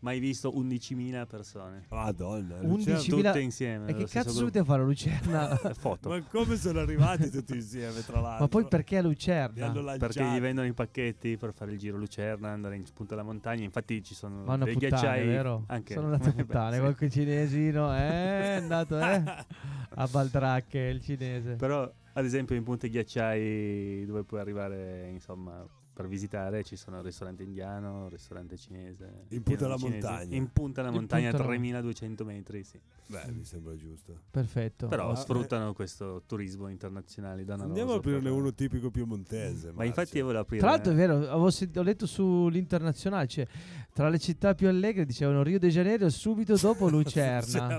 mai 0.00 0.18
visto, 0.20 0.52
11.000 0.54 1.26
persone. 1.26 1.86
Madonna, 1.90 2.56
11.000 2.60 2.66
Luciano, 2.66 3.02
Tutte 3.02 3.40
insieme. 3.40 3.86
E 3.88 3.94
che 3.94 4.04
cazzo 4.04 4.30
gruppo. 4.30 4.38
dovete 4.38 4.64
fare 4.64 4.82
a 4.82 4.84
Lucerna? 4.84 5.60
Eh, 5.68 5.74
Foto. 5.74 6.08
Ma 6.10 6.22
come 6.22 6.56
sono 6.56 6.78
arrivati 6.80 7.30
tutti 7.30 7.54
insieme, 7.54 8.00
tra 8.04 8.20
l'altro? 8.20 8.40
Ma 8.44 8.48
poi 8.48 8.66
perché 8.66 8.98
a 8.98 9.02
Lucerna? 9.02 9.96
Perché 9.96 10.24
gli 10.24 10.40
vendono 10.40 10.66
i 10.66 10.72
pacchetti 10.72 11.36
per 11.36 11.52
fare 11.52 11.72
il 11.72 11.78
giro 11.78 11.96
Lucerna, 11.96 12.50
andare 12.50 12.76
in 12.76 12.84
punta 12.94 13.14
alla 13.14 13.22
montagna. 13.22 13.64
Infatti 13.64 14.02
ci 14.02 14.14
sono 14.14 14.44
Vanno 14.44 14.62
a 14.62 14.66
dei 14.66 14.74
puttane, 14.74 14.90
ghiacciai 14.92 15.26
vero? 15.26 15.64
Anche. 15.66 15.94
Sono 15.94 16.06
andate 16.06 16.28
a 16.28 16.32
Beh, 16.34 16.44
puttane. 16.44 16.74
sì. 16.74 16.80
Qualche 16.80 17.10
cinesino 17.10 17.92
è 17.92 18.58
andato 18.60 18.98
eh? 18.98 19.22
a 19.90 20.06
Baldracche, 20.06 20.78
il 20.78 21.00
cinese. 21.00 21.54
Però, 21.56 21.90
ad 22.12 22.24
esempio, 22.24 22.54
in 22.56 22.62
punta 22.62 22.86
ai 22.86 22.92
ghiacciai 22.92 24.04
dove 24.06 24.22
puoi 24.24 24.40
arrivare, 24.40 25.08
insomma, 25.10 25.64
per 25.98 26.06
visitare, 26.06 26.62
ci 26.62 26.76
sono 26.76 26.98
il 26.98 27.02
ristorante 27.02 27.42
indiano, 27.42 28.04
il 28.04 28.12
ristorante 28.12 28.56
cinese. 28.56 29.24
In 29.30 29.42
punta 29.42 29.64
alla 29.64 29.76
cinesi. 29.76 30.06
montagna. 30.06 30.36
In 30.36 30.52
punta 30.52 30.80
alla 30.80 30.90
montagna, 30.92 31.30
punta 31.30 31.42
alla- 31.42 31.52
3200 31.56 32.24
metri, 32.24 32.62
sì. 32.62 32.78
Beh, 33.06 33.32
mi 33.32 33.42
sembra 33.42 33.74
giusto. 33.76 34.16
Perfetto. 34.30 34.86
Però 34.86 35.10
Ah, 35.10 35.16
sfruttano 35.16 35.72
questo 35.72 36.22
turismo 36.26 36.68
internazionale. 36.68 37.44
Donna 37.44 37.64
Andiamo 37.64 37.94
a 37.94 37.96
aprirne 37.96 38.28
uno 38.30 38.52
tipico 38.54 38.90
piemontese. 38.92 39.72
Ma 39.72 39.84
infatti 39.84 40.18
io 40.18 40.26
volevo 40.26 40.42
aprire... 40.42 40.60
Tra 40.60 40.70
l'altro 40.70 40.92
è 40.92 40.94
vero, 40.94 41.14
avevo 41.16 41.50
sent- 41.50 41.76
ho 41.76 41.82
letto 41.82 42.06
sull'internazionale, 42.06 43.26
cioè 43.26 43.46
tra 43.92 44.08
le 44.08 44.18
città 44.20 44.54
più 44.54 44.68
allegre 44.68 45.04
dicevano 45.04 45.42
Rio 45.42 45.58
de 45.58 45.68
Janeiro 45.68 46.08
subito 46.10 46.54
dopo 46.56 46.86
Lucerna. 46.90 47.78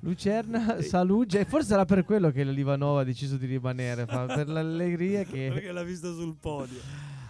Lucerna, 0.00 0.64
Saluggia. 0.64 0.74
eh, 0.74 0.78
E- 0.80 0.82
Saluggia 0.82 1.38
e 1.38 1.44
forse 1.44 1.68
sarà 1.68 1.84
per 1.84 2.04
quello 2.04 2.30
che 2.32 2.42
Livanova 2.42 3.02
ha 3.02 3.04
deciso 3.04 3.36
di 3.36 3.46
rimanere, 3.46 4.06
fa- 4.06 4.26
per 4.26 4.48
l'allegria 4.48 5.22
che 5.24 5.50
Perché 5.52 5.70
l'ha 5.72 5.84
vista 5.84 6.12
sul 6.12 6.34
podio. 6.40 6.79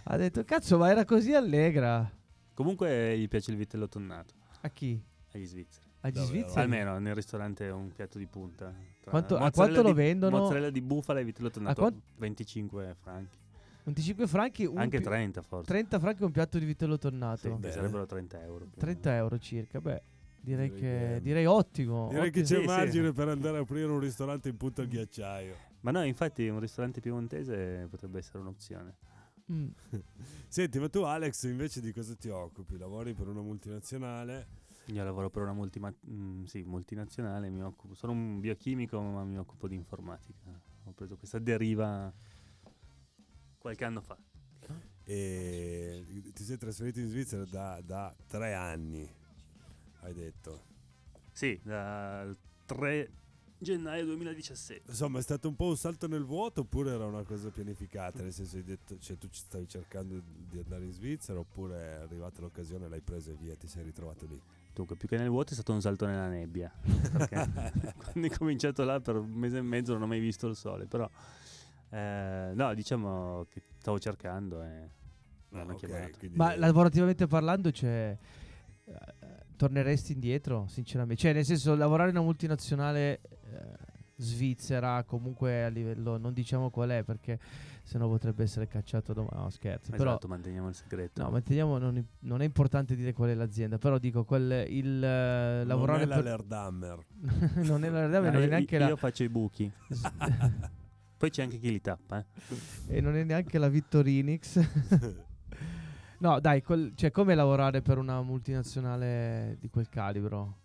Ha 0.05 0.17
detto 0.17 0.45
cazzo 0.45 0.79
ma 0.79 0.91
era 0.91 1.05
così 1.05 1.35
allegra. 1.35 2.11
Comunque 2.55 3.17
gli 3.19 3.29
piace 3.29 3.51
il 3.51 3.57
vitello 3.57 3.89
tonnato 3.89 4.35
A 4.63 4.69
chi? 4.71 5.01
agli 5.33 5.47
svizzeri. 5.47 5.87
Agli 6.01 6.13
Davvero? 6.13 6.33
svizzeri? 6.39 6.61
Almeno 6.61 6.99
nel 6.99 7.15
ristorante 7.15 7.67
è 7.69 7.71
un 7.73 7.93
piatto 7.93 8.19
di 8.19 8.27
punta. 8.27 8.73
Quanto- 9.05 9.37
a 9.37 9.51
quanto 9.51 9.83
lo 9.83 9.89
di- 9.89 9.95
vendono? 9.95 10.39
Mozzarella 10.39 10.71
di 10.71 10.81
bufala 10.81 11.21
e 11.21 11.25
vitello 11.25 11.51
tonnato. 11.51 11.81
quan- 11.81 12.01
25 12.17 12.97
franchi. 13.01 13.39
25 13.85 14.27
franchi, 14.27 14.65
un 14.67 14.79
Anche 14.79 14.99
pi- 14.99 15.05
30 15.05 15.43
forse. 15.43 15.67
30 15.71 15.99
franchi 15.99 16.23
un 16.23 16.31
piatto 16.31 16.59
di 16.59 16.65
vitello 16.65 16.95
Sì, 16.95 17.01
tonnato. 17.01 17.49
che 17.49 17.55
Bene. 17.57 17.73
sarebbero 17.73 18.07
30 18.07 18.41
euro. 18.43 18.65
più 18.67 18.77
o 18.77 18.81
30 18.81 19.15
euro 19.17 19.39
circa, 19.39 19.81
beh. 19.81 20.03
Direi, 20.43 20.69
Direi 20.69 20.81
che, 20.81 21.15
che- 21.15 21.21
direi 21.23 21.45
ottimo. 21.47 22.09
Direi 22.09 22.31
che 22.31 22.41
ottimo. 22.41 22.47
c'è 22.47 22.55
Sì, 22.67 22.71
sì. 22.71 22.77
margine 22.79 23.13
per 23.13 23.29
andare 23.29 23.59
a 23.59 23.61
aprire 23.61 23.87
un 23.87 23.99
ristorante 24.01 24.49
in 24.49 24.57
punta 24.57 24.81
al 24.83 24.89
ghiacciaio. 24.89 25.55
Ma 25.81 25.91
no, 25.91 26.03
infatti 26.05 26.47
un 26.49 26.61
ristorante 26.61 27.01
piemontese 27.01 27.87
potrebbe 27.91 28.19
essere 28.19 28.39
un'opzione. 28.39 28.95
Mm. 29.51 29.69
Senti, 30.49 30.79
ma 30.79 30.89
tu 30.89 31.03
Alex 31.03 31.45
invece 31.45 31.81
di 31.81 31.93
cosa 31.93 32.15
ti 32.15 32.29
occupi? 32.29 32.77
Lavori 32.77 33.15
per 33.15 33.29
una 33.29 33.43
multinazionale? 33.43 34.59
Io 34.87 35.05
lavoro 35.05 35.31
per 35.31 35.43
una 35.43 35.53
multima- 35.53 35.93
mm, 36.11 36.45
sì, 36.45 36.63
multinazionale, 36.63 37.49
mi 37.51 37.63
occupo, 37.63 37.95
sono 37.95 38.13
un 38.13 38.41
biochimico 38.41 39.01
ma 39.01 39.25
mi 39.25 39.39
occupo 39.39 39.69
di 39.69 39.75
informatica. 39.75 40.51
Ho 40.85 40.93
preso 40.93 41.17
questa 41.17 41.39
deriva 41.39 42.13
qualche 43.59 43.85
anno 43.85 44.01
fa. 44.01 44.17
E 45.05 46.05
ti 46.35 46.45
sei 46.45 46.57
trasferito 46.57 47.01
in 47.01 47.09
Svizzera 47.09 47.45
da, 47.45 47.81
da 47.85 48.15
tre 48.27 48.55
anni, 48.55 49.09
hai 50.01 50.15
detto. 50.15 50.69
Sì, 51.33 51.59
dal 51.63 52.37
3 52.67 53.11
gennaio 53.61 54.05
2017. 54.07 54.91
Insomma, 54.91 55.19
è 55.19 55.23
stato 55.23 55.49
un 55.49 55.55
po' 55.55 55.67
un 55.67 55.77
salto 55.77 56.09
nel 56.09 56.25
vuoto 56.25 56.63
oppure 56.63 56.93
era 56.93 57.05
una 57.07 57.23
cosa 57.23 57.51
pianificata? 57.51 58.23
Nel 58.23 58.33
senso, 58.33 58.57
hai 58.57 58.65
detto, 58.65 58.99
cioè, 58.99 59.19
tu 59.19 59.29
ci 59.29 59.41
stavi 59.41 59.69
cercando 59.69 60.21
di 60.25 60.59
andare 60.59 60.85
in 60.85 60.93
Svizzera 60.93 61.39
oppure 61.39 61.77
è 61.77 61.93
arrivata 62.01 62.41
l'occasione, 62.41 62.89
l'hai 62.89 63.01
presa 63.03 63.31
e 63.31 63.35
via, 63.35 63.55
ti 63.55 63.69
sei 63.69 63.85
ritrovato 63.85 64.27
lì? 64.27 64.41
Dunque, 64.73 64.97
più 64.97 65.07
che 65.09 65.17
nel 65.19 65.29
vuoto 65.29 65.51
è 65.51 65.55
stato 65.55 65.73
un 65.73 65.81
salto 65.81 66.07
nella 66.07 66.29
nebbia. 66.29 66.73
Perché 67.13 67.93
quando 67.97 68.27
ho 68.27 68.37
cominciato 68.39 68.83
là 68.85 68.99
per 69.01 69.17
un 69.17 69.31
mese 69.31 69.59
e 69.59 69.63
mezzo 69.63 69.93
non 69.93 70.03
ho 70.03 70.07
mai 70.07 70.21
visto 70.21 70.47
il 70.47 70.57
sole. 70.57 70.87
Però, 70.87 71.09
eh, 71.91 72.53
no, 72.55 72.75
diciamo 72.75 73.47
che 73.51 73.61
stavo 73.79 73.99
cercando 73.99 74.63
e 74.63 74.91
mi 75.51 75.59
Ah, 75.59 75.63
hanno 75.63 75.73
ok, 75.73 75.79
chiamato. 75.87 76.17
quindi- 76.19 76.37
Ma 76.37 76.57
lavorativamente 76.57 77.27
parlando, 77.27 77.71
cioè, 77.73 78.17
eh, 78.85 78.95
torneresti 79.57 80.13
indietro, 80.13 80.67
sinceramente? 80.69 81.21
Cioè, 81.21 81.33
nel 81.33 81.45
senso, 81.45 81.75
lavorare 81.75 82.11
in 82.11 82.17
una 82.17 82.25
multinazionale 82.25 83.21
svizzera, 84.17 85.03
comunque 85.05 85.65
a 85.65 85.69
livello, 85.69 86.19
non 86.19 86.35
diciamo 86.35 86.69
qual 86.71 86.91
è, 86.91 87.03
perché 87.05 87.39
sennò 87.85 88.07
potrebbe 88.07 88.43
essere 88.43 88.67
cacciato 88.67 89.13
domani. 89.15 89.43
No, 89.43 89.49
scherzi. 89.51 89.91
Però, 89.93 90.11
Esatto, 90.11 90.29
manteniamo 90.29 90.69
il 90.69 90.75
segreto. 90.75 91.23
no, 91.23 91.31
manteniamo, 91.31 91.79
non, 91.79 92.07
non 92.21 92.43
è 92.43 92.45
importante 92.45 92.95
dire 92.95 93.13
qual 93.15 93.31
è 93.31 93.35
l'azienda, 93.35 93.79
però 93.79 93.97
dico, 93.99 94.25
quel, 94.25 94.67
il 94.71 95.03
eh, 95.03 95.65
lavorare 95.65 96.05
non 96.05 96.13
è 96.13 96.15
la 96.15 96.15
per... 96.17 96.25
Lerdammer. 96.25 96.99
non 97.67 97.85
è 97.85 97.89
la 97.89 98.07
realtà, 98.07 98.19
Ah, 98.19 98.31
non 98.31 98.41
è 98.41 98.45
io- 98.45 98.49
neanche 98.51 98.77
io 98.77 98.89
la... 98.91 98.97
faccio 98.97 99.23
i 99.23 99.29
buchi. 99.31 99.73
Poi 101.17 101.29
c'è 101.31 101.43
anche 101.43 101.59
chi 101.59 101.71
li 101.71 101.81
tappa. 101.81 102.19
eh. 102.19 102.97
e 102.97 103.01
non 103.01 103.15
è 103.17 103.25
neanche 103.25 103.59
la 103.59 103.69
Vittorinix. 103.69 104.59
no, 106.21 106.41
dai, 106.41 106.63
quel- 106.63 106.93
cioè, 106.95 107.11
come 107.11 107.35
lavorare 107.35 107.83
per 107.83 107.99
una 107.99 108.23
multinazionale 108.23 109.57
di 109.61 109.69
quel 109.69 109.89
calibro? 109.89 110.59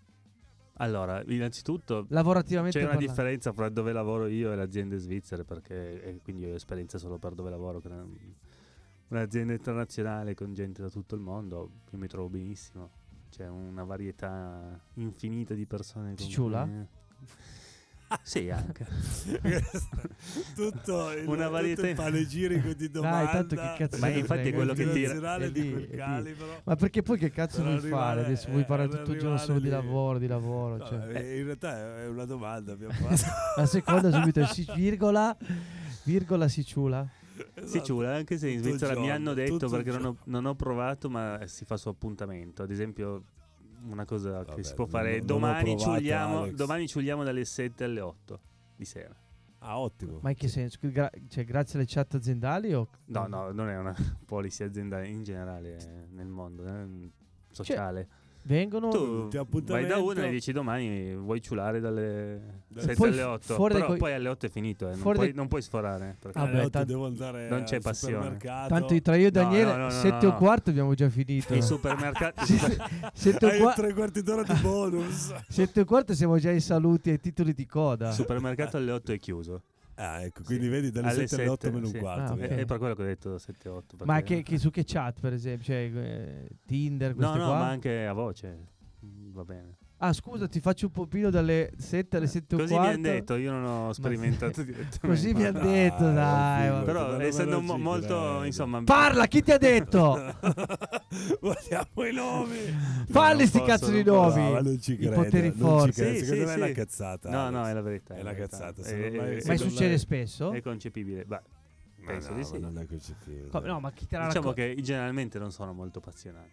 Allora, 0.77 1.23
innanzitutto 1.27 2.05
Lavorativamente 2.09 2.77
c'è 2.77 2.83
una 2.83 2.93
parlando. 2.95 3.13
differenza 3.13 3.53
fra 3.53 3.69
dove 3.69 3.93
lavoro 3.93 4.27
io 4.27 4.51
e 4.51 4.55
le 4.55 4.61
aziende 4.61 4.97
svizzere 4.97 5.43
perché 5.45 6.03
e 6.03 6.19
quindi 6.21 6.45
ho 6.45 6.53
esperienza 6.53 6.97
solo 6.97 7.17
per 7.17 7.33
dove 7.33 7.49
lavoro 7.49 7.79
che 7.79 7.87
è 7.87 7.91
una- 7.91 8.05
un'azienda 9.07 9.53
internazionale 9.53 10.33
con 10.33 10.53
gente 10.53 10.81
da 10.81 10.89
tutto 10.89 11.15
il 11.15 11.21
mondo 11.21 11.69
io 11.91 11.97
mi 11.97 12.07
trovo 12.07 12.27
benissimo 12.27 12.89
c'è 13.29 13.47
una 13.47 13.83
varietà 13.83 14.77
infinita 14.95 15.53
di 15.53 15.65
persone 15.65 16.15
Cicciula? 16.15 16.63
cui- 16.63 16.87
sì 18.23 18.49
anche 18.49 18.85
tutto 20.55 21.11
il, 21.11 21.27
Una 21.27 21.47
varietà- 21.49 21.81
tutto 21.81 21.87
il 21.89 21.95
panegirico 21.95 22.73
di 22.73 22.89
domanda. 22.89 23.23
Dai, 23.25 23.33
tanto 23.33 23.55
che 23.55 23.73
cazzo 23.77 23.97
Ma 23.99 24.07
infatti 24.09 24.49
è 24.49 24.53
quello 24.53 24.73
che 24.73 24.91
tira- 24.91 25.35
è 25.37 25.51
di 25.51 25.61
lì, 25.61 25.71
quel 25.71 25.85
è 25.87 25.91
lì. 25.91 25.97
calibro. 25.97 26.45
Ma 26.63 26.75
perché 26.75 27.01
poi 27.01 27.17
che 27.17 27.31
cazzo 27.31 27.63
vuoi 27.63 27.79
fare? 27.79 28.25
Adesso 28.25 28.49
vuoi 28.51 28.65
parlare 28.65 28.89
tutto 28.89 29.11
il 29.11 29.19
giorno 29.19 29.37
solo 29.37 29.57
di 29.59 29.65
lì. 29.65 29.69
lavoro, 29.71 30.17
di 30.19 30.27
lavoro. 30.27 30.77
No, 30.77 30.85
cioè. 30.85 31.15
eh, 31.15 31.37
in 31.39 31.45
realtà 31.45 32.01
è 32.01 32.07
una 32.07 32.25
domanda 32.25 32.73
abbiamo 32.73 32.93
fatto. 32.95 33.23
La 33.57 33.65
seconda 33.65 34.11
subito, 34.11 34.45
si- 34.45 34.67
virgola, 34.75 35.35
virgola 36.03 36.47
si 36.47 36.63
ciula. 36.65 37.05
Esatto. 37.53 37.83
Ciula, 37.83 38.15
anche 38.15 38.37
se 38.37 38.49
in 38.49 38.59
Svizzera 38.59 38.97
mi 38.97 39.11
hanno 39.11 39.33
detto 39.33 39.67
perché 39.67 39.91
non 39.91 40.05
ho, 40.05 40.17
non 40.25 40.45
ho 40.45 40.55
provato, 40.55 41.09
ma 41.09 41.41
si 41.45 41.65
fa 41.65 41.75
su 41.75 41.89
appuntamento. 41.89 42.63
Ad 42.63 42.71
esempio, 42.71 43.23
una 43.87 44.05
cosa 44.05 44.31
Vabbè, 44.31 44.53
che 44.55 44.63
si 44.63 44.73
può 44.73 44.83
non- 44.85 44.93
fare: 44.93 45.17
non 45.17 45.25
domani, 45.27 45.75
provato, 45.75 45.91
ciuliamo, 45.97 46.51
domani 46.51 46.87
ciuliamo 46.87 47.23
dalle 47.23 47.45
7 47.45 47.83
alle 47.83 47.99
8 48.01 48.39
di 48.75 48.85
sera. 48.85 49.15
Ah, 49.59 49.79
ottimo. 49.79 50.19
Ma 50.21 50.29
in 50.29 50.35
che 50.35 50.47
senso? 50.47 50.77
Gra- 50.81 51.09
cioè, 51.27 51.43
grazie 51.43 51.79
alle 51.79 51.87
chat 51.87 52.13
aziendali 52.13 52.73
o... 52.73 52.87
No, 53.05 53.25
no, 53.25 53.51
non 53.51 53.67
è 53.69 53.77
una 53.77 53.95
policy 54.25 54.63
aziendale 54.63 55.07
in 55.07 55.23
generale 55.23 55.77
eh, 55.77 56.05
nel 56.11 56.27
mondo, 56.27 56.63
eh, 56.67 57.09
sociale. 57.51 58.07
Vengono... 58.47 58.89
tu 58.89 59.27
vai 59.65 59.87
da 59.87 59.97
una 59.97 60.25
e 60.25 60.29
dici 60.29 60.51
domani 60.51 61.15
vuoi 61.15 61.41
ciulare 61.41 61.79
dalle 61.79 62.61
Dalle- 62.67 62.87
7 62.87 62.95
Poi 62.95 63.07
alle 63.09 63.21
fu- 63.21 63.27
8, 63.29 63.53
fuori 63.55 63.73
dai 63.73 63.81
però 63.81 63.87
coi- 63.93 63.97
poi 63.99 64.13
alle 64.13 64.29
8 64.29 64.45
è 64.45 64.49
finito, 64.49 64.87
eh, 64.89 64.95
non, 64.95 65.13
puoi, 65.13 65.31
non 65.33 65.47
puoi 65.47 65.61
sforare. 65.63 66.17
perché- 66.19 66.37
Alle 66.37 66.59
otto 66.59 66.69
tanto- 66.69 66.87
devo 66.91 67.05
andare 67.07 67.49
non 67.49 67.63
c'è 67.63 67.79
passione. 67.79 68.37
Tanto 68.37 69.01
tra 69.01 69.15
io 69.15 69.27
e 69.27 69.31
Daniele, 69.31 69.71
no, 69.71 69.77
no, 69.77 69.83
no, 69.85 69.89
7 69.89 70.25
no. 70.27 70.31
o 70.33 70.35
quarto 70.35 70.69
abbiamo 70.69 70.93
già 70.93 71.09
finito. 71.09 71.55
I 71.55 71.61
supermercati... 71.63 72.55
7 73.13 73.45
o, 73.45 73.49
Hai 73.49 73.59
qua- 73.61 73.73
tre 73.73 73.93
quarti 73.93 74.21
d'ora 74.21 74.43
di 74.43 74.53
bonus. 74.61 75.33
sette 75.49 75.79
o 75.79 75.85
quarto 75.85 76.13
siamo 76.13 76.37
già 76.37 76.49
ai 76.49 76.59
saluti 76.61 77.09
e 77.09 77.13
ai 77.13 77.19
titoli 77.19 77.53
di 77.53 77.65
coda. 77.65 78.09
Il 78.09 78.13
supermercato 78.13 78.77
alle 78.77 78.91
8 78.91 79.11
è 79.13 79.17
chiuso. 79.19 79.61
Ah, 79.97 80.21
ecco, 80.23 80.43
quindi 80.43 80.65
Sì. 80.65 80.69
vedi 80.69 80.91
dalle 80.91 81.07
Alle 81.09 81.27
7 81.27 81.41
alle 81.41 81.51
8 81.51 81.61
sette, 81.67 81.73
meno 81.73 81.87
un 81.87 81.93
sì. 81.93 81.99
quarto. 81.99 82.33
Ah. 82.33 82.37
È, 82.37 82.65
per 82.65 82.77
quello 82.77 82.95
che 82.95 83.01
ho 83.01 83.05
detto 83.05 83.37
7-8. 83.37 84.03
Ma 84.05 84.15
perché- 84.15 84.35
che, 84.37 84.43
che- 84.43 84.57
su 84.57 84.69
che 84.69 84.83
chat, 84.85 85.19
per 85.21 85.31
esempio? 85.33 85.65
Cioè, 85.65 85.89
eh, 85.93 86.49
Tinder, 86.65 87.11
No, 87.11 87.15
queste 87.15 87.37
no, 87.37 87.45
qua? 87.45 87.57
ma 87.59 87.67
anche 87.69 88.05
a 88.05 88.13
voce. 88.13 88.67
Mm, 89.05 89.31
Va 89.33 89.43
bene. 89.45 89.77
Ah, 89.99 90.11
scusa, 90.11 90.47
ti 90.49 90.59
faccio 90.59 90.87
un 90.87 90.91
popino 90.91 91.29
dalle 91.29 91.71
7 91.77 92.17
alle 92.17 92.27
7 92.27 92.57
Così 92.57 92.73
e 92.73 92.79
mi 92.79 92.85
hanno 92.87 93.01
detto, 93.01 93.35
io 93.37 93.51
non 93.51 93.63
ho 93.63 93.93
sperimentato 93.93 94.61
direttamente. 94.63 94.99
Così 95.07 95.33
mi 95.33 95.45
hanno 95.45 95.59
dai, 95.59 95.71
detto, 95.71 96.03
dai. 96.11 96.69
ma- 96.69 96.81
Però 96.81 97.17
essendo 97.19 97.61
mo- 97.61 97.77
molto, 97.77 98.07
credo. 98.07 98.43
insomma... 98.43 98.83
Parla, 98.83 99.25
chi 99.27 99.41
ti 99.41 99.51
ha 99.51 99.57
detto? 99.57 100.35
Vogliamo 101.39 102.05
i 102.09 102.13
nomi. 102.13 102.57
Falli 103.09 103.47
sti 103.47 103.61
cazzo 103.61 103.89
di 103.89 104.03
nomi. 104.03 104.41
No, 104.43 104.51
ma 104.51 104.61
non 104.61 104.79
ci 104.81 104.93
I 104.93 104.97
credo. 104.97 105.15
poteri 105.15 105.47
non 105.47 105.53
ci 105.55 105.59
forti. 105.61 105.91
credo. 105.93 106.17
Sì, 106.17 106.25
Secondo 106.25 106.41
sì, 106.41 106.45
me 106.45 106.51
è 106.51 106.53
sì. 106.57 106.59
una 106.63 106.71
cazzata. 106.71 107.29
No, 107.29 107.49
no, 107.49 107.67
è 107.67 107.73
la 107.73 107.81
verità. 107.81 108.15
È 108.15 108.21
la 108.21 108.33
verità. 108.33 108.57
cazzata, 108.57 108.81
È- 108.89 109.11
è- 109.11 109.41
Ma 109.47 109.55
succede 109.57 109.97
spesso? 109.97 110.51
È 110.51 110.61
concepibile. 110.61 111.23
Beh, 111.25 111.41
penso 112.05 112.29
no, 112.31 112.35
di 112.35 112.41
ma 112.41 112.47
sì. 112.47 112.59
non 112.59 112.77
è 112.79 112.85
concepibile. 112.85 113.47
Come- 113.47 113.67
no, 113.67 113.79
ma 113.79 113.91
chi 113.93 114.05
te 114.07 114.17
l'ha 114.17 114.25
Diciamo 114.27 114.51
che 114.51 114.75
generalmente 114.81 115.39
non 115.39 115.51
sono 115.51 115.71
molto 115.71 116.01
passionali. 116.01 116.49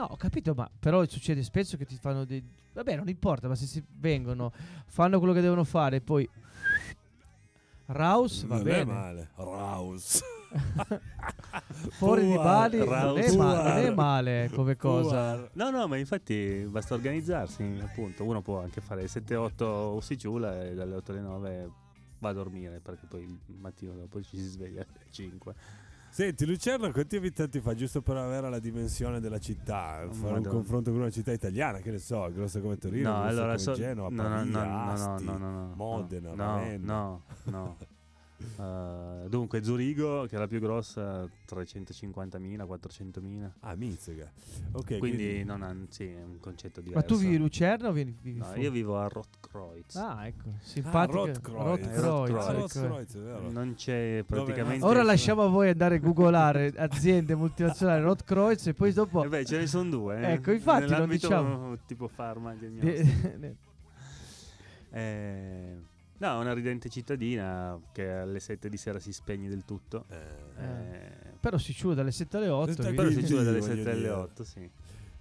No, 0.00 0.06
ho 0.06 0.16
capito, 0.16 0.54
ma 0.54 0.70
però 0.78 1.04
succede 1.06 1.42
spesso 1.42 1.76
che 1.76 1.84
ti 1.84 1.94
fanno 2.00 2.24
dei... 2.24 2.42
Vabbè, 2.72 2.96
non 2.96 3.10
importa, 3.10 3.48
ma 3.48 3.54
se 3.54 3.66
si 3.66 3.84
vengono, 3.98 4.50
fanno 4.86 5.18
quello 5.18 5.34
che 5.34 5.42
devono 5.42 5.62
fare 5.64 5.96
e 5.96 6.00
poi... 6.00 6.26
Raus 7.84 8.44
va 8.46 8.56
non 8.56 8.66
è 8.66 8.70
bene. 8.70 8.92
male. 8.92 9.30
Raus. 9.34 10.22
Fuori 11.98 12.26
di 12.26 12.34
Bali 12.34 12.78
non 12.78 12.86
è, 12.86 12.90
Raus. 12.90 13.34
ma- 13.34 13.62
non 13.62 13.76
è 13.76 13.90
male 13.90 14.50
come 14.54 14.76
cosa. 14.76 15.50
No, 15.52 15.68
no, 15.70 15.86
ma 15.86 15.98
infatti 15.98 16.66
basta 16.70 16.94
organizzarsi, 16.94 17.78
appunto. 17.82 18.24
Uno 18.24 18.40
può 18.40 18.62
anche 18.62 18.80
fare 18.80 19.04
7-8 19.04 19.98
si 19.98 20.16
ciula 20.16 20.64
e 20.64 20.74
dalle 20.74 20.94
8 20.94 21.10
alle 21.10 21.20
9 21.20 21.70
va 22.20 22.28
a 22.28 22.32
dormire 22.32 22.80
perché 22.80 23.06
poi 23.06 23.22
il 23.22 23.58
mattino 23.58 23.92
dopo 23.92 24.22
ci 24.22 24.36
si 24.38 24.44
sveglia 24.44 24.80
alle 24.80 25.10
5. 25.10 25.54
Senti, 26.10 26.44
Lucerno, 26.44 26.90
quanti 26.90 27.16
abitanti 27.16 27.60
fa 27.60 27.72
giusto 27.74 28.02
per 28.02 28.16
avere 28.16 28.50
la 28.50 28.58
dimensione 28.58 29.20
della 29.20 29.38
città? 29.38 30.04
Oh, 30.04 30.12
Fare 30.12 30.38
un 30.38 30.44
confronto 30.44 30.90
con 30.90 31.00
una 31.00 31.10
città 31.10 31.30
italiana, 31.32 31.78
che 31.78 31.92
ne 31.92 31.98
so, 31.98 32.28
grossa 32.32 32.60
come 32.60 32.76
Torino, 32.76 33.08
no, 33.10 33.14
grossa 33.20 33.28
allora 33.30 33.46
come 33.46 33.58
so- 33.58 33.72
Genova, 33.72 34.08
no, 34.10 34.22
no, 34.22 34.28
Pavia, 34.28 34.50
no, 34.50 34.64
no, 34.68 34.84
no, 34.84 34.90
Asti, 34.92 35.24
no, 35.24 35.38
no, 35.38 35.50
no, 35.50 35.74
Modena, 35.76 36.28
no, 36.30 36.36
Ravenna. 36.36 36.92
no, 36.94 37.22
no. 37.44 37.76
Uh, 38.56 39.28
dunque, 39.28 39.62
Zurigo, 39.62 40.26
che 40.26 40.36
è 40.36 40.38
la 40.38 40.46
più 40.46 40.60
grossa, 40.60 41.24
350.000, 41.48 42.66
400.000. 42.66 43.50
Ah, 43.60 43.74
Mizzica. 43.74 44.30
Ok, 44.72 44.98
quindi 44.98 45.44
non 45.44 45.62
ha, 45.62 45.74
sì, 45.88 46.06
è 46.06 46.22
un 46.22 46.38
concetto 46.40 46.80
Ma 46.80 46.86
diverso. 46.86 47.06
tu 47.14 47.18
vivi 47.20 47.34
a 47.36 47.38
Lucerna 47.38 47.88
o 47.88 47.92
vivi, 47.92 48.14
vivi 48.20 48.38
No, 48.38 48.44
fuori? 48.46 48.60
io 48.62 48.70
vivo 48.70 48.98
a 48.98 49.08
Rotkreuz. 49.08 49.96
Ah, 49.96 50.26
ecco, 50.26 50.48
Ah, 50.48 50.58
simpatico. 50.62 51.24
Rotkreuz. 51.24 51.86
Eh, 51.86 52.00
Rotkreuz, 52.00 52.00
Rotkreuz. 52.00 52.46
Ah, 52.46 52.52
ecco. 52.52 52.88
Rotkreuz. 52.88 53.52
Non 53.52 53.74
c'è 53.76 54.24
praticamente. 54.26 54.84
Ora 54.84 55.02
lasciamo 55.02 55.42
a 55.42 55.48
voi 55.48 55.68
andare 55.70 55.96
a 55.96 55.98
googolare 55.98 56.72
aziende 56.76 57.34
multinazionali 57.34 58.02
Rotkreuz 58.02 58.66
e 58.68 58.74
poi 58.74 58.92
dopo... 58.92 59.22
Eh 59.24 59.28
beh, 59.28 59.44
ce 59.44 59.58
ne 59.58 59.66
sono 59.66 59.88
due. 59.90 60.18
eh. 60.20 60.32
Ecco, 60.32 60.50
infatti, 60.52 60.90
non 60.90 61.08
diciamo. 61.08 61.76
tipo 61.86 62.08
farma, 62.08 62.54
Eh, 64.92 65.76
no, 66.20 66.38
una 66.40 66.52
ridente 66.54 66.88
cittadina 66.88 67.78
che 67.92 68.10
alle 68.10 68.40
7 68.40 68.68
di 68.70 68.76
sera 68.76 68.98
si 68.98 69.12
spegne 69.12 69.48
del 69.48 69.64
tutto. 69.66 70.04
Eh, 70.08 70.16
Eh. 70.60 70.64
Eh, 70.64 71.10
Però 71.40 71.56
si 71.58 71.72
ciula 71.74 71.94
dalle 71.94 72.12
7 72.12 72.36
alle 72.36 72.48
8. 72.48 72.64
Questa 72.64 72.90
vi- 72.90 72.96
però 72.96 73.10
si 73.10 73.22
chiude 73.22 73.44
dalle 73.44 73.60
voglio 73.60 73.74
7 73.76 73.90
alle 73.90 73.98
dire. 73.98 74.10
8, 74.10 74.44
sì. 74.44 74.70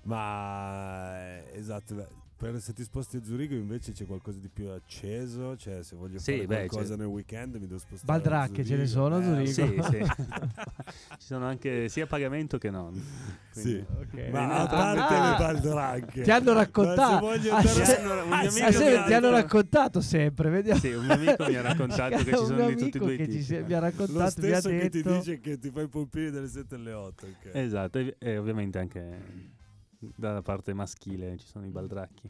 Ma 0.04 1.18
eh, 1.38 1.44
esatto, 1.54 2.08
per 2.40 2.62
se 2.62 2.72
ti 2.72 2.84
sposti 2.84 3.18
a 3.18 3.22
Zurigo 3.22 3.54
invece 3.54 3.92
c'è 3.92 4.06
qualcosa 4.06 4.40
di 4.40 4.48
più 4.48 4.70
acceso, 4.70 5.58
cioè 5.58 5.84
se 5.84 5.98
voglio 5.98 6.20
Sì, 6.20 6.36
fare 6.36 6.46
beh, 6.46 6.56
qualcosa 6.68 6.94
c'è- 6.94 7.00
nel 7.02 7.08
weekend 7.08 7.56
mi 7.56 7.68
devo 7.68 7.80
spostare. 7.80 8.06
Baldracche 8.18 8.64
ce 8.64 8.78
ne 8.78 8.86
sono 8.88 9.16
a 9.18 9.20
Eh, 9.42 9.46
Zurigo. 9.48 9.84
Sì, 9.84 9.92
sì. 9.92 10.06
Ci 11.20 11.26
sono 11.26 11.46
anche 11.46 11.90
sia 11.90 12.06
a 12.06 12.08
pagamento 12.08 12.58
che 12.58 12.70
non. 12.70 12.94
Sì. 13.52 13.84
Quindi- 14.10 14.32
Ma 14.32 14.60
a 14.62 14.68
parte 14.68 15.14
ah, 15.14 15.32
le 15.32 15.38
baldracche. 15.38 16.22
Ti 16.22 16.32
hanno 16.32 16.54
raccontato. 16.54 17.28
Ah, 17.30 17.62
se- 17.66 17.98
ah, 18.02 18.22
amico 18.40 18.50
se- 18.72 18.72
ti 18.72 18.96
hanno 18.96 19.04
detto- 19.08 19.30
raccontato 19.32 20.00
sempre, 20.00 20.50
vediamo. 20.50 20.80
Sì, 20.80 20.94
un 20.94 21.04
mio 21.06 21.14
amico 21.16 21.46
mi 21.46 21.56
ha 21.56 21.62
raccontato 21.62 22.16
che 22.24 22.24
ci 22.38 22.46
sono 22.46 22.68
di 22.68 22.76
tutti 22.78 22.98
e 22.98 23.00
due 23.02 23.14
i 23.16 23.18
tipi. 23.28 23.42
si- 23.44 23.54
mi 23.58 23.74
ha 23.74 23.80
Lo 23.80 23.86
raccontato, 23.86 24.14
mi 24.18 24.22
ha 24.24 24.30
stesso 24.30 24.70
che 24.70 24.90
ti 24.90 25.02
detto 25.02 25.18
dice 25.18 25.40
che 25.42 25.60
ti 25.60 25.70
fai 25.72 25.84
i 25.84 25.88
pompini 25.90 26.32
dalle 26.32 26.48
7 26.48 26.76
alle 26.76 26.94
8. 26.94 27.26
ok. 27.26 27.50
Esatto, 27.54 27.98
e, 28.00 28.16
e 28.18 28.38
ovviamente 28.38 28.80
anche 28.80 29.58
dalla 30.00 30.42
parte 30.42 30.74
maschile 30.74 31.38
ci 31.38 31.48
sono 31.48 31.66
i 31.66 31.70
baldracchi. 31.70 32.30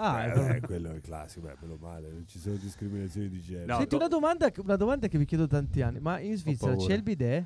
Ah, 0.00 0.26
Eh, 0.26 0.32
beh, 0.32 0.60
quello 0.60 0.90
è 0.92 0.94
il 0.94 1.00
classico, 1.00 1.46
beh, 1.46 1.56
meno 1.60 1.76
male, 1.80 2.08
non 2.10 2.24
ci 2.28 2.38
sono 2.38 2.54
discriminazioni 2.54 3.28
di 3.28 3.40
genere. 3.40 3.66
No, 3.66 3.74
Senti, 3.78 3.88
to- 3.90 3.96
una 3.96 4.06
domanda, 4.08 4.48
una 4.58 4.76
domanda 4.76 5.08
che 5.08 5.18
mi 5.18 5.24
chiedo 5.24 5.46
da 5.46 5.56
tanti 5.56 5.82
anni, 5.82 5.98
ma 5.98 6.20
in 6.20 6.36
Svizzera 6.36 6.76
c'è 6.76 6.92
il 6.94 7.02
bidet? 7.02 7.44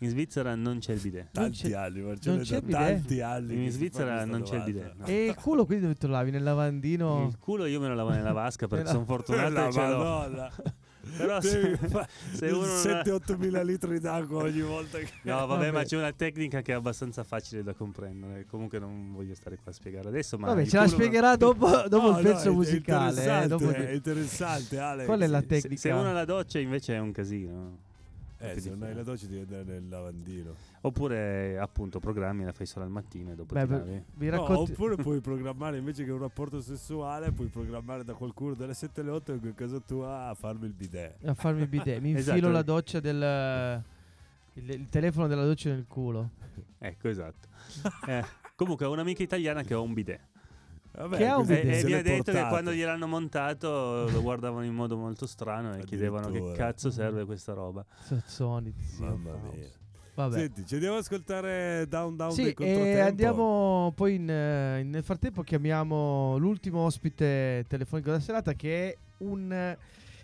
In 0.00 0.10
Svizzera 0.10 0.54
non 0.54 0.78
c'è 0.78 0.92
il 0.92 1.00
bidet. 1.00 1.30
tanti 1.32 1.68
c'è- 1.68 1.72
anni, 1.72 2.02
Marcello, 2.02 2.34
non 2.36 2.44
c'è 2.44 2.60
da 2.60 2.78
tanti 2.78 3.20
anni. 3.22 3.64
In 3.64 3.70
Svizzera 3.70 4.24
non 4.26 4.42
c'è 4.42 4.56
il 4.56 4.64
bidet. 4.64 4.94
no. 4.94 5.06
E 5.06 5.24
il 5.24 5.34
culo 5.36 5.64
quindi 5.64 5.84
dove 5.84 5.96
te 5.96 6.06
lo 6.06 6.12
lavi? 6.12 6.30
Nel 6.32 6.42
lavandino? 6.42 7.28
Il 7.28 7.38
culo 7.38 7.64
io 7.64 7.80
me 7.80 7.88
lo 7.88 7.94
lavo 7.94 8.10
nella 8.10 8.32
vasca 8.32 8.66
perché 8.66 8.88
sono 8.90 9.06
fortunato 9.06 9.66
e 9.68 9.72
ce 9.72 9.86
l'ho. 9.88 10.50
Però 11.16 11.40
se, 11.40 11.78
se 12.32 12.46
uno 12.46 12.66
non 12.66 12.76
ha- 12.76 13.02
7-8 13.02 13.36
mila 13.38 13.62
litri 13.62 13.98
d'acqua 14.00 14.42
ogni 14.44 14.60
volta 14.60 14.98
che... 14.98 15.08
No, 15.22 15.46
vabbè, 15.46 15.66
ma 15.66 15.72
Vabbè. 15.72 15.84
c'è 15.86 15.96
una 15.96 16.12
tecnica 16.12 16.62
che 16.62 16.72
è 16.72 16.74
abbastanza 16.74 17.22
facile 17.24 17.62
da 17.62 17.72
comprendere. 17.74 18.44
Comunque 18.46 18.78
non 18.78 19.12
voglio 19.12 19.34
stare 19.34 19.56
qua 19.62 19.70
a 19.70 19.74
spiegare 19.74 20.08
adesso. 20.08 20.36
Ma 20.38 20.48
Vabbè, 20.48 20.66
ce 20.66 20.76
la 20.78 20.86
spiegherà 20.88 21.36
dopo, 21.36 21.66
dopo 21.88 22.10
No, 22.10 22.18
il 22.18 22.24
no, 22.26 22.32
pezzo 22.32 22.48
è- 22.48 22.50
è 22.50 22.54
musicale. 22.54 23.04
eh, 23.06 23.08
interessante, 23.10 23.48
dopo 23.48 23.70
È 23.70 23.90
interessante, 23.92 24.78
Alex. 24.78 25.06
Qual 25.06 25.20
è 25.20 25.26
la 25.26 25.40
Se, 25.40 25.46
tecnica? 25.46 25.80
se 25.80 25.90
uno 25.90 26.08
ha 26.08 26.12
la 26.12 26.24
doccia 26.24 26.58
invece 26.58 26.94
è 26.94 26.98
un 26.98 27.12
casino. 27.12 27.78
Eh, 28.52 28.60
se 28.60 28.70
non 28.70 28.82
hai 28.82 28.94
la 28.94 29.02
doccia 29.02 29.26
devi 29.26 29.40
andare 29.40 29.64
nel 29.64 29.88
lavandino. 29.88 30.54
Oppure 30.82 31.58
appunto 31.58 31.98
programmi 32.00 32.44
la 32.44 32.52
fai 32.52 32.66
solo 32.66 32.84
al 32.84 32.90
mattino 32.90 33.32
e 33.32 33.34
dopo 33.34 33.54
Beh, 33.54 33.60
ti 33.62 33.66
beh, 33.66 33.76
lavi. 33.78 34.02
vi 34.14 34.26
No, 34.26 34.30
racconti... 34.32 34.72
oppure 34.72 34.96
puoi 34.96 35.20
programmare 35.20 35.78
invece 35.78 36.04
che 36.04 36.10
un 36.10 36.18
rapporto 36.20 36.60
sessuale, 36.60 37.32
puoi 37.32 37.48
programmare 37.48 38.04
da 38.04 38.14
qualcuno 38.14 38.54
dalle 38.54 38.74
7 38.74 39.00
alle 39.00 39.10
8 39.10 39.32
in 39.32 39.54
casa 39.54 39.80
tua 39.80 40.28
a 40.28 40.34
farmi 40.34 40.66
il 40.66 40.72
bidet. 40.72 41.24
a 41.26 41.34
farmi 41.34 41.62
il 41.62 41.68
bidet. 41.68 42.00
Mi 42.00 42.10
infilo 42.16 42.34
Esatto. 42.36 42.50
la 42.50 42.62
doccia 42.62 43.00
del... 43.00 43.82
Il, 44.54 44.70
il 44.70 44.88
telefono 44.88 45.26
della 45.26 45.44
doccia 45.44 45.68
nel 45.70 45.84
culo. 45.86 46.30
Ecco, 46.78 47.08
esatto. 47.08 47.48
Eh, 48.06 48.24
comunque 48.54 48.86
ho 48.86 48.92
un'amica 48.92 49.22
italiana 49.22 49.62
che 49.62 49.74
ha 49.74 49.80
un 49.80 49.92
bidet. 49.92 50.20
Vabbè, 50.96 51.16
Che 51.18 51.26
ha 51.26 51.36
un 51.36 51.42
così 51.46 51.52
E, 51.52 51.60
bidet. 51.62 51.74
e 51.76 51.78
se 51.80 51.86
mi 51.86 51.92
ha 51.92 52.02
detto 52.02 52.22
che 52.22 52.22
portato. 52.32 52.48
quando 52.48 52.72
gliel'hanno 52.72 53.06
montato 53.06 54.08
lo 54.10 54.22
guardavano 54.22 54.64
in 54.64 54.74
modo 54.74 54.96
molto 54.96 55.26
strano 55.26 55.74
e 55.76 55.84
chiedevano 55.84 56.30
che 56.30 56.52
cazzo 56.56 56.90
serve 56.90 57.24
questa 57.24 57.52
roba. 57.52 57.84
Sozzoni, 58.00 58.72
Mamma 58.98 59.32
mia. 59.52 59.68
Vabbè. 60.14 60.38
Senti, 60.38 60.64
ci 60.66 60.74
andiamo 60.74 60.96
ad 60.96 61.02
ascoltare 61.02 61.86
Down 61.88 62.16
Down 62.16 62.30
Sì, 62.32 62.48
e 62.48 62.54
Controtempo. 62.54 63.06
andiamo 63.06 63.92
poi 63.94 64.14
in, 64.14 64.30
eh, 64.30 64.82
nel 64.82 65.02
frattempo 65.02 65.42
chiamiamo 65.42 66.38
l'ultimo 66.38 66.80
ospite 66.80 67.66
telefonico 67.68 68.08
della 68.08 68.22
serata 68.22 68.54
che 68.54 68.88
è 68.92 68.96
un 69.18 69.52
eh, 69.52 69.76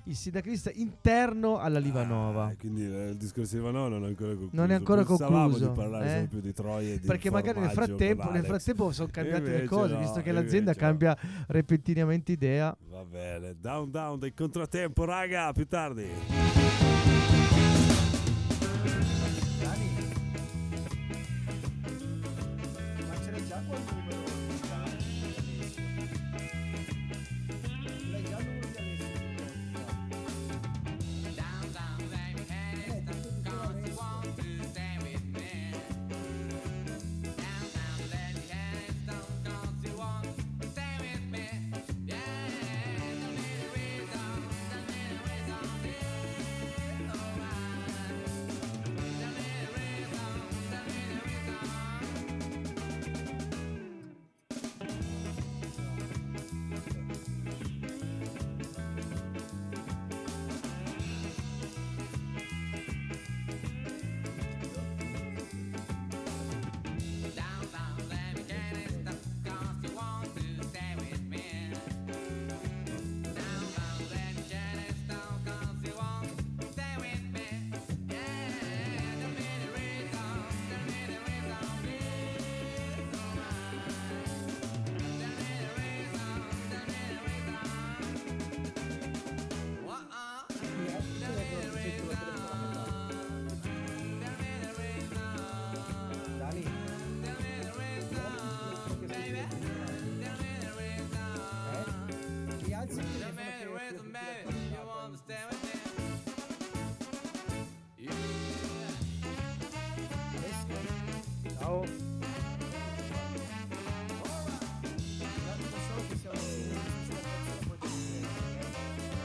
il 0.04 0.16
sindacalista 0.16 0.70
interno 0.74 1.58
alla 1.58 1.78
Livanova. 1.78 2.46
Ah, 2.46 2.54
quindi 2.58 2.84
eh, 2.84 3.10
il 3.10 3.16
discorso 3.16 3.52
di 3.52 3.58
Livanova 3.58 3.88
non 3.88 4.04
è 4.04 4.08
ancora 4.08 4.30
concluso. 4.30 4.56
Non 4.56 4.70
è 4.70 4.74
ancora 4.74 5.04
Pensavamo 5.04 5.40
concluso, 5.42 5.68
di 5.68 5.74
parlare 5.74 6.06
eh? 6.06 6.14
solo 6.14 6.26
più 6.26 6.40
di 6.40 6.52
Troie 6.52 6.98
di 6.98 7.06
Perché 7.06 7.30
magari 7.30 7.60
nel 7.60 7.70
frattempo, 7.70 8.30
nel 8.30 8.44
frattempo 8.44 8.92
sono 8.92 9.08
cambiate 9.12 9.50
le 9.50 9.64
cose, 9.64 9.92
no, 9.94 9.98
visto 10.00 10.20
che 10.20 10.32
l'azienda 10.32 10.72
no. 10.72 10.76
cambia 10.76 11.16
repentinamente 11.48 12.32
idea. 12.32 12.76
Va 12.90 13.04
bene, 13.04 13.56
Down 13.60 13.90
Down 13.90 14.18
dei 14.18 14.34
Controtempo, 14.34 15.04
raga, 15.04 15.52
più 15.52 15.66
tardi. 15.66 16.91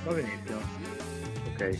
Va 0.07 0.13
benissimo. 0.13 0.59
Ok. 1.51 1.77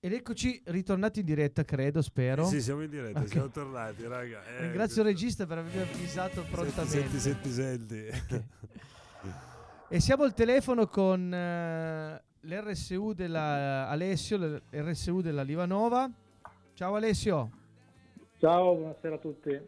Ed 0.00 0.12
eccoci 0.14 0.62
ritornati 0.66 1.20
in 1.20 1.26
diretta, 1.26 1.64
credo, 1.66 2.00
spero. 2.00 2.46
Sì, 2.46 2.62
siamo 2.62 2.82
in 2.82 2.88
diretta, 2.88 3.20
Ok. 3.20 3.28
siamo 3.28 3.50
tornati, 3.50 4.06
raga. 4.06 4.42
Eh, 4.46 4.60
Ringrazio 4.62 5.02
il 5.02 5.08
regista 5.08 5.44
per 5.44 5.58
avermi 5.58 5.82
avvisato 5.82 6.46
prontamente. 6.50 7.18
Senti, 7.18 7.18
senti, 7.18 7.50
senti. 7.50 8.10
senti. 8.26 8.46
E 9.90 10.00
siamo 10.00 10.24
al 10.24 10.34
telefono 10.34 10.86
con 10.86 11.32
eh, 11.32 12.22
l'RSU 12.40 13.14
della 13.14 13.88
Alessio, 13.88 14.36
l'RSU 14.70 15.22
della 15.22 15.40
Livanova. 15.42 16.10
Ciao 16.74 16.94
Alessio. 16.94 17.57
Ciao, 18.38 18.76
buonasera 18.76 19.16
a 19.16 19.18
tutti. 19.18 19.60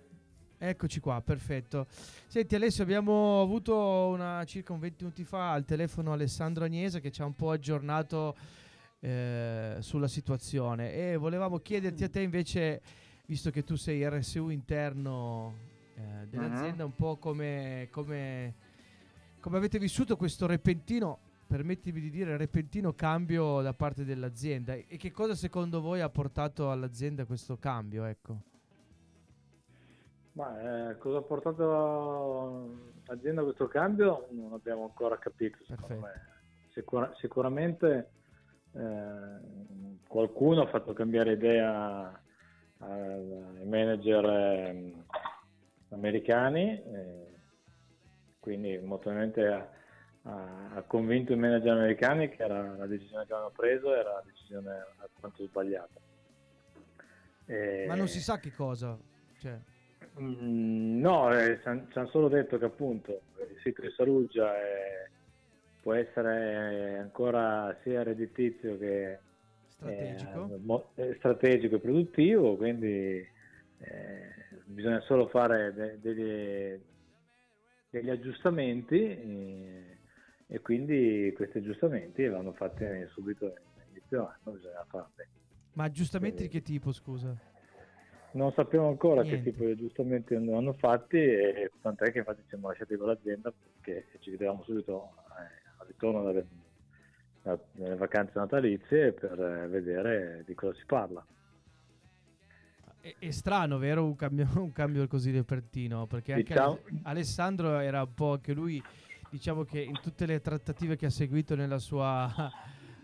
Eccoci 0.57 1.01
qua, 1.01 1.21
perfetto. 1.21 1.89
Senti 2.29 2.55
Alessio, 2.55 2.85
abbiamo 2.85 3.41
avuto 3.41 3.75
una, 3.75 4.45
circa 4.45 4.73
un 4.73 4.79
20 4.79 5.03
minuti 5.03 5.25
fa 5.25 5.51
al 5.51 5.64
telefono 5.64 6.12
Alessandro 6.12 6.62
Agnese 6.62 7.01
che 7.01 7.11
ci 7.11 7.21
ha 7.21 7.25
un 7.25 7.35
po' 7.35 7.51
aggiornato 7.51 8.37
eh, 9.01 9.79
sulla 9.81 10.07
situazione 10.07 10.93
e 10.93 11.16
volevamo 11.16 11.59
chiederti 11.59 12.05
a 12.05 12.09
te 12.09 12.21
invece, 12.21 12.81
visto 13.27 13.51
che 13.51 13.64
tu 13.64 13.75
sei 13.75 14.09
RSU 14.09 14.51
interno 14.51 15.55
eh, 15.97 16.29
dell'azienda, 16.29 16.85
un 16.85 16.95
po' 16.95 17.16
come, 17.16 17.89
come, 17.91 18.55
come 19.41 19.57
avete 19.57 19.81
vissuto 19.81 20.16
questo 20.16 20.47
repentino, 20.47 21.18
permettimi 21.45 22.01
di 22.01 22.09
dire, 22.09 22.37
repentino 22.37 22.93
cambio 22.93 23.62
da 23.62 23.75
parte 23.75 24.05
dell'azienda 24.05 24.75
e 24.75 24.97
che 24.97 25.11
cosa 25.11 25.35
secondo 25.35 25.81
voi 25.81 26.03
ha 26.03 26.09
portato 26.09 26.71
all'azienda 26.71 27.25
questo 27.25 27.57
cambio? 27.57 28.05
Ecco. 28.05 28.43
Ma 30.41 30.88
eh, 30.88 30.97
cosa 30.97 31.18
ha 31.18 31.22
portato 31.22 32.95
l'azienda 33.05 33.43
a 33.43 33.45
questo 33.45 33.68
cambio 33.68 34.26
non 34.30 34.55
abbiamo 34.55 34.84
ancora 34.84 35.18
capito, 35.18 35.59
secondo 35.66 36.01
Perfetto. 36.01 36.07
me. 36.07 36.68
Sicura- 36.72 37.12
sicuramente 37.16 38.11
eh, 38.72 39.99
qualcuno 40.09 40.62
ha 40.62 40.66
fatto 40.68 40.95
cambiare 40.95 41.32
idea 41.32 42.22
ai 42.78 43.66
manager 43.66 44.24
ehm, 44.24 45.05
americani, 45.91 46.82
eh, 46.82 47.34
quindi 48.38 48.78
molto 48.78 49.11
ha, 49.11 49.68
ha, 50.22 50.70
ha 50.74 50.82
convinto 50.86 51.34
i 51.34 51.36
manager 51.36 51.76
americani 51.76 52.30
che 52.30 52.43
era 52.43 52.76
la 52.76 52.86
decisione 52.86 53.26
che 53.26 53.32
avevano 53.34 53.53
preso 53.55 53.95
era 53.95 54.12
la 54.12 54.22
decisione 54.24 54.86
alquanto 55.01 55.45
sbagliata. 55.45 56.01
E... 57.45 57.84
Ma 57.86 57.95
non 57.95 58.09
si 58.09 58.20
sa 58.20 58.38
che 58.38 58.53
cosa. 58.53 58.97
Cioè. 59.38 59.59
Mm, 60.18 61.00
no, 61.00 61.32
eh, 61.32 61.61
ci 61.61 61.68
hanno 61.68 62.08
solo 62.08 62.28
detto 62.28 62.58
che 62.58 62.64
appunto 62.64 63.22
il 63.48 63.56
sito 63.62 63.82
di 63.82 63.90
Saluggia 63.96 64.56
è, 64.56 65.08
può 65.80 65.94
essere 65.94 66.98
ancora 66.98 67.78
sia 67.82 68.02
redditizio 68.02 68.76
che 68.76 69.20
strategico, 69.80 70.54
eh, 70.54 70.58
mo- 70.62 70.92
strategico 71.16 71.76
e 71.76 71.80
produttivo, 71.80 72.56
quindi 72.56 73.26
eh, 73.78 74.34
bisogna 74.64 75.00
solo 75.02 75.28
fare 75.28 75.72
de- 75.72 76.00
degli, 76.00 76.80
degli, 77.88 78.11
aggiustamenti 78.11 79.00
e, 79.00 79.98
e, 80.46 80.61
quindi 80.61 81.32
questi 81.34 81.58
aggiustamenti 81.58 82.26
vanno 82.26 82.52
fatti 82.52 82.84
subito 83.12 83.46
all'inizio 83.46 84.26
anno, 84.26 84.56
bisogna 84.56 84.84
farli. 84.88 85.24
Ma 85.72 85.84
aggiustamenti 85.84 86.42
di 86.42 86.48
che 86.48 86.62
tipo, 86.62 86.92
scusa? 86.92 87.34
Non 88.33 88.53
sappiamo 88.53 88.89
ancora 88.89 89.22
Niente. 89.22 89.43
che 89.43 89.51
tipo 89.51 89.64
di 89.64 89.72
aggiustamenti 89.72 90.35
hanno 90.35 90.72
fatti 90.74 91.16
e 91.16 91.72
tant'è 91.81 92.12
che 92.12 92.18
infatti 92.18 92.43
ci 92.43 92.49
siamo 92.51 92.68
lasciati 92.68 92.97
con 92.97 93.09
l'azienda 93.09 93.53
perché 93.53 94.07
ci 94.20 94.31
vedevamo 94.31 94.62
subito 94.62 95.14
eh, 95.31 95.68
al 95.78 95.87
ritorno 95.87 96.22
dalle, 96.22 96.47
dalle, 97.43 97.97
vacanze 97.97 98.39
natalizie 98.39 99.12
per 99.12 99.68
vedere 99.68 100.45
di 100.47 100.55
cosa 100.55 100.74
si 100.78 100.85
parla. 100.87 101.26
È, 103.01 103.14
è 103.18 103.31
strano, 103.31 103.78
vero? 103.78 104.05
Un 104.05 104.14
cambio, 104.14 104.47
un 104.62 104.72
cambio 104.72 105.09
così 105.09 105.33
repentino 105.33 106.07
perché 106.07 106.33
anche 106.35 106.45
diciamo... 106.45 106.78
Alessandro 107.03 107.78
era 107.81 108.03
un 108.03 108.14
po' 108.14 108.33
anche 108.35 108.53
lui, 108.53 108.81
diciamo 109.28 109.64
che 109.64 109.81
in 109.81 109.99
tutte 110.01 110.26
le 110.26 110.41
trattative 110.41 110.95
che 110.95 111.07
ha 111.07 111.11
seguito 111.11 111.57
nella 111.57 111.78
sua 111.78 112.33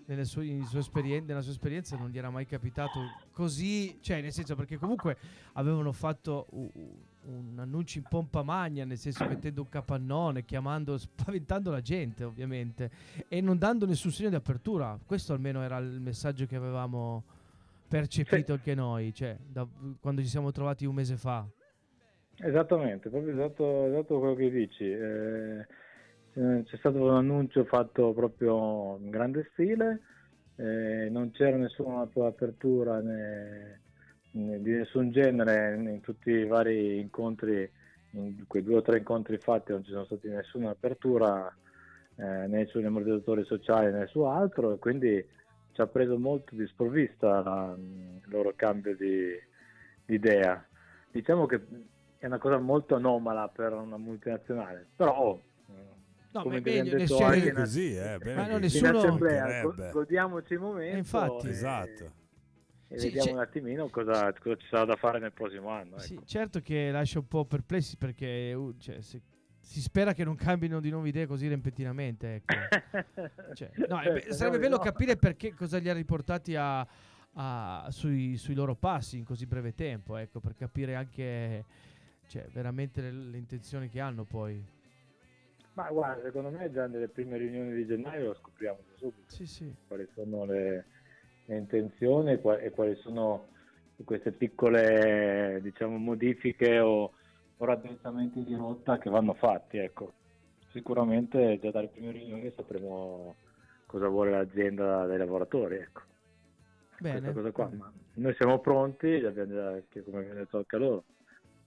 nelle 0.07 0.25
sue, 0.25 0.63
sue 0.67 0.81
esperien- 0.81 1.25
nella 1.25 1.41
sua 1.41 1.53
esperienza 1.53 1.97
non 1.97 2.11
gli 2.11 2.19
era 2.19 2.31
mai 2.31 2.47
capitato 2.47 3.01
così, 3.33 3.99
cioè 4.01 4.21
nel 4.21 4.33
senso 4.33 4.55
perché 4.55 4.79
comunque 4.79 5.17
avevano 5.53 5.93
fatto 5.93 6.47
un, 6.51 6.69
un 7.27 7.59
annuncio 7.59 7.99
in 7.99 8.05
pompa 8.09 8.43
magna, 8.43 8.85
nel 8.85 8.99
senso 8.99 9.27
mettendo 9.27 9.63
un 9.63 9.69
capannone, 9.69 10.45
chiamando, 10.45 10.97
spaventando 10.99 11.71
la 11.71 11.81
gente 11.81 12.25
ovviamente 12.25 12.91
e 13.29 13.41
non 13.41 13.59
dando 13.59 13.87
nessun 13.87 14.11
segno 14.11 14.31
di 14.31 14.37
apertura. 14.37 14.99
Questo 15.05 15.33
almeno 15.33 15.63
era 15.63 15.77
il 15.79 16.01
messaggio 16.01 16.47
che 16.47 16.57
avevamo 16.57 17.25
percepito 17.89 18.53
anche 18.53 18.75
noi, 18.75 19.15
cioè 19.15 19.37
da, 19.47 19.67
quando 20.01 20.21
ci 20.21 20.29
siamo 20.29 20.51
trovati 20.51 20.87
un 20.87 20.95
mese 20.95 21.17
fa. 21.17 21.47
Esattamente, 22.39 23.09
proprio 23.09 23.33
esatto, 23.33 23.87
esatto 23.87 24.19
quello 24.19 24.35
che 24.35 24.51
dici. 24.51 24.85
Eh, 24.85 25.67
c'è 26.37 26.77
stato 26.77 27.03
un 27.03 27.15
annuncio 27.15 27.65
fatto 27.65 28.13
proprio 28.13 28.99
in 28.99 29.09
grande 29.09 29.49
stile, 29.53 30.01
eh, 30.57 31.09
non 31.11 31.31
c'era 31.31 31.57
nessuna 31.57 32.03
apertura 32.03 33.01
né, 33.01 33.81
né 34.33 34.61
di 34.61 34.73
nessun 34.73 35.11
genere 35.13 35.75
in 35.77 36.01
tutti 36.03 36.31
i 36.31 36.45
vari 36.45 37.01
incontri, 37.01 37.71
in 38.11 38.45
quei 38.47 38.63
due 38.63 38.77
o 38.77 38.83
tre 38.83 38.99
incontri 38.99 39.39
fatti 39.39 39.73
non 39.73 39.83
ci 39.83 39.93
sono 39.93 40.05
stati 40.05 40.29
nessuna 40.29 40.71
apertura 40.71 41.51
eh, 42.17 42.47
né 42.47 42.67
sugli 42.67 42.85
ammortizzatori 42.85 43.45
sociali 43.45 43.93
né 43.93 44.07
su 44.07 44.21
altro 44.21 44.77
quindi 44.77 45.25
ci 45.73 45.81
ha 45.81 45.87
preso 45.87 46.19
molto 46.19 46.55
di 46.55 46.67
sprovvista 46.67 47.43
la, 47.43 47.75
il 47.77 48.23
loro 48.27 48.53
cambio 48.57 48.95
di, 48.97 49.39
di 50.05 50.15
idea. 50.15 50.63
Diciamo 51.11 51.45
che 51.47 51.61
è 52.19 52.27
una 52.27 52.39
cosa 52.39 52.59
molto 52.59 52.95
anomala 52.95 53.49
per 53.49 53.75
una 53.75 53.99
multinazionale, 53.99 54.87
però 54.97 55.39
No, 56.37 56.43
come 56.43 56.61
beh, 56.61 56.83
meglio, 56.83 56.99
detto 56.99 57.19
anche 57.19 57.53
così, 57.53 57.97
eh, 57.97 58.19
bene 58.19 58.35
ma 58.35 58.47
no, 58.47 58.59
nessuno... 58.59 58.91
in 58.91 58.97
assemblea, 58.97 59.63
godiamoci 59.91 60.53
il 60.53 60.61
momento. 60.61 60.95
E 60.95 60.99
infatti, 60.99 61.47
e, 61.47 61.51
esatto. 61.51 62.13
E 62.89 62.99
sì, 62.99 63.11
vediamo 63.11 63.39
un 63.39 63.43
attimino 63.43 63.89
cosa, 63.89 64.33
cosa, 64.35 64.57
ci 64.57 64.67
sarà 64.69 64.85
da 64.85 64.97
fare 64.97 65.19
nel 65.19 65.33
prossimo 65.33 65.71
anno. 65.71 65.97
Ecco. 65.97 66.01
Sì, 66.01 66.21
certo 66.25 66.61
che 66.61 66.91
lascia 66.91 67.19
un 67.19 67.27
po' 67.27 67.47
perplessi 67.47 67.97
perché 67.97 68.53
uh, 68.53 68.77
cioè, 68.77 69.01
se, 69.01 69.23
si 69.61 69.81
spera 69.81 70.13
che 70.13 70.25
non 70.25 70.37
cambino 70.37 70.79
di 70.79 70.91
nuovo 70.91 71.07
idee 71.07 71.27
così 71.27 71.49
repentinamente. 71.49 72.35
Ecco. 72.37 72.55
cioè, 73.55 73.71
no, 73.89 74.03
eh, 74.03 74.33
sarebbe 74.33 74.59
bello 74.59 74.77
no. 74.77 74.83
capire 74.83 75.17
perché 75.17 75.55
cosa 75.55 75.79
li 75.79 75.89
ha 75.89 75.95
riportati 75.95 76.55
a, 76.55 76.87
a, 77.33 77.87
sui, 77.91 78.37
sui, 78.37 78.55
loro 78.55 78.77
passi 78.77 79.17
in 79.17 79.25
così 79.25 79.47
breve 79.47 79.75
tempo, 79.75 80.17
ecco, 80.17 80.39
per 80.41 80.55
capire 80.55 80.95
anche 80.95 81.65
cioè, 82.29 82.47
veramente 82.53 83.01
le, 83.01 83.11
le 83.11 83.39
intenzioni 83.39 83.89
che 83.89 84.01
hanno 84.01 84.25
poi. 84.25 84.75
Ma 85.77 85.91
guarda, 85.91 86.23
secondo 86.23 86.49
me 86.49 86.71
già 86.71 86.87
nelle 86.87 87.09
prime 87.09 87.37
riunioni 87.37 87.75
di 87.75 87.87
gennaio 87.87 88.29
lo 88.29 88.35
scopriamo 88.35 88.79
subito. 88.95 89.31
Sì, 89.31 89.47
sì. 89.47 89.75
Quali 89.87 90.09
sono 90.15 90.47
le, 90.47 90.87
le 91.45 91.57
intenzioni 91.57 92.33
e, 92.33 92.41
quali, 92.41 92.65
e 92.65 92.71
quali 92.71 92.95
sono 92.97 93.49
queste 94.03 94.33
piccole 94.33 95.59
diciamo, 95.61 95.99
modifiche 95.99 96.79
o, 96.81 97.13
o 97.59 97.65
raddrizzamenti 97.65 98.43
di 98.43 98.55
rotta 98.55 98.97
che 98.97 99.11
vanno 99.11 99.35
fatti. 99.35 99.77
Ecco. 99.77 100.15
Sicuramente 100.71 101.59
già 101.61 101.71
dalle 101.71 101.89
prime 101.89 102.11
riunioni 102.11 102.51
sapremo 102.57 103.35
cosa 103.85 104.09
vuole 104.09 104.31
l'azienda 104.31 105.05
dai 105.05 105.19
lavoratori. 105.19 105.77
Ecco. 105.77 106.01
Bene. 107.01 107.35
Noi 108.15 108.35
siamo 108.37 108.61
pronti, 108.61 109.21
già, 109.21 109.31
come 109.31 109.43
abbiamo 109.43 110.33
detto 110.33 110.57
anche 110.57 110.77
loro, 110.79 111.05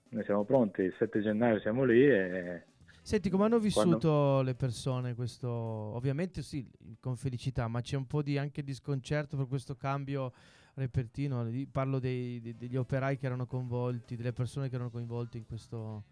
noi 0.09 0.23
siamo 0.23 0.43
pronti, 0.45 0.81
il 0.81 0.95
7 0.97 1.21
gennaio 1.21 1.59
siamo 1.59 1.83
lì 1.83 2.09
e 2.09 2.63
Senti, 3.09 3.31
come 3.31 3.45
hanno 3.45 3.57
vissuto 3.57 3.97
Quando... 3.97 4.41
le 4.43 4.53
persone 4.53 5.15
questo? 5.15 5.49
Ovviamente 5.49 6.43
sì, 6.43 6.69
con 6.99 7.15
felicità, 7.15 7.67
ma 7.67 7.81
c'è 7.81 7.97
un 7.97 8.05
po' 8.05 8.21
di 8.21 8.37
anche 8.37 8.61
di 8.61 8.71
sconcerto 8.71 9.35
per 9.35 9.47
questo 9.47 9.75
cambio 9.75 10.31
repentino. 10.75 11.43
Parlo 11.71 11.97
dei, 11.97 12.39
dei, 12.39 12.55
degli 12.55 12.75
operai 12.75 13.17
che 13.17 13.25
erano 13.25 13.47
coinvolti, 13.47 14.15
delle 14.15 14.31
persone 14.31 14.69
che 14.69 14.75
erano 14.75 14.91
coinvolte 14.91 15.39
in 15.39 15.47
questo... 15.47 16.03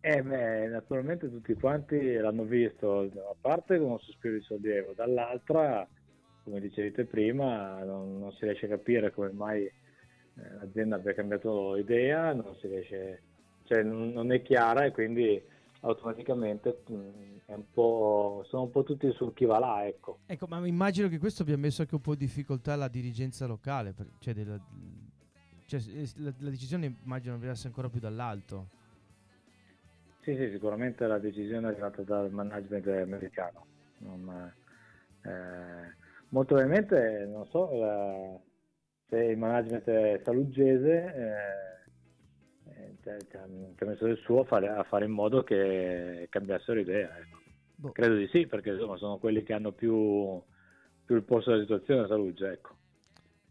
Eh 0.00 0.22
beh, 0.22 0.66
naturalmente 0.66 1.30
tutti 1.30 1.54
quanti 1.54 2.12
l'hanno 2.16 2.44
visto, 2.44 3.00
a 3.00 3.34
parte 3.40 3.78
con 3.78 3.92
un 3.92 3.98
sospiro 3.98 4.34
di 4.34 4.42
sollievo, 4.42 4.92
dall'altra, 4.92 5.88
come 6.44 6.60
dicevi 6.60 6.92
te 6.92 7.06
prima, 7.06 7.82
non, 7.82 8.18
non 8.18 8.30
si 8.32 8.44
riesce 8.44 8.66
a 8.66 8.68
capire 8.68 9.10
come 9.10 9.32
mai 9.32 9.64
eh, 9.64 9.72
l'azienda 10.60 10.96
abbia 10.96 11.14
cambiato 11.14 11.76
idea, 11.76 12.34
non 12.34 12.54
si 12.60 12.66
riesce 12.66 13.22
cioè 13.66 13.82
non, 13.82 14.32
è 14.32 14.42
chiara 14.42 14.84
e 14.84 14.92
quindi 14.92 15.42
automaticamente 15.80 16.82
mm, 16.90 17.26
un 17.46 18.44
sono 18.44 18.62
un 18.62 18.70
po' 18.70 18.82
tutti 18.82 19.10
sul 19.12 19.32
chi 19.34 19.44
va 19.44 19.58
là. 19.58 19.86
Ecco. 19.86 20.20
ecco, 20.26 20.46
ma 20.48 20.64
immagino 20.66 21.08
che 21.08 21.18
questo 21.18 21.42
abbia 21.42 21.56
messo 21.56 21.82
anche 21.82 21.94
un 21.94 22.00
po' 22.00 22.14
di 22.14 22.24
difficoltà 22.24 22.72
alla 22.72 22.88
dirigenza 22.88 23.46
locale, 23.46 23.94
cioè, 24.18 24.34
della, 24.34 24.58
cioè 25.66 25.80
la, 26.16 26.32
la, 26.38 26.50
decisione 26.50 26.96
immagino 27.04 27.34
arrivasse 27.34 27.66
ancora 27.66 27.88
più 27.88 28.00
dall'alto. 28.00 28.68
Sì, 30.22 30.34
sì, 30.34 30.50
sicuramente 30.50 31.06
la 31.06 31.18
decisione 31.18 31.68
è 31.68 31.70
arrivata 31.70 32.02
dal 32.02 32.30
management 32.32 32.86
americano. 32.88 33.66
Non, 33.98 34.52
eh, 35.22 35.94
molto 36.30 36.54
probabilmente 36.54 37.26
non 37.30 37.46
so 37.46 37.70
eh, 37.70 38.40
se 39.08 39.16
il 39.16 39.38
management 39.38 40.22
saluggese 40.22 41.14
eh, 41.14 41.75
ci 43.02 43.36
ha 43.36 43.86
messo 43.86 44.06
del 44.06 44.18
suo 44.18 44.40
a 44.40 44.44
fare, 44.44 44.68
a 44.68 44.82
fare 44.84 45.04
in 45.04 45.12
modo 45.12 45.42
che 45.42 46.26
cambiassero 46.30 46.80
idea. 46.80 47.16
Ecco. 47.18 47.38
Boh. 47.76 47.92
Credo 47.92 48.16
di 48.16 48.26
sì, 48.28 48.46
perché 48.46 48.70
insomma, 48.70 48.96
sono 48.96 49.18
quelli 49.18 49.42
che 49.42 49.52
hanno 49.52 49.72
più, 49.72 50.40
più 51.04 51.14
il 51.14 51.22
posto 51.22 51.50
della 51.50 51.62
situazione 51.62 52.06
Saluggia. 52.06 52.50
Ecco. 52.50 52.74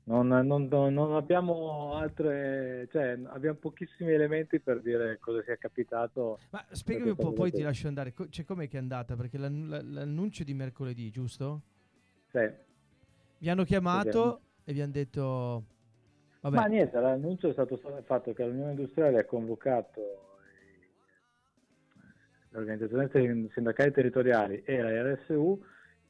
Non, 0.08 0.28
non, 0.28 0.68
non, 0.68 1.16
abbiamo 1.16 1.96
altre, 1.96 2.88
cioè 2.92 3.20
abbiamo 3.26 3.58
pochissimi 3.58 4.12
elementi 4.14 4.60
per 4.60 4.82
dire 4.82 5.18
cosa 5.20 5.42
sia 5.44 5.56
capitato. 5.56 6.40
Ma 6.52 6.64
spiegami 6.70 7.10
un 7.10 7.16
po', 7.16 7.34
poi 7.34 7.52
ti 7.52 7.64
lascio 7.64 7.88
andare. 7.88 8.14
Cioè, 8.30 8.46
com'è 8.46 8.68
che 8.68 8.78
è 8.78 8.80
andata? 8.80 9.16
Perché 9.16 9.40
l'annuncio 9.40 10.44
di 10.44 10.54
mercoledì, 10.54 11.10
giusto? 11.10 11.62
Sì. 12.32 12.48
Vi 13.40 13.50
hanno 13.50 13.64
chiamato 13.64 14.42
sì, 14.64 14.70
e 14.70 14.74
vi 14.74 14.82
hanno 14.82 14.92
detto 14.92 15.64
Vabbè. 16.46 16.58
Ma 16.58 16.66
niente, 16.66 17.00
l'annuncio 17.00 17.50
è 17.50 17.54
stato 17.54 17.76
fatto 18.04 18.32
che 18.34 18.46
l'Unione 18.46 18.70
Industriale 18.70 19.18
ha 19.18 19.26
convocato 19.26 20.36
le 22.50 22.60
organizzazioni 22.60 23.50
sindacali 23.52 23.92
territoriali 23.92 24.62
e 24.64 24.80
la 24.80 25.12
RSU 25.12 25.60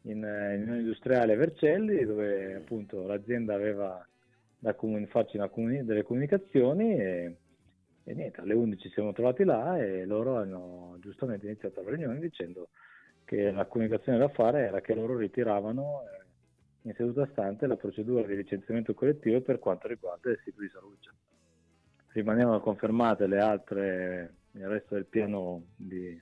in, 0.01 0.17
in 0.17 0.61
Unione 0.63 0.79
Industriale 0.79 1.37
Vercelli, 1.37 2.03
dove 2.03 2.53
appunto 2.55 3.07
l'azienda 3.07 3.53
aveva 3.53 4.05
da 4.59 4.73
comuni- 4.73 5.05
farci 5.05 5.37
comuni- 5.49 5.85
delle 5.85 6.03
comunicazioni 6.03 6.99
e, 6.99 7.35
e, 8.03 8.13
niente, 8.13 8.41
alle 8.41 8.55
11 8.55 8.81
ci 8.81 8.89
siamo 8.89 9.13
trovati 9.13 9.45
là 9.45 9.81
e 9.81 10.03
loro 10.03 10.35
hanno 10.35 10.97
giustamente 10.99 11.45
iniziato 11.45 11.81
la 11.81 11.91
riunione 11.91 12.19
dicendo 12.19 12.67
che 13.23 13.51
la 13.51 13.65
comunicazione 13.67 14.17
da 14.17 14.27
fare 14.27 14.65
era 14.65 14.81
che 14.81 14.93
loro 14.93 15.15
ritiravano 15.17 16.01
in 16.85 16.93
seduta 16.95 17.27
stante 17.31 17.65
la 17.65 17.75
procedura 17.75 18.25
di 18.27 18.35
licenziamento 18.35 18.93
collettivo 18.93 19.41
per 19.41 19.59
quanto 19.59 19.87
riguarda 19.87 20.29
il 20.29 20.39
sito 20.43 20.61
di 20.61 20.69
Saluggia. 20.69 21.11
Rimanevano 22.09 22.59
confermate 22.59 23.27
le 23.27 23.39
altre, 23.39 24.33
il 24.51 24.67
resto 24.67 24.93
del 24.93 25.05
piano, 25.05 25.63
di, 25.75 26.19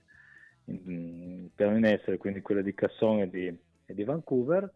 in, 0.66 1.50
piano 1.54 1.78
in 1.78 1.86
essere, 1.86 2.18
quindi 2.18 2.42
quelle 2.42 2.64
di 2.64 2.74
Casson 2.74 3.20
e 3.20 3.30
di, 3.30 3.48
e 3.86 3.94
di 3.94 4.04
Vancouver, 4.04 4.72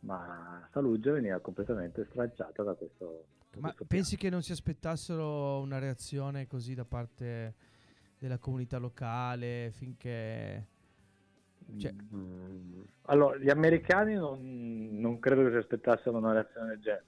ma 0.00 0.66
Saluggia 0.72 1.12
veniva 1.12 1.38
completamente 1.40 2.06
stracciata 2.10 2.62
da 2.62 2.72
questo, 2.72 3.26
da 3.50 3.60
Ma 3.60 3.66
questo 3.68 3.84
pensi 3.84 4.16
che 4.16 4.30
non 4.30 4.40
si 4.40 4.52
aspettassero 4.52 5.60
una 5.60 5.78
reazione 5.78 6.46
così 6.46 6.74
da 6.74 6.84
parte 6.86 7.54
della 8.18 8.38
comunità 8.38 8.78
locale 8.78 9.70
finché... 9.72 10.74
Cioè- 11.78 11.94
Mm, 12.14 12.80
Allora, 13.08 13.36
gli 13.38 13.50
americani 13.50 14.14
non, 14.14 14.88
non 14.98 15.18
credo 15.20 15.44
che 15.44 15.50
si 15.50 15.56
aspettassero 15.56 16.16
una 16.16 16.32
reazione 16.32 16.68
del 16.70 16.80
genere, 16.80 17.04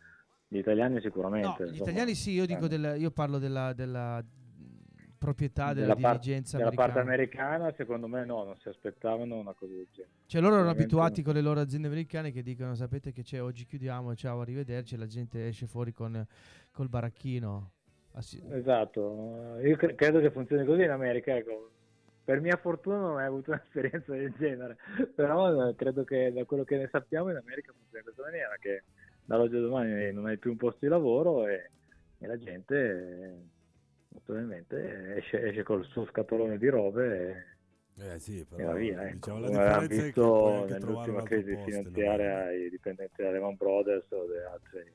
gli 0.47 0.59
italiani 0.59 1.01
sicuramente. 1.01 1.65
No, 1.65 1.71
gli 1.71 1.77
italiani 1.77 2.15
sì, 2.15 2.31
io, 2.33 2.47
dico 2.47 2.67
Eh, 2.67 2.69
del- 2.69 3.01
io 3.01 3.11
parlo 3.11 3.39
della, 3.39 3.73
della, 3.73 4.23
proprietà 5.19 5.73
della, 5.73 5.95
della, 5.95 6.01
par- 6.01 6.19
dirigenza 6.21 6.57
della 6.59 6.71
parte 6.71 7.01
americana. 7.01 7.73
secondo 7.77 8.07
me 8.07 8.25
no, 8.25 8.45
non 8.45 8.57
si 8.59 8.69
aspettavano 8.69 9.37
una 9.37 9.53
cosa 9.53 9.73
del 9.73 9.89
genere. 9.91 10.13
Cioè 10.27 10.41
loro 10.41 10.55
erano 10.55 10.71
abituati 10.71 11.23
con 11.23 11.35
le 11.35 11.41
loro 11.41 11.59
aziende 11.61 11.89
americane 11.89 12.31
che 12.31 12.43
dicono 12.43 12.75
sapete 12.77 13.11
che 13.13 13.23
c'è 13.23 13.43
oggi 13.43 13.65
chiudiamo, 13.65 14.15
ciao, 14.15 14.41
arrivederci, 14.41 14.97
la 14.97 15.07
gente 15.07 15.49
esce 15.49 15.67
fuori 15.67 15.93
con 15.93 16.25
col 16.71 16.89
baracchino. 16.89 17.73
Sì. 18.19 18.43
Esatto, 18.51 19.59
io 19.63 19.77
cre- 19.77 19.95
credo 19.95 20.21
che 20.21 20.31
funzioni 20.31 20.65
così 20.65 20.83
in 20.83 20.91
America, 20.91 21.37
ecco. 21.37 21.71
Per 22.29 22.43
mia 22.43 22.59
fortuna 22.59 22.99
non 22.99 23.11
ho 23.13 23.15
mai 23.15 23.25
avuto 23.25 23.53
un'esperienza 23.53 24.13
del 24.13 24.35
genere, 24.37 24.77
però 25.15 25.71
eh, 25.71 25.75
credo 25.75 26.05
che 26.05 26.31
da 26.31 26.45
quello 26.45 26.63
che 26.63 26.77
ne 26.77 26.87
sappiamo 26.93 27.31
in 27.31 27.37
America 27.37 27.73
funziona 27.73 28.01
in 28.01 28.05
questa 28.05 28.23
maniera, 28.23 28.55
che 28.61 28.85
dall'oggi 29.25 29.57
al 29.57 29.63
domani 29.63 30.13
non 30.13 30.27
hai 30.27 30.37
più 30.37 30.51
un 30.51 30.59
posto 30.59 30.81
di 30.83 30.89
lavoro 30.89 31.47
e, 31.47 31.71
e 32.19 32.27
la 32.27 32.37
gente 32.37 33.47
naturalmente 34.09 35.17
esce, 35.17 35.41
esce 35.41 35.63
col 35.63 35.87
suo 35.87 36.05
scatolone 36.05 36.59
di 36.59 36.69
robe 36.69 37.57
e, 37.97 38.13
Eh 38.13 38.19
sì, 38.19 38.41
e 38.41 38.45
però 38.45 38.73
va 38.73 38.75
via. 38.75 39.07
Ecco. 39.07 39.15
diciamo, 39.15 39.41
la 39.41 39.47
Come 39.47 39.63
abbiamo 39.63 39.87
visto 39.87 40.67
nell'ultima 40.69 41.23
crisi 41.23 41.53
posto 41.55 41.71
in 41.71 41.77
finanziaria 41.77 42.45
ai 42.45 42.69
dipendenti 42.69 43.15
della 43.17 43.31
Lehman 43.31 43.57
Brothers 43.57 44.11
o 44.11 44.27
di 44.27 44.37
altre, 44.37 44.93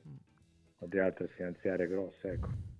o 0.78 0.86
di 0.86 0.98
altre 1.00 1.26
finanziarie 1.26 1.88
grosse. 1.88 2.28
Ecco. 2.28 2.73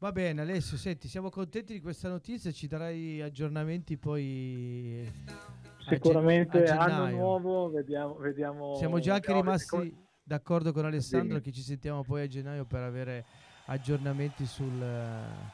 Va 0.00 0.12
bene 0.12 0.40
Alessio, 0.40 0.78
senti, 0.78 1.08
siamo 1.08 1.28
contenti 1.28 1.74
di 1.74 1.80
questa 1.82 2.08
notizia, 2.08 2.50
ci 2.52 2.66
darai 2.66 3.20
aggiornamenti 3.20 3.98
poi... 3.98 5.06
a 5.26 5.30
gen- 5.30 5.88
Sicuramente 5.88 6.64
a 6.64 6.78
anno 6.78 6.88
gennaio. 7.04 7.16
nuovo, 7.16 7.68
vediamo, 7.68 8.14
vediamo 8.14 8.76
Siamo 8.76 8.98
già 8.98 9.16
anche 9.16 9.30
rimasti 9.30 9.94
d'accordo 10.22 10.72
con 10.72 10.86
Alessandro 10.86 11.28
Dimmi. 11.28 11.40
che 11.42 11.52
ci 11.52 11.60
sentiamo 11.60 12.02
poi 12.02 12.22
a 12.22 12.26
gennaio 12.26 12.64
per 12.64 12.80
avere 12.80 13.26
aggiornamenti 13.66 14.46
sul, 14.46 14.80
eh, 14.80 15.52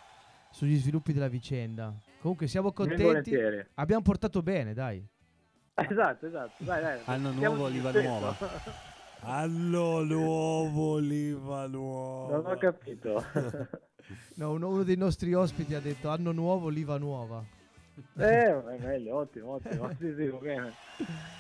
sugli 0.53 0.76
sviluppi 0.76 1.12
della 1.12 1.26
vicenda. 1.26 1.92
Comunque 2.20 2.47
siamo 2.47 2.70
contenti, 2.70 3.03
volentieri. 3.03 3.66
abbiamo 3.74 4.03
portato 4.03 4.42
bene, 4.42 4.74
dai. 4.74 5.05
Esatto, 5.74 6.24
esatto. 6.24 6.62
Dai, 6.62 6.82
dai. 6.82 7.01
Anno 7.07 7.32
Siamo 7.32 7.57
nuovo, 7.57 7.64
oliva 7.64 7.90
nuova. 7.90 8.36
Anno 9.22 10.05
nuovo, 10.05 10.92
oliva 10.92 11.66
nuova. 11.66 12.36
Non 12.36 12.47
ho 12.47 12.57
capito. 12.59 13.24
No, 14.35 14.53
uno, 14.53 14.69
uno 14.69 14.83
dei 14.83 14.97
nostri 14.97 15.33
ospiti 15.35 15.75
ha 15.75 15.81
detto 15.81 16.09
anno 16.11 16.33
nuovo, 16.33 16.67
oliva 16.67 16.99
nuova. 16.99 17.43
eh, 18.19 18.25
è 18.25 18.79
meglio, 18.81 19.17
ottimo, 19.17 19.53
ottimo. 19.55 19.89
Sì, 19.99 20.15
sì, 20.17 20.27
va 20.29 20.39
bene. 20.39 20.73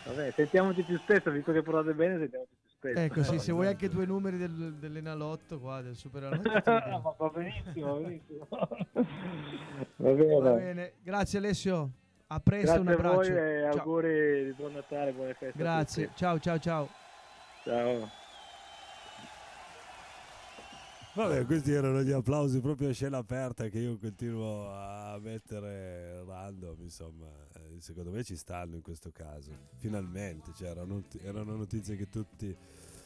Va 0.04 0.12
bene, 0.12 0.32
sentiamoci 0.34 0.82
più 0.82 0.98
spesso, 0.98 1.30
visto 1.30 1.52
che 1.52 1.62
parlate 1.62 1.92
bene, 1.94 2.18
sentiamoci 2.18 2.50
più 2.60 2.70
spesso. 2.78 2.98
Ecco, 2.98 3.22
sì, 3.22 3.38
se 3.38 3.52
vuoi 3.52 3.66
anche 3.66 3.88
due 3.88 4.06
numeri 4.06 4.38
del, 4.38 4.74
dell'Enalotto 4.74 5.58
qua, 5.58 5.82
del 5.82 5.94
Super 5.96 6.24
Enalotto. 6.24 6.48
ti 6.62 6.70
dico. 6.72 7.00
ma 7.02 7.14
va 7.18 7.28
benissimo, 7.28 7.92
va 7.94 8.00
benissimo. 8.00 8.46
Va 9.98 10.10
bene. 10.12 10.40
Va 10.40 10.50
bene, 10.52 10.92
grazie 11.02 11.38
Alessio, 11.38 11.90
a 12.28 12.40
presto, 12.40 12.80
un 12.80 12.84
Grazie 12.84 13.04
a 13.06 13.12
voi 13.12 13.26
abbraccio. 13.26 13.44
e 13.44 13.68
Ciao. 13.72 13.80
auguri 13.80 14.44
di 14.44 14.52
buon 14.52 14.72
Natale, 14.72 15.12
buone 15.12 15.34
feste. 15.34 15.58
Grazie, 15.58 16.10
ciao 16.14 16.38
ciao 16.38 16.58
ciao. 16.58 16.88
Ciao. 17.64 18.24
Vabbè, 21.16 21.46
questi 21.46 21.72
erano 21.72 22.02
gli 22.02 22.10
applausi 22.10 22.60
proprio 22.60 22.90
a 22.90 22.92
scena 22.92 23.16
aperta 23.16 23.68
che 23.68 23.78
io 23.78 23.96
continuo 23.96 24.68
a 24.70 25.18
mettere 25.18 26.22
random, 26.26 26.76
insomma, 26.82 27.24
eh, 27.54 27.80
secondo 27.80 28.10
me 28.10 28.22
ci 28.22 28.36
stanno 28.36 28.74
in 28.76 28.82
questo 28.82 29.10
caso. 29.12 29.50
Finalmente, 29.78 30.52
cioè, 30.54 30.68
erano, 30.68 31.02
erano 31.22 31.56
notizie 31.56 31.96
che 31.96 32.10
tutti... 32.10 32.54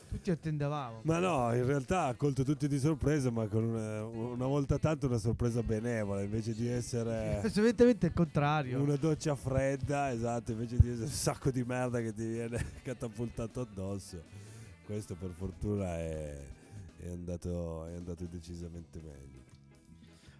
Tutti 0.08 0.28
attendevamo. 0.32 1.02
Ma 1.04 1.20
no, 1.20 1.54
in 1.54 1.64
realtà 1.64 2.06
ha 2.06 2.14
colto 2.16 2.42
tutti 2.42 2.66
di 2.66 2.80
sorpresa, 2.80 3.30
ma 3.30 3.46
con 3.46 3.62
una, 3.62 4.04
una 4.04 4.46
volta 4.46 4.76
tanto 4.76 5.06
una 5.06 5.18
sorpresa 5.18 5.62
benevola, 5.62 6.20
invece 6.22 6.52
di 6.52 6.66
essere 6.66 7.36
Assolutamente 7.46 8.06
il 8.06 8.12
contrario. 8.12 8.82
una 8.82 8.96
doccia 8.96 9.36
fredda, 9.36 10.10
esatto, 10.10 10.50
invece 10.50 10.78
di 10.78 10.88
essere 10.88 11.04
un 11.04 11.10
sacco 11.10 11.52
di 11.52 11.62
merda 11.62 12.00
che 12.00 12.12
ti 12.12 12.26
viene 12.26 12.60
catapultato 12.82 13.60
addosso. 13.60 14.20
Questo 14.84 15.14
per 15.14 15.30
fortuna 15.30 15.96
è, 15.96 16.36
è 17.02 17.08
andato, 17.10 17.86
è 17.86 17.94
andato 17.94 18.24
decisamente 18.24 19.00
meglio. 19.02 19.38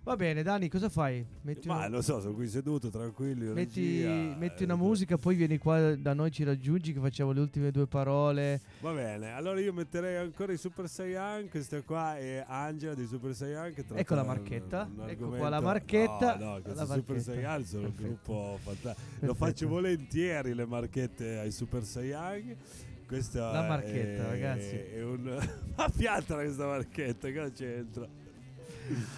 Va 0.03 0.17
bene, 0.17 0.43
Dani, 0.43 0.71
cosa 0.71 0.89
fai? 0.89 1.23
Metti, 1.43 1.69
Ma 1.69 1.77
una, 1.77 1.89
lo 1.89 2.01
so, 2.01 2.23
sono 2.23 2.33
qui 2.33 2.49
seduto 2.49 2.89
tranquillo. 2.89 3.53
metti- 3.53 4.03
metti 4.39 4.63
eh, 4.63 4.65
una 4.65 4.75
musica, 4.75 5.19
poi 5.19 5.35
vieni 5.35 5.59
qua 5.59 5.95
da 5.95 6.15
noi, 6.15 6.31
ci 6.31 6.43
raggiungi, 6.43 6.95
che 6.95 7.01
facciamo 7.01 7.33
le 7.33 7.41
ultime 7.41 7.71
due 7.71 7.87
parole. 7.87 8.63
Va 8.81 8.93
bene, 8.95 9.33
allora 9.33 9.61
io 9.61 9.75
metterei 9.75 10.17
ancora 10.17 10.55
i 10.55 10.57
Super 10.57 10.89
Saiyan. 10.89 11.51
Questa 11.51 11.83
qua 11.83 12.17
è 12.17 12.43
Angela 12.49 12.95
di 12.95 13.05
Super 13.07 13.35
Saiyan. 13.35 13.75
Che 13.75 13.85
Ecco 13.93 14.15
la 14.15 14.23
un- 14.23 14.27
marchetta, 14.29 14.85
un 14.91 14.91
ecco 15.01 15.03
argomento- 15.11 15.37
qua 15.37 15.49
la 15.51 15.61
marchetta, 15.61 16.37
No, 16.39 16.45
no, 16.55 16.63
questi 16.63 16.87
Super. 16.87 17.21
Saiyan 17.21 17.65
sono 17.67 17.87
un 17.89 17.95
gruppo 17.95 18.59
fantastico. 18.63 19.27
Lo 19.27 19.35
faccio 19.35 19.69
volentieri 19.69 20.55
le 20.55 20.65
marchette 20.65 21.39
ai 21.41 21.51
Super 21.53 21.85
Saiyan. 21.85 22.57
Questa 23.11 23.51
La 23.51 23.67
marchetta, 23.67 24.23
è, 24.25 24.29
ragazzi. 24.29 24.77
È 24.77 25.03
un... 25.03 25.23
Ma 25.77 25.89
piantala 25.89 26.43
questa 26.45 26.67
marchetta, 26.67 27.33
cosa 27.33 27.51
c'entra? 27.51 28.09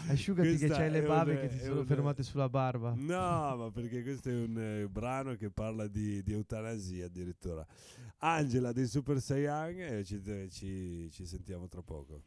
Asciugati 0.08 0.48
che 0.52 0.56
Questa 0.58 0.76
c'hai 0.76 0.90
le 0.90 1.02
è 1.02 1.06
bave 1.06 1.32
un- 1.34 1.40
che 1.40 1.48
ti 1.48 1.58
sono 1.58 1.80
un- 1.80 1.86
fermate 1.86 2.22
sulla 2.22 2.48
barba. 2.48 2.94
No, 2.96 3.56
ma 3.56 3.70
perché 3.70 4.02
questo 4.02 4.30
è 4.30 4.34
un 4.34 4.58
eh, 4.58 4.88
brano 4.88 5.34
che 5.36 5.50
parla 5.50 5.86
di, 5.88 6.22
di 6.22 6.32
eutanasia 6.32 7.04
addirittura. 7.06 7.66
Angela 8.18 8.72
dei 8.72 8.86
Super 8.86 9.20
Saiyan 9.20 9.78
e 9.80 10.04
ci, 10.04 10.20
ci- 10.50 11.10
ci 11.10 11.26
sentiamo 11.26 11.68
tra 11.68 11.82
poco. 11.82 12.22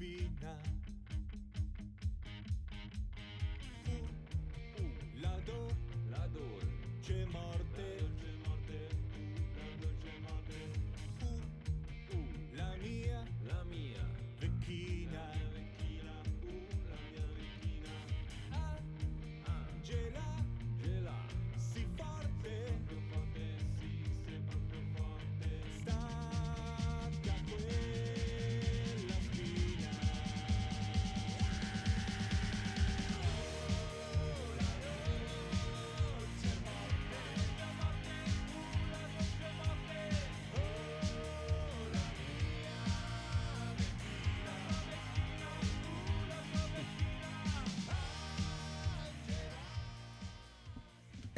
Be 0.00 0.16
opina 0.24 0.69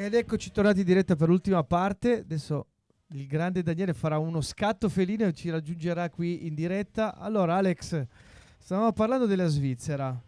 Ed 0.03 0.15
eccoci 0.15 0.51
tornati 0.51 0.81
in 0.81 0.85
diretta 0.85 1.15
per 1.15 1.29
l'ultima 1.29 1.63
parte. 1.63 2.23
Adesso 2.23 2.67
il 3.13 3.25
grande 3.29 3.63
Daniele 3.63 3.95
farà 3.95 4.19
uno 4.19 4.41
scatto 4.41 4.89
felino 4.89 5.27
e 5.27 5.33
ci 5.33 5.49
raggiungerà 5.49 6.11
qui 6.11 6.45
in 6.45 6.57
diretta. 6.57 7.15
Allora, 7.15 7.55
Alex, 7.55 8.05
stavamo 8.59 8.91
parlando 8.91 9.27
della 9.27 9.47
Svizzera. 9.47 10.21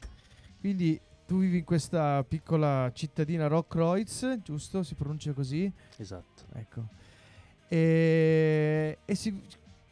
Quindi 0.60 1.00
tu 1.26 1.40
vivi 1.40 1.58
in 1.58 1.64
questa 1.64 2.22
piccola 2.22 2.88
cittadina 2.94 3.48
Rockkreuz, 3.48 4.38
giusto? 4.44 4.84
Si 4.84 4.94
pronuncia 4.94 5.32
così? 5.32 5.68
Esatto. 5.96 6.44
Ecco. 6.52 6.86
E, 7.66 8.98
e 9.04 9.14
si, 9.16 9.42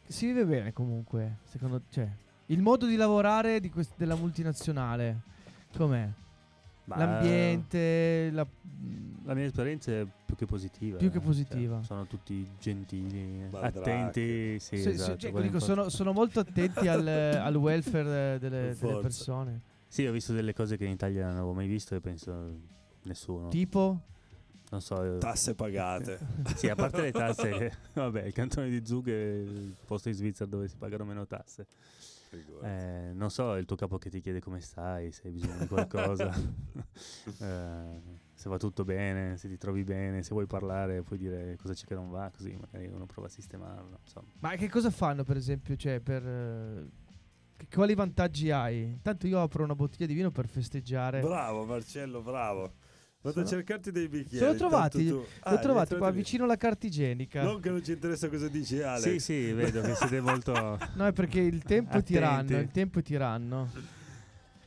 si 0.07 0.27
vive 0.27 0.45
bene 0.45 0.71
comunque, 0.71 1.39
secondo 1.43 1.81
cioè, 1.89 2.09
il 2.45 2.61
modo 2.61 2.85
di 2.85 2.95
lavorare 2.95 3.59
di 3.59 3.69
quest- 3.69 3.97
della 3.97 4.15
multinazionale, 4.15 5.23
com'è? 5.75 6.09
Ma, 6.85 6.97
L'ambiente, 6.97 8.29
la, 8.31 8.45
La 9.25 9.33
mia 9.33 9.45
esperienza 9.45 9.91
è 9.91 10.05
più 10.25 10.35
che 10.35 10.45
positiva. 10.45 10.97
Più 10.97 11.09
che 11.11 11.17
eh. 11.17 11.21
positiva. 11.21 11.75
Cioè, 11.77 11.85
sono 11.85 12.05
tutti 12.07 12.45
gentili, 12.59 13.47
Baldracchi. 13.49 13.77
attenti. 13.77 14.59
Sì, 14.59 14.77
Se- 14.77 14.81
se- 14.83 14.89
esatto, 14.91 15.17
cioè, 15.17 15.31
quello 15.31 15.45
dico, 15.47 15.59
sono, 15.59 15.87
sono 15.89 16.11
molto 16.11 16.39
attenti 16.41 16.87
al, 16.87 17.07
al 17.07 17.55
welfare 17.55 18.37
delle, 18.39 18.49
delle 18.59 18.73
forza. 18.75 18.99
persone. 18.99 19.61
Sì, 19.87 20.05
ho 20.05 20.11
visto 20.11 20.33
delle 20.33 20.53
cose 20.53 20.75
che 20.75 20.85
in 20.85 20.91
Italia 20.91 21.25
non 21.27 21.35
avevo 21.35 21.53
mai 21.53 21.67
visto 21.67 21.95
e 21.95 22.01
penso 22.01 22.57
nessuno. 23.03 23.47
Tipo, 23.47 23.99
non 24.71 24.81
so. 24.81 25.03
eh, 25.15 25.17
Tasse 25.19 25.53
pagate. 25.55 26.19
Sì, 26.55 26.67
a 26.67 26.75
parte 26.75 27.01
le 27.01 27.11
tasse, 27.11 27.77
vabbè, 27.93 28.23
il 28.23 28.33
cantone 28.33 28.69
di 28.69 28.85
Zug 28.85 29.07
è 29.09 29.31
il 29.35 29.75
posto 29.85 30.09
in 30.09 30.15
Svizzera 30.15 30.49
dove 30.49 30.67
si 30.67 30.75
pagano 30.77 31.05
meno 31.05 31.25
tasse. 31.27 31.65
Eh, 32.61 33.11
non 33.13 33.29
so, 33.29 33.55
il 33.55 33.65
tuo 33.65 33.75
capo 33.75 33.97
che 33.97 34.09
ti 34.09 34.19
chiede 34.19 34.39
come 34.39 34.59
stai, 34.59 35.11
se 35.11 35.27
hai 35.27 35.33
bisogno 35.33 35.57
di 35.59 35.67
qualcosa, 35.67 36.33
eh, 37.39 38.01
se 38.33 38.49
va 38.49 38.57
tutto 38.57 38.83
bene, 38.83 39.37
se 39.37 39.47
ti 39.47 39.57
trovi 39.57 39.83
bene, 39.83 40.23
se 40.23 40.31
vuoi 40.31 40.45
parlare 40.45 41.01
puoi 41.01 41.19
dire 41.19 41.57
cosa 41.61 41.73
c'è 41.73 41.85
che 41.85 41.95
non 41.95 42.09
va, 42.09 42.31
così 42.35 42.55
magari 42.59 42.87
uno 42.87 43.05
prova 43.05 43.27
a 43.27 43.31
sistemarlo. 43.31 43.99
Insomma. 44.03 44.27
ma 44.39 44.55
che 44.55 44.69
cosa 44.69 44.89
fanno 44.89 45.23
per 45.23 45.37
esempio? 45.37 45.75
Cioè, 45.75 45.99
per, 45.99 46.25
eh, 46.25 47.67
quali 47.71 47.95
vantaggi 47.95 48.51
hai? 48.51 48.99
Tanto 49.01 49.27
io 49.27 49.41
apro 49.41 49.63
una 49.63 49.75
bottiglia 49.75 50.05
di 50.05 50.13
vino 50.13 50.31
per 50.31 50.47
festeggiare. 50.47 51.21
Bravo 51.21 51.65
Marcello, 51.65 52.21
bravo. 52.21 52.73
Vado 53.23 53.39
a 53.39 53.45
cercarti 53.45 53.89
dei 53.91 54.09
bicchieri. 54.09 54.45
Sono 54.45 54.55
trovati, 54.57 55.01
intanto 55.01 55.21
tu- 55.23 55.27
Li 55.29 55.39
Ah, 55.39 55.47
ho 55.47 55.51
li 55.51 55.55
hai 55.55 55.61
trovati 55.63 55.87
qua 55.87 55.95
trovati 55.97 56.17
vicino 56.17 56.43
alla 56.43 56.57
carta 56.57 56.85
igienica. 56.87 57.41
Non 57.41 57.61
che 57.61 57.69
non 57.69 57.81
ci 57.83 57.93
interessa 57.93 58.27
cosa 58.27 58.47
dici 58.49 58.81
Alex. 58.81 59.09
Sì, 59.09 59.19
sì, 59.19 59.51
vedo 59.53 59.81
che 59.81 59.95
siete 59.95 60.19
molto... 60.19 60.51
No, 60.95 61.07
è 61.07 61.13
perché 61.13 61.39
il 61.39 61.63
tempo 61.63 61.97
è 61.97 62.03
tiranno. 62.03 62.59
Il 62.59 62.69
tempo 62.69 62.99
è 62.99 63.01
tiranno. 63.01 63.69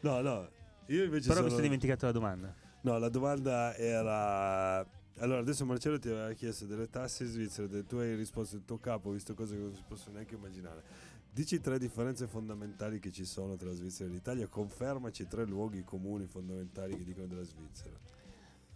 No, 0.01 0.21
no. 0.23 0.49
Io 0.87 1.05
invece 1.05 1.25
Però 1.29 1.35
sono... 1.35 1.45
mi 1.47 1.51
sono 1.51 1.63
dimenticato 1.63 2.07
la 2.07 2.13
domanda. 2.13 2.55
No, 2.81 2.99
la 2.99 3.09
domanda 3.11 3.77
era... 3.77 4.79
Allora, 5.19 5.41
adesso 5.41 5.65
Marcello 5.67 5.99
ti 5.99 6.09
aveva 6.09 6.33
chiesto 6.33 6.65
delle 6.67 6.89
tasse 6.89 7.25
svizzere, 7.27 7.85
tu 7.85 7.97
hai 7.97 8.15
risposto 8.15 8.57
il 8.57 8.65
tuo 8.65 8.79
capo, 8.79 9.11
visto 9.11 9.35
cose 9.35 9.55
che 9.55 9.63
non 9.63 9.75
si 9.75 9.83
possono 9.87 10.15
neanche 10.15 10.35
immaginare. 10.35 10.83
Dici 11.31 11.61
tre 11.61 11.79
differenze 11.79 12.27
fondamentali 12.27 12.99
che 13.01 13.11
ci 13.13 13.27
sono 13.27 13.57
tra 13.57 13.69
la 13.69 13.75
Svizzera 13.75 14.09
e 14.09 14.13
l'Italia, 14.13 14.47
confermaci 14.47 15.27
tre 15.27 15.45
luoghi 15.45 15.85
comuni 15.85 16.27
fondamentali 16.27 16.97
che 16.97 17.05
dicono 17.05 17.27
della 17.27 17.43
Svizzera. 17.45 17.95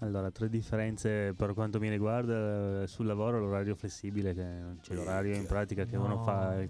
Allora, 0.03 0.31
tre 0.31 0.49
differenze 0.49 1.35
per 1.35 1.53
quanto 1.53 1.79
mi 1.79 1.91
riguarda 1.91 2.83
eh, 2.83 2.87
sul 2.87 3.05
lavoro, 3.07 3.39
l'orario 3.39 3.75
flessibile, 3.75 4.33
che 4.33 4.47
c'è 4.81 4.95
l'orario 4.95 5.33
in 5.33 5.39
Minchia. 5.41 5.49
pratica 5.55 5.85
che 5.85 5.97
No. 5.97 6.05
uno 6.05 6.17
fa 6.19 6.67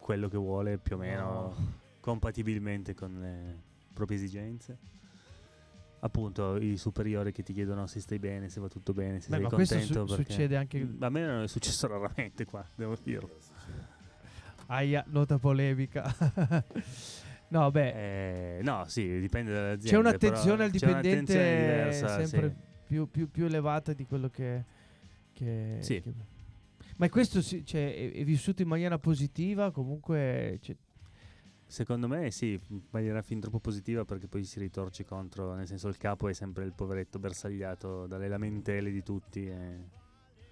quello 0.00 0.28
che 0.28 0.36
vuole 0.36 0.78
più 0.78 0.96
o 0.96 0.98
meno 0.98 1.22
No. 1.22 1.54
compatibilmente 2.00 2.92
con 2.94 3.20
le 3.20 3.62
proprie 3.94 4.16
esigenze. 4.16 4.78
Appunto, 6.00 6.56
i 6.56 6.76
superiori 6.76 7.30
che 7.30 7.42
ti 7.44 7.52
chiedono 7.52 7.86
se 7.86 8.00
stai 8.00 8.18
bene, 8.18 8.48
se 8.48 8.58
va 8.58 8.68
tutto 8.68 8.92
bene, 8.94 9.20
se 9.20 9.28
Beh, 9.28 9.34
sei 9.36 9.42
ma 9.44 9.48
contento. 9.50 10.06
su- 10.08 10.14
succede 10.14 10.56
anche. 10.56 10.88
A 10.98 11.08
me 11.10 11.26
non 11.26 11.42
è 11.42 11.46
successo 11.48 11.86
raramente 11.86 12.44
qua, 12.46 12.66
devo 12.74 12.96
dirlo. 13.00 13.30
Aia, 14.66 15.04
nota 15.08 15.38
polemica. 15.38 16.12
no, 17.50 17.70
beh, 17.70 18.58
Eh, 18.58 18.62
no, 18.62 18.84
sì, 18.88 19.20
dipende 19.20 19.52
dall'azienda. 19.52 19.88
c'è 19.88 19.96
un'attenzione 19.96 20.64
al 20.64 20.70
dipendente 20.70 21.32
diversa, 21.32 22.24
sempre 22.26 22.48
sì. 22.50 22.56
più, 22.86 23.08
più- 23.10 23.30
più 23.30 23.44
elevata 23.44 23.92
di 23.92 24.04
quello 24.06 24.28
che. 24.28 24.64
che- 25.32 25.78
Sì. 25.80 26.00
che- 26.02 26.12
Ma 26.96 27.08
questo 27.08 27.40
si- 27.40 27.64
cioè, 27.64 27.94
è, 27.94 28.12
è 28.12 28.24
vissuto 28.24 28.60
in 28.62 28.68
maniera 28.68 28.98
positiva? 28.98 29.70
Comunque. 29.70 30.58
cioè, 30.60 30.76
Secondo 31.66 32.08
me 32.08 32.32
sì, 32.32 32.60
in 32.70 32.80
maniera 32.90 33.22
fin 33.22 33.38
troppo 33.40 33.60
positiva 33.60 34.04
perché 34.04 34.26
poi 34.26 34.42
si 34.44 34.58
ritorce 34.58 35.04
contro, 35.04 35.54
nel 35.54 35.68
senso 35.68 35.86
il 35.86 35.96
capo 35.96 36.28
è 36.28 36.32
sempre 36.32 36.64
il 36.64 36.72
poveretto 36.74 37.20
bersagliato 37.20 38.06
dalle 38.08 38.26
lamentele 38.26 38.90
di 38.90 39.02
tutti. 39.04 39.46
E, 39.46 39.78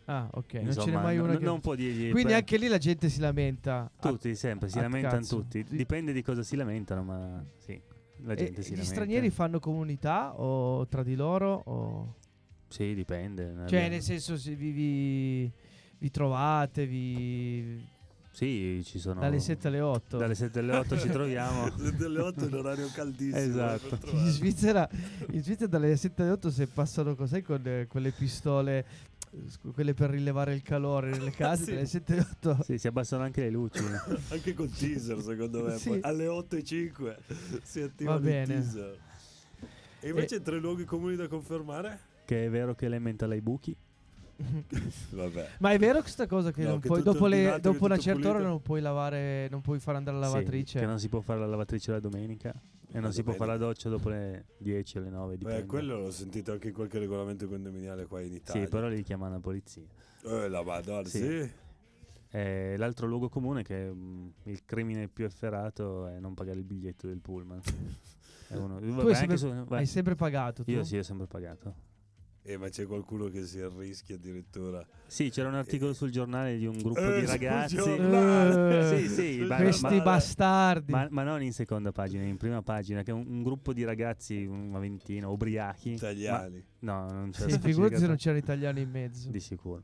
ah, 0.09 0.28
ok. 0.32 0.52
non 0.54 0.62
ce 0.62 0.66
insomma, 0.68 0.96
n'è 0.98 1.02
mai 1.02 1.18
una. 1.18 1.32
no- 1.32 1.38
che- 1.38 1.44
non 1.44 1.61
può 1.61 1.74
dirgli... 1.74 2.11
Quindi 2.11 2.32
anche 2.32 2.56
lì 2.56 2.66
la 2.68 2.78
gente 2.78 3.09
si 3.09 3.20
lamenta. 3.20 3.90
Tutti 4.00 4.34
sempre, 4.34 4.68
si 4.68 4.78
lamentano 4.80 5.16
cazzo. 5.20 5.36
tutti. 5.36 5.64
Dipende 5.64 6.12
di 6.12 6.22
cosa 6.22 6.42
si 6.42 6.56
lamentano, 6.56 7.02
ma 7.02 7.44
sì, 7.59 7.80
la 8.22 8.32
E 8.32 8.36
gente 8.36 8.62
si 8.62 8.68
gli 8.70 8.72
lamenta. 8.72 8.92
stranieri 8.92 9.30
fanno 9.30 9.61
comunità 9.61 10.38
o 10.40 10.86
tra 10.88 11.02
di 11.02 11.14
loro? 11.14 11.62
O... 11.66 12.14
Sì, 12.68 12.94
dipende. 12.94 13.64
Cioè, 13.66 13.88
nel 13.88 14.02
senso, 14.02 14.36
se 14.36 14.54
vi, 14.54 14.70
vi, 14.72 15.52
vi 15.98 16.11
trovate, 16.11 16.86
vi... 16.86 17.96
Sì, 18.30 18.82
ci 18.84 19.00
sono... 19.00 19.18
dalle 19.18 19.40
7 19.40 19.66
alle 19.66 19.80
8. 19.80 20.16
dalle 20.16 20.34
7 20.36 20.59
alle 20.61 20.76
8 20.76 20.98
ci 20.98 21.09
troviamo. 21.11 21.70
Delle 21.70 22.20
8 22.20 22.44
è 22.44 22.46
un 22.46 22.54
orario 22.54 22.88
caldissimo. 22.94 23.36
eh, 23.36 23.42
Esatto. 23.48 23.98
In. 24.12 24.26
Svizzera, 24.28 24.88
in 25.32 25.42
Svizzera 25.42 25.66
dalle 25.66 25.96
7 25.96 26.22
alle 26.22 26.30
8 26.32 26.50
se 26.50 26.66
passano 26.68 27.16
cos'è 27.16 27.42
con 27.42 27.59
le- 27.62 27.86
quelle 27.88 28.12
pistole, 28.12 28.78
eh, 28.78 28.84
quelle 29.72 29.95
per 29.95 30.11
rilevare 30.11 30.55
il 30.55 30.62
calore 30.62 31.11
nelle 31.11 31.31
case, 31.33 31.64
Sì. 31.64 31.70
dalle 31.72 31.87
7 31.87 32.12
alle 32.12 32.26
8 32.31 32.62
Sì, 32.62 32.79
si 32.79 32.87
abbassano 32.87 33.22
anche 33.22 33.43
le 33.43 33.51
luci. 33.51 33.83
Anche 34.31 34.55
col 34.55 34.70
teaser, 34.70 35.20
secondo 35.20 35.62
me. 35.64 35.76
Sì. 35.79 35.89
Poi 35.91 35.99
alle 36.03 36.26
8 36.26 36.57
e 36.57 36.62
5 36.64 37.16
si 37.62 37.81
attiva 37.81 38.18
Va 38.18 38.31
il 38.31 38.47
teaser. 38.47 38.99
E 40.01 40.09
invece 40.09 40.41
tre 40.43 40.59
luoghi 40.59 40.85
comuni 40.85 41.16
da 41.16 41.26
confermare? 41.29 41.99
che 42.24 42.45
è 42.45 42.51
vero 42.51 42.74
che 42.74 42.85
Elemental 42.87 43.31
ai 43.31 43.41
buchi. 43.41 43.74
Vabbè. 45.11 45.49
Ma 45.59 45.72
è 45.72 45.79
vero 45.79 46.01
questa 46.01 46.26
cosa 46.26 46.53
che, 46.53 46.62
No, 46.62 46.68
non 46.70 46.81
che 46.81 46.87
puoi, 46.89 47.03
dopo, 47.03 47.26
le- 47.26 47.53
che 47.55 47.61
dopo 47.61 47.87
una 47.87 47.97
certa 47.97 48.20
ora 48.20 48.33
pulito? 48.33 48.49
non 48.51 48.62
puoi 48.62 48.81
lavare, 48.81 49.49
non 49.51 49.61
puoi 49.62 49.81
fare 49.81 49.97
andare 49.97 50.18
la 50.18 50.26
Sì, 50.26 50.33
lavatrice? 50.35 50.79
che 50.79 50.87
non 50.87 50.99
si 51.01 51.09
può 51.09 51.20
fare 51.20 51.41
la 51.41 51.47
lavatrice 51.47 51.91
la 51.91 52.01
domenica. 52.01 52.55
E 52.91 53.01
non 53.01 53.12
si 53.12 53.22
può 53.22 53.32
fare 53.34 53.51
la 53.51 53.57
doccia 53.59 53.89
dopo 53.89 54.09
le 54.09 54.47
10 54.59 54.99
o 54.99 55.01
le 55.03 55.11
9. 55.11 55.36
Dipende. 55.36 55.61
Beh, 55.61 55.66
quello 55.66 55.99
l'ho 56.01 56.11
sentito 56.11 56.53
anche 56.53 56.68
in 56.68 56.74
qualche 56.74 56.99
regolamento 56.99 57.47
condominiale 57.47 58.07
qua 58.07 58.20
in 58.22 58.32
Italia. 58.32 58.62
Sì, 58.62 58.68
però 58.68 58.89
lì 58.89 59.03
chiamano 59.03 59.34
la 59.34 59.41
polizia. 59.41 59.82
Eh, 60.24 60.49
la 60.49 60.62
madonna, 60.62 61.07
sì. 61.07 61.18
Sì. 61.18 61.51
Eh, 62.30 62.74
l'altro 62.76 63.07
luogo 63.07 63.28
comune 63.28 63.61
è 63.61 63.64
che 63.64 63.91
mm, 63.91 64.28
il 64.45 64.64
crimine 64.64 65.09
più 65.09 65.24
efferato 65.24 66.07
è 66.09 66.18
non 66.18 66.34
pagare 66.34 66.59
il 66.59 66.64
biglietto 66.64 67.07
del 67.07 67.20
pullman. 67.20 67.61
È 68.49 68.55
uno- 68.57 68.78
Tu 68.80 68.95
vabbè, 68.95 69.14
sempre, 69.14 69.36
su- 69.36 69.64
hai 69.68 69.84
sempre 69.84 70.14
pagato 70.14 70.64
tu? 70.64 70.70
Io 70.70 70.82
sì, 70.82 70.97
ho 70.97 71.03
sempre 71.03 71.26
pagato. 71.26 71.74
Eh, 72.43 72.57
ma 72.57 72.68
c'è 72.70 72.86
qualcuno 72.86 73.28
che 73.28 73.45
si 73.45 73.61
arrischi 73.61 74.14
addirittura. 74.14 74.86
Sì, 75.07 75.28
c'era 75.28 75.49
un 75.49 75.55
articolo 75.55 75.93
sul 75.93 76.11
giornale 76.11 76.57
di 76.57 76.64
un 76.66 76.78
gruppo 76.78 77.01
Eh, 77.01 77.20
di 77.20 77.26
ragazzi. 77.26 77.76
Eh, 77.76 78.86
Sì, 79.09 79.09
sì, 79.09 79.45
ma- 79.47 79.57
Questi 79.57 79.82
giornale. 79.82 80.03
bastardi. 80.03 80.93
Ma, 80.93 81.07
ma 81.11 81.22
non 81.24 81.43
in 81.43 81.53
seconda 81.53 81.93
pagina, 81.93 82.22
in 82.24 82.36
prima 82.39 82.62
pagina, 82.62 83.03
che 83.03 83.11
è 83.11 83.14
un, 83.14 83.24
un 83.26 83.43
gruppo 83.43 83.72
di 83.74 83.84
ragazzi, 83.84 84.45
una 84.47 84.78
ventina, 84.78 85.28
ubriachi. 85.28 85.93
Italiani. 85.93 86.64
Ma- 86.80 86.93
no, 87.07 87.11
non 87.12 87.30
c'è 87.32 87.51
sì, 87.51 87.59
figurati 87.59 87.97
se 87.99 88.07
non 88.07 88.16
c'era 88.16 88.39
italiano 88.39 88.78
in 88.78 88.91
mezzo. 88.91 89.30
Di 89.30 89.41
sicuro. 89.41 89.82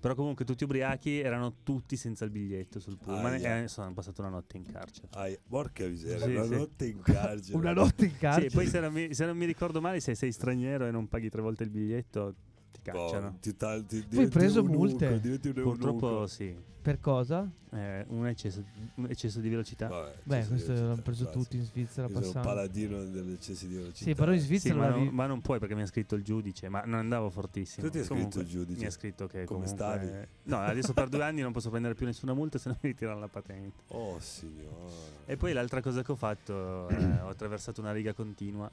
Però 0.00 0.14
comunque 0.14 0.46
tutti 0.46 0.64
ubriachi 0.64 1.18
erano 1.20 1.56
tutti 1.62 1.94
senza 1.96 2.24
il 2.24 2.30
biglietto 2.30 2.80
sul 2.80 2.96
pullman 2.96 3.34
Aia. 3.34 3.62
e 3.64 3.68
sono 3.68 3.92
passato 3.92 4.22
una 4.22 4.30
notte 4.30 4.56
in 4.56 4.64
carcere. 4.64 5.08
Ah, 5.12 5.28
porca 5.46 5.86
miseria, 5.86 6.24
Sì, 6.24 6.30
una 6.34 6.44
sì. 6.44 6.54
notte 6.54 6.86
in 6.86 7.00
carcere. 7.02 7.56
Una 7.58 7.72
notte 7.74 8.04
in 8.06 8.12
Sì, 8.12 8.16
carcere. 8.18 8.46
e 8.46 8.50
poi 8.50 8.66
se 8.66 8.80
non, 8.80 8.92
mi, 8.94 9.12
se 9.12 9.26
non 9.26 9.36
mi 9.36 9.44
ricordo 9.44 9.80
male, 9.82 10.00
se 10.00 10.14
sei 10.14 10.32
straniero 10.32 10.86
e 10.86 10.90
non 10.90 11.06
paghi 11.06 11.28
tre 11.28 11.42
volte 11.42 11.64
il 11.64 11.70
biglietto, 11.70 12.34
ti 12.72 12.80
Boh, 12.82 12.90
cacciano. 12.92 13.36
ti 13.40 13.56
tal- 13.56 13.84
ti 13.86 13.96
hai 13.96 14.06
diventi 14.08 14.38
preso 14.38 14.60
un 14.62 14.66
multe? 14.70 15.20
diventi 15.20 15.48
un 15.48 15.54
Purtroppo 15.54 16.06
eunuco. 16.08 16.26
sì. 16.26 16.68
Per 16.80 16.98
cosa? 16.98 17.46
Eh, 17.72 18.06
un, 18.08 18.26
eccesso, 18.26 18.64
un 18.94 19.06
eccesso 19.10 19.40
di 19.40 19.50
velocità. 19.50 19.88
Vabbè, 19.88 20.14
Beh, 20.22 20.42
sì, 20.42 20.48
questo 20.48 20.74
sì, 20.74 20.80
l'hanno 20.80 20.94
sì, 20.94 21.02
preso 21.02 21.22
classico. 21.24 21.42
tutti 21.44 21.56
in 21.58 21.64
Svizzera 21.64 22.06
Io 22.06 22.14
sono 22.14 22.26
un 22.26 22.32
passando. 22.32 22.48
paladino 22.48 23.04
degli 23.04 23.32
eccessi 23.32 23.68
di 23.68 23.74
velocità. 23.74 24.04
Sì, 24.04 24.14
però 24.14 24.32
in 24.32 24.38
Sì, 24.40 24.46
Svizzera 24.46 24.74
ma, 24.76 24.88
la 24.88 24.94
non, 24.96 25.08
ma 25.08 25.26
non 25.26 25.40
puoi 25.42 25.58
perché 25.58 25.74
mi 25.74 25.82
ha 25.82 25.86
scritto 25.86 26.14
il 26.14 26.22
giudice, 26.22 26.70
ma 26.70 26.80
non 26.86 26.98
andavo 27.00 27.28
fortissimo. 27.28 27.84
Tu 27.86 27.92
ti 27.92 27.98
hai 27.98 28.04
scritto 28.04 28.14
Comunque, 28.14 28.40
il 28.42 28.48
giudice? 28.48 28.80
Mi 28.80 28.86
ha 28.86 28.90
scritto 28.90 29.26
che 29.26 29.44
Come 29.44 29.66
comunque... 29.66 29.74
stavi? 29.76 30.28
No, 30.44 30.58
adesso 30.60 30.94
per 30.94 31.08
due 31.10 31.22
anni 31.22 31.42
non 31.42 31.52
posso 31.52 31.68
prendere 31.68 31.94
più 31.94 32.06
nessuna 32.06 32.32
multa 32.32 32.56
se 32.56 32.70
non 32.70 32.78
mi 32.80 32.88
ritirano 32.88 33.20
la 33.20 33.28
patente. 33.28 33.82
Oh, 33.88 34.18
signore. 34.18 34.94
E 35.26 35.36
poi 35.36 35.52
l'altra 35.52 35.82
cosa 35.82 36.02
che 36.02 36.12
ho 36.12 36.16
fatto, 36.16 36.88
eh, 36.88 37.20
ho 37.20 37.28
attraversato 37.28 37.82
una 37.82 37.92
riga 37.92 38.14
continua 38.14 38.70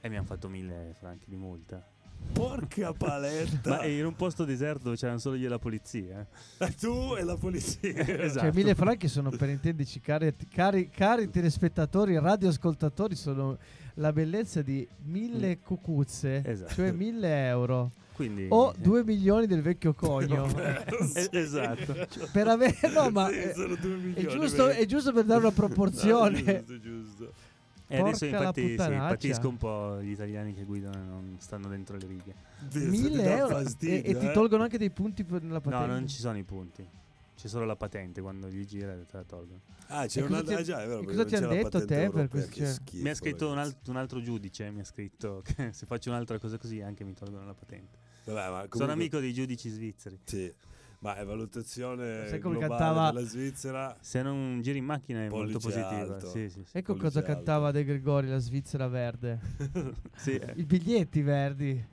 e 0.00 0.08
mi 0.08 0.16
hanno 0.16 0.26
fatto 0.26 0.48
mille 0.48 0.94
franchi 0.98 1.26
di 1.28 1.36
multa. 1.36 1.80
Porca 2.32 2.92
paletta. 2.92 3.70
Ma 3.70 3.84
in 3.84 4.04
un 4.04 4.16
posto 4.16 4.44
deserto 4.44 4.84
dove 4.84 4.96
c'erano 4.96 5.18
solo 5.18 5.36
io 5.36 5.46
e 5.46 5.48
la 5.50 5.58
polizia. 5.60 6.26
eh. 6.58 6.74
tu 6.74 7.14
e 7.16 7.22
la 7.22 7.36
polizia. 7.36 7.92
Esatto. 8.24 8.46
Cioè, 8.46 8.52
mille 8.52 8.74
franchi 8.74 9.06
sono 9.06 9.30
per 9.30 9.48
intenderci, 9.50 10.00
cari, 10.00 10.34
cari, 10.50 10.88
cari 10.88 11.30
telespettatori, 11.30 12.18
radioascoltatori, 12.18 13.14
sono 13.14 13.56
la 13.94 14.12
bellezza 14.12 14.62
di 14.62 14.86
mille 15.04 15.60
cucuzze, 15.60 16.42
Esatto. 16.44 16.74
cioè 16.74 16.90
mille 16.90 17.46
euro. 17.46 17.92
Quindi, 18.14 18.46
O 18.48 18.70
eh, 18.76 18.80
due 18.80 19.04
milioni 19.04 19.46
del 19.46 19.62
vecchio 19.62 19.92
conio. 19.94 20.46
eh, 20.58 21.28
esatto. 21.32 21.94
per 22.32 22.48
avere... 22.48 22.76
No, 22.92 23.10
ma 23.10 23.28
Sì, 23.28 23.34
eh, 23.34 23.52
sono 23.54 23.74
due 23.76 23.94
è, 23.94 23.96
milioni, 23.96 24.28
giusto, 24.28 24.66
vedi? 24.66 24.80
è 24.80 24.86
giusto 24.86 25.12
per 25.12 25.24
dare 25.24 25.40
una 25.40 25.52
proporzione. 25.52 26.42
No, 26.42 26.52
giusto, 26.64 26.80
giusto. 26.80 27.32
E 27.86 27.98
adesso 27.98 28.24
infatti 28.24 28.62
sì, 28.62 28.68
puttanaccia. 28.70 29.06
patisco 29.08 29.48
un 29.48 29.56
po' 29.56 30.00
gli 30.00 30.10
italiani 30.10 30.54
che 30.54 30.64
guidano 30.64 30.94
e 30.96 31.06
non 31.06 31.36
stanno 31.38 31.68
dentro 31.68 31.96
le 31.96 32.06
righe. 32.06 32.34
Sì, 32.68 32.78
se 32.80 32.84
ti 32.84 32.90
Mille 32.90 33.22
dà 33.22 33.36
euro 33.36 33.56
fastidio, 33.56 33.94
e, 33.96 34.10
e 34.10 34.18
ti 34.18 34.26
eh. 34.26 34.32
tolgono 34.32 34.62
anche 34.62 34.78
dei 34.78 34.90
punti 34.90 35.22
per 35.24 35.44
la 35.44 35.60
patente. 35.60 35.86
No, 35.86 35.92
non 35.92 36.08
ci 36.08 36.18
sono 36.18 36.38
i 36.38 36.42
punti. 36.44 36.86
C'è 37.36 37.48
solo 37.48 37.64
la 37.66 37.76
patente, 37.76 38.20
quando 38.22 38.48
gli 38.48 38.64
gira 38.64 38.94
te 38.94 39.16
la 39.16 39.22
tolgono. 39.24 39.60
Ah, 39.88 40.06
c'è 40.06 40.20
E 40.20 40.22
cosa 40.26 40.32
una 40.34 40.42
ti- 40.42 40.54
ah, 40.54 40.62
già, 40.62 40.82
è 40.82 40.86
vero, 40.86 41.00
e 41.00 41.04
cosa 41.04 41.24
ti 41.24 41.32
non 41.34 41.42
han 41.42 41.48
c'è 41.50 41.56
la 41.56 41.62
detto 41.62 41.78
te 41.80 41.84
per 41.86 42.02
europea, 42.04 42.28
questo- 42.28 42.54
cioè- 42.54 42.66
schifo, 42.72 43.02
mi 43.02 43.08
ha 43.10 43.14
scritto 43.14 43.48
un, 43.48 43.54
ragazzi. 43.54 43.74
alt- 43.76 43.88
un 43.88 43.96
altro 43.96 44.22
giudice, 44.22 44.70
mi 44.70 44.80
ha 44.80 44.84
scritto 44.84 45.42
che 45.44 45.72
se 45.72 45.84
faccio 45.86 46.08
un'altra 46.10 46.38
cosa 46.38 46.56
così 46.56 46.80
anche 46.80 47.04
mi 47.04 47.12
tolgono 47.12 47.44
la 47.44 47.54
patente. 47.54 47.98
Vabbè, 48.24 48.38
ma 48.38 48.44
Sono 48.46 48.66
comunque- 48.68 48.92
amico 48.94 49.18
dei 49.18 49.34
giudici 49.34 49.68
svizzeri. 49.68 50.18
Sì, 50.24 50.50
ma 51.04 51.16
è 51.16 51.24
valutazione 51.26 52.26
Sai 52.28 52.38
come 52.40 52.56
globale 52.56 52.82
cantava- 52.82 53.10
della 53.12 53.26
Svizzera. 53.26 53.94
Se 54.00 54.22
non 54.22 54.60
giri 54.62 54.78
in 54.78 54.86
macchina 54.86 55.22
è 55.24 55.28
molto 55.28 55.58
positiva. 55.58 56.14
alto. 56.14 56.28
Sì, 56.30 56.48
sì, 56.48 56.64
sì. 56.64 56.78
Ecco 56.78 56.96
cosa 56.96 57.18
alto. 57.18 57.30
cantava 57.30 57.70
De 57.72 57.84
Gregori, 57.84 58.26
la 58.26 58.38
Svizzera 58.38 58.88
verde. 58.88 59.38
Sì, 60.16 60.36
eh. 60.36 60.52
I 60.56 60.64
biglietti 60.64 61.20
verdi. 61.20 61.92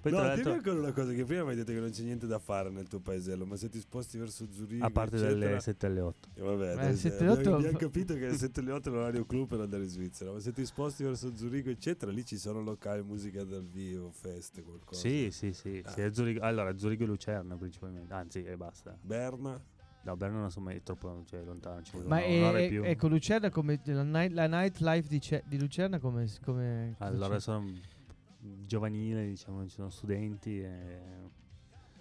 Poi 0.00 0.12
no, 0.12 0.18
tra 0.18 0.34
dimmi 0.34 0.42
l'altro, 0.44 0.52
ancora 0.52 0.78
una 0.78 0.92
cosa 0.92 1.12
che 1.12 1.24
prima 1.24 1.42
mi 1.44 1.50
hai 1.50 1.56
detto 1.56 1.72
che 1.72 1.80
non 1.80 1.90
c'è 1.90 2.02
niente 2.02 2.26
da 2.26 2.38
fare 2.38 2.70
nel 2.70 2.86
tuo 2.88 3.00
paesello, 3.00 3.44
ma 3.46 3.56
se 3.56 3.68
ti 3.68 3.80
sposti 3.80 4.18
verso 4.18 4.46
Zurigo, 4.50 4.84
a 4.84 4.90
parte 4.90 5.16
eccetera, 5.16 5.38
delle 5.38 5.60
7 5.60 5.86
alle 5.86 6.00
8. 6.00 6.28
eh, 6.34 6.40
vabbè, 6.42 6.64
Eh, 6.66 6.72
adesso 6.72 6.96
7 6.96 7.16
alle 7.18 7.30
8 7.30 7.38
abbiamo, 7.40 7.56
abbiamo 7.56 7.78
capito 7.78 8.14
che 8.14 8.32
7 8.32 8.60
alle 8.60 8.72
8 8.72 8.88
è 8.88 8.92
l'orario 8.92 9.24
clou 9.26 9.46
per 9.46 9.60
andare 9.60 9.82
in 9.84 9.88
Svizzera, 9.88 10.32
ma 10.32 10.40
se 10.40 10.52
ti 10.52 10.64
sposti 10.64 11.02
verso 11.04 11.34
Zurigo, 11.36 11.70
eccetera, 11.70 12.10
lì 12.12 12.24
ci 12.24 12.38
sono 12.38 12.60
locali, 12.62 13.02
musica 13.02 13.44
dal 13.44 13.64
vivo, 13.66 14.10
feste, 14.12 14.62
qualcosa. 14.62 15.00
Sì, 15.00 15.28
sì, 15.30 15.52
sì. 15.52 15.82
Ah. 15.84 15.90
sì, 15.90 16.00
a 16.02 16.12
Zurigo- 16.12 16.40
allora, 16.42 16.76
Zurigo 16.76 17.04
e 17.04 17.06
Lucerna 17.06 17.56
principalmente. 17.56 18.12
Anzi, 18.12 18.42
e 18.44 18.56
basta. 18.56 18.96
Berna? 19.00 19.60
No, 20.04 20.16
Berna 20.16 20.40
non 20.40 20.50
so 20.50 20.60
mai, 20.60 20.76
è 20.78 20.82
troppo 20.82 21.22
cioè, 21.26 21.44
lontano. 21.44 21.80
Ci 21.82 21.92
vuole 21.92 22.08
Ma 22.08 22.20
è- 22.58 22.68
più. 22.68 22.82
ecco, 22.82 23.06
Lucerna 23.06 23.50
come 23.50 23.80
la, 23.84 24.02
night, 24.02 24.32
la 24.32 24.46
nightlife 24.48 25.08
di, 25.08 25.20
di 25.46 25.58
Lucerna 25.60 26.00
come... 26.00 26.28
come 26.44 26.96
Allora 26.98 27.38
sono 27.38 27.70
giovanile, 28.60 29.26
diciamo, 29.26 29.62
ci 29.64 29.70
sono 29.74 29.90
studenti. 29.90 30.60
E... 30.62 30.98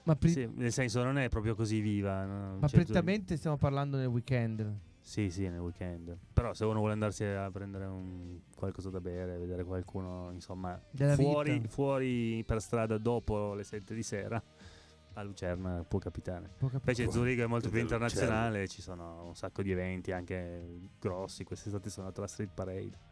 ma, 0.04 0.16
pri- 0.16 0.30
Sì, 0.32 0.50
nel 0.56 0.72
senso 0.72 1.04
non 1.04 1.18
è 1.18 1.30
proprio 1.30 1.56
così 1.56 1.80
viva. 1.80 2.26
no? 2.26 2.58
ma 2.60 2.68
Cioè, 2.68 2.84
prettamente 2.84 3.38
stiamo 3.38 3.58
parlando 3.58 3.98
nel 3.98 4.08
weekend. 4.08 4.76
Sì, 5.04 5.30
sì, 5.32 5.48
nel 5.50 5.60
weekend. 5.60 6.16
Però 6.32 6.54
se 6.54 6.64
uno 6.66 6.78
vuole 6.78 6.94
andarsi 6.94 7.24
a 7.24 7.50
prendere 7.50 7.86
un- 7.86 8.40
qualcosa 8.56 8.90
da 8.92 9.00
bere, 9.02 9.38
vedere 9.38 9.64
qualcuno, 9.64 10.30
insomma, 10.32 10.80
fuori, 11.16 11.64
fuori 11.68 12.44
per 12.46 12.62
strada 12.62 12.98
dopo 13.00 13.54
le 13.56 13.64
7 13.64 13.96
di 13.96 14.04
sera, 14.04 14.42
a 15.14 15.24
Lucerna 15.24 15.84
può 15.84 15.98
capitare. 15.98 16.52
Può 16.58 16.68
cap- 16.70 16.82
Invece 16.82 17.06
Può- 17.06 17.14
Zurigo 17.14 17.44
è 17.44 17.48
molto 17.48 17.70
più 17.70 17.82
Lucerna. 17.82 18.06
internazionale, 18.06 18.68
ci 18.68 18.82
sono 18.84 19.26
un 19.26 19.36
sacco 19.36 19.64
di 19.64 19.72
eventi 19.72 20.12
anche 20.12 20.80
grossi. 21.00 21.44
Quest'estate 21.44 21.90
sono 21.90 22.04
andato 22.06 22.22
alla 22.22 22.30
Street 22.32 22.52
Parade. 22.54 23.10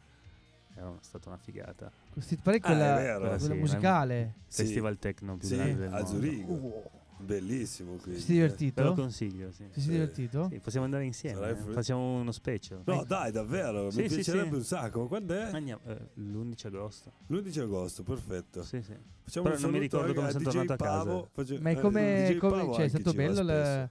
È 0.80 0.98
stata 1.02 1.30
una 1.30 1.38
figata. 1.38 1.92
Street 2.18 2.42
Parade 2.42 2.66
Ah, 2.66 2.72
è 2.72 2.76
quella, 2.76 2.96
vero. 2.96 3.20
quella 3.20 3.38
Sì, 3.40 3.54
musicale. 3.60 4.34
Sì. 4.48 4.62
Festival 4.64 4.98
techno 4.98 5.38
più 5.38 5.48
Sì, 5.48 5.56
grande 5.56 5.76
del 5.76 5.88
a 5.88 5.92
mondo. 5.92 6.08
Zurigo. 6.08 6.92
Bellissimo 7.22 7.96
qui. 7.96 8.18
Si 8.18 8.32
è 8.32 8.34
divertito? 8.34 8.82
Ve 8.82 8.88
lo 8.88 8.94
consiglio, 8.96 9.52
sì. 9.52 9.66
Ti 9.66 9.72
sei 9.74 9.82
Sì. 9.84 9.90
divertito? 9.90 10.48
Sì, 10.50 10.60
possiamo 10.60 10.86
andare 10.86 11.04
insieme. 11.04 11.36
Sarai 11.36 11.52
eh. 11.52 11.72
Facciamo 11.74 12.20
uno 12.20 12.32
special. 12.32 12.82
No, 12.86 13.04
dai, 13.04 13.32
davvero, 13.32 13.92
Sì, 13.92 14.02
mi 14.04 14.08
sì, 14.10 14.16
piacerebbe 14.16 14.50
sì. 14.52 14.56
un 14.56 14.64
sacco. 14.64 15.08
Quando 15.08 15.34
è? 15.34 15.50
Andiamo, 15.52 15.82
eh, 15.86 15.98
l'11 16.14 16.68
agosto. 16.68 17.12
L'11 17.28 17.60
agosto, 17.60 18.04
perfetto. 18.04 18.64
Sì, 18.64 18.82
sì. 18.82 18.96
Facciamo 19.22 19.46
Però 19.48 19.56
un 19.58 19.62
non 19.64 19.72
mi 19.72 19.80
ricordo 19.80 20.14
come 20.14 20.32
sono 20.32 20.44
tornato 20.46 20.74
a 20.74 20.76
casa. 20.78 21.28
Face- 21.34 21.60
Ma 21.60 21.70
è 21.72 21.78
eh, 21.78 21.80
come, 21.82 22.38
come- 22.40 22.74
cioè, 22.74 22.86
è 22.86 22.88
stato 22.88 23.12
bello 23.14 23.42
il-. 23.42 23.90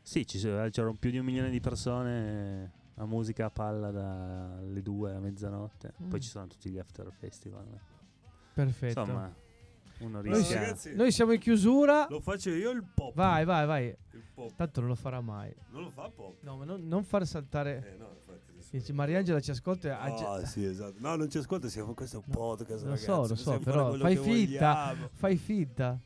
Sì, 0.00 0.24
ci 0.26 0.38
sono- 0.38 0.68
c'erano 0.70 0.94
più 0.94 1.10
di 1.10 1.18
un 1.18 1.24
milione 1.24 1.50
di 1.50 1.60
persone 1.60 2.72
a 2.98 3.06
musica 3.06 3.46
a 3.46 3.50
palla 3.50 3.90
dalle 3.90 4.82
2 4.82 5.14
a 5.14 5.18
mezzanotte. 5.20 5.94
Mm. 6.02 6.08
Poi 6.08 6.20
ci 6.20 6.28
sono 6.28 6.46
tutti 6.46 6.68
gli 6.70 6.78
after 6.78 7.10
festival. 7.12 7.64
Perfetto. 8.52 9.00
Insomma, 9.00 9.32
uno 10.00 10.20
Noi, 10.20 10.32
rischia. 10.32 10.60
ragazzi, 10.60 10.94
noi 10.94 11.10
siamo 11.12 11.32
in 11.32 11.40
chiusura. 11.40 12.06
Lo 12.08 12.20
faccio 12.20 12.50
io 12.50 12.70
il 12.70 12.84
pop. 12.94 13.14
Vai, 13.14 13.44
vai, 13.44 13.66
vai. 13.66 13.86
Il 14.12 14.22
pop. 14.34 14.52
Tanto 14.54 14.80
non 14.80 14.88
lo 14.90 14.94
farà 14.96 15.20
mai. 15.20 15.54
Non 15.70 15.82
lo 15.82 15.90
fa 15.90 16.08
pop. 16.08 16.36
No, 16.42 16.56
ma 16.56 16.64
non, 16.64 16.86
non 16.86 17.02
far 17.04 17.26
saltare. 17.26 17.92
Eh 17.94 17.96
no, 17.96 18.08
infatti. 18.14 18.92
Mariangela 18.92 19.40
ci 19.40 19.50
ascolta. 19.50 19.88
e 19.88 19.90
ha 19.90 20.14
già- 20.14 20.32
Ah, 20.32 20.44
sì, 20.44 20.64
esatto. 20.64 20.96
No, 20.98 21.14
non 21.16 21.30
ci 21.30 21.38
ascolta, 21.38 21.68
siamo 21.68 21.94
questo 21.94 22.16
è 22.16 22.18
un 22.18 22.24
No, 22.32 22.34
podcast, 22.38 22.82
lo 22.82 22.88
ragazzi. 22.90 23.04
so, 23.04 23.26
lo 23.26 23.34
so, 23.34 23.58
però 23.60 23.92
fai 23.94 24.16
finta. 24.16 24.94
Fai 25.12 25.36
finta. 25.36 25.98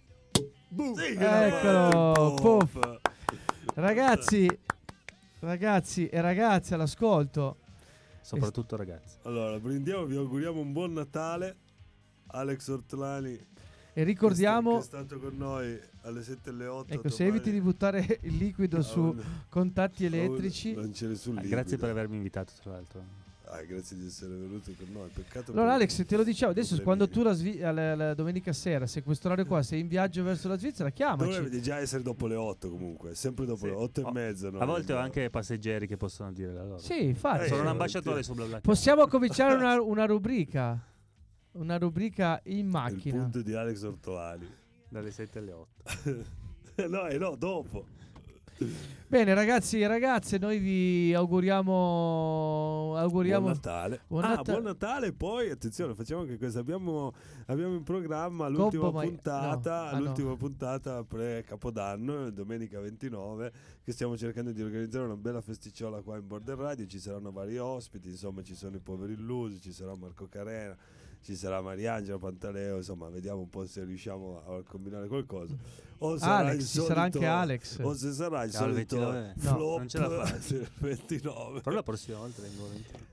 Boom. 0.69 0.95
Sì, 0.95 1.15
Eccolo, 1.19 2.29
il 2.35 2.41
pop. 2.41 3.01
Ragazzi, 3.75 4.47
ragazzi 5.47 6.09
e 6.09 6.21
ragazze 6.21 6.75
all'ascolto. 6.75 7.59
Soprattutto 8.21 8.77
ragazzi. 8.77 9.17
Allora, 9.23 9.59
brindiamo, 9.59 10.05
vi 10.05 10.17
auguriamo 10.17 10.61
un 10.61 10.73
buon 10.73 10.93
Natale. 10.93 11.57
Alex 12.35 12.69
Ortolani 12.69 13.39
E 13.93 14.05
ricordiamo, 14.05 14.77
che 14.77 14.79
è 14.79 14.83
stato 14.83 15.19
con 15.19 15.37
noi 15.37 15.79
alle 16.03 16.23
7 16.23 16.49
e 16.49 16.53
alle 16.53 16.67
8. 16.67 16.93
ecco, 16.95 17.09
se 17.11 17.27
eviti 17.27 17.51
di 17.51 17.61
buttare 17.61 18.21
il 18.23 18.37
liquido 18.37 18.81
su 18.81 19.15
contatti 19.51 20.07
elettrici 20.07 20.71
elettrici. 20.71 20.75
Non 20.75 20.91
c'è 20.93 21.07
nessun 21.09 21.33
Ah, 21.37 21.41
liquido. 21.41 21.57
grazie 21.57 21.77
per 21.77 21.91
avermi 21.91 22.17
invitato, 22.17 22.53
tra 22.63 22.71
l'altro. 22.73 23.05
Ah, 23.55 23.63
grazie 23.65 23.99
di 23.99 24.07
essere 24.07 24.35
venuto 24.35 24.73
con 24.79 24.87
noi. 24.93 25.11
Peccato 25.13 25.51
Allora 25.53 25.67
per- 25.67 25.75
Alex, 25.75 26.07
te 26.07 26.17
lo 26.17 26.25
dicevo, 26.25 26.51
adesso 26.53 26.81
quando 26.83 27.07
tu 27.07 27.23
la, 27.23 27.33
Svi- 27.35 27.59
la- 27.59 27.95
la 27.95 28.15
domenica 28.15 28.51
sera, 28.55 28.87
se 28.87 29.03
questo 29.03 29.27
orario 29.27 29.45
qua 29.45 29.63
sei 29.63 29.81
in 29.81 29.89
viaggio 29.89 30.23
verso 30.23 30.49
la 30.49 30.57
Svizzera, 30.57 30.89
chiamaci. 30.89 31.33
Dovrebbe 31.33 31.61
già 31.61 31.77
essere 31.77 32.03
dopo 32.03 32.27
le 32.27 32.35
8 32.35 32.71
comunque, 32.71 33.15
sempre 33.15 33.45
dopo 33.45 33.61
Sì. 33.61 33.67
le 33.67 33.73
8 33.73 34.01
Oh, 34.01 34.09
e 34.09 34.13
mezza. 34.13 34.49
no? 34.51 34.59
A 34.59 34.65
volte 34.65 34.95
ho 34.95 34.97
anche 34.97 35.29
passeggeri 35.29 35.87
che 35.87 35.99
possono 35.99 36.33
dire 36.33 36.53
la 36.55 36.65
loro. 36.65 36.79
Sì, 36.79 37.05
infatti. 37.05 37.45
Eh, 37.45 37.49
Sono 37.49 37.61
un 37.61 37.67
eh, 37.67 37.71
ambasciatore 37.71 38.17
sì. 38.23 38.31
su 38.31 38.35
BlaBlaCar. 38.35 38.61
Possiamo 38.63 39.07
cominciare 39.07 39.55
una, 39.55 39.79
una 39.83 40.07
rubrica. 40.07 40.87
Una 41.53 41.77
rubrica 41.77 42.41
in 42.45 42.57
Il 42.61 42.65
macchina. 42.65 43.19
punto 43.21 43.43
di 43.43 43.53
Alex 43.53 43.83
Ortolani. 43.83 44.49
Dalle 44.89 45.11
7 45.11 45.39
alle 45.41 45.53
8. 45.53 46.25
no, 46.89 47.07
eh 47.07 47.19
no, 47.19 47.37
dopo. 47.37 47.85
Bene, 49.13 49.35
ragazzi 49.35 49.79
e 49.79 49.87
ragazze, 49.87 50.39
noi 50.39 50.59
vi 50.59 51.13
auguriamo. 51.13 52.95
auguriamo 52.97 53.43
Buon 53.43 53.53
Natale. 53.53 54.01
Buon 54.07 54.25
ah, 54.25 54.29
Natale. 54.29 54.53
buon 54.53 54.63
Natale. 54.63 55.13
Poi, 55.13 55.51
attenzione, 55.51 55.95
facciamo 55.95 56.23
anche 56.23 56.39
questo. 56.39 56.61
Abbiamo, 56.61 57.13
abbiamo 57.49 57.75
in 57.75 57.83
programma 57.83 58.49
l'ultima 58.49 58.85
Coppa, 58.85 58.97
ma- 58.97 59.05
puntata, 59.05 59.83
no, 59.83 59.89
ah, 59.89 59.99
no. 59.99 60.05
l'ultima 60.05 60.35
puntata 60.37 61.05
pre-Capodanno, 61.05 62.31
domenica 62.31 62.81
29, 62.81 63.53
che 63.85 63.93
stiamo 63.93 64.17
cercando 64.17 64.51
di 64.51 64.63
organizzare 64.63 65.05
una 65.05 65.19
bella 65.19 65.43
festicciola 65.43 66.01
qua 66.01 66.17
in 66.17 66.27
Border 66.27 66.57
Radio. 66.57 66.87
Ci 66.87 66.99
saranno 66.99 67.31
vari 67.33 67.59
ospiti, 67.59 68.09
insomma, 68.09 68.43
ci 68.43 68.55
sono 68.55 68.77
i 68.77 68.81
poveri 68.81 69.13
illusi, 69.13 69.61
ci 69.61 69.73
sarà 69.73 69.95
Marco 69.95 70.27
Carena, 70.27 70.75
ci 71.23 71.37
sarà 71.37 71.61
Mariangela 71.61 72.19
Pantaleo, 72.19 72.77
insomma, 72.77 73.09
vediamo 73.09 73.41
un 73.41 73.49
po' 73.49 73.67
se 73.67 73.85
riusciamo 73.85 74.43
a 74.47 74.63
combinare 74.65 75.07
qualcosa. 75.09 75.55
O 75.99 76.19
sarà 76.19 76.49
Alex, 76.49 76.61
il 76.61 76.67
ci 76.67 76.81
sarà 76.81 77.03
anche 77.03 77.19
solito- 77.19 77.33
Alex. 77.33 77.79
O 77.81 77.95
se 77.95 78.13
sarà 78.13 78.43
il 78.45 78.51
Ciao, 78.51 78.61
solito 78.63 78.97
29. 78.97 79.33
No, 79.37 79.51
flop 79.51 79.79
non 79.79 79.89
ce 79.89 79.99
la 79.99 80.09
faccio. 80.27 80.55
del 80.59 80.69
29. 80.79 81.61
Però 81.61 81.77
la 81.77 81.83
prossima 81.83 82.19
volta 82.19 82.43
vengo 82.43 82.63
volentieri. 82.63 83.07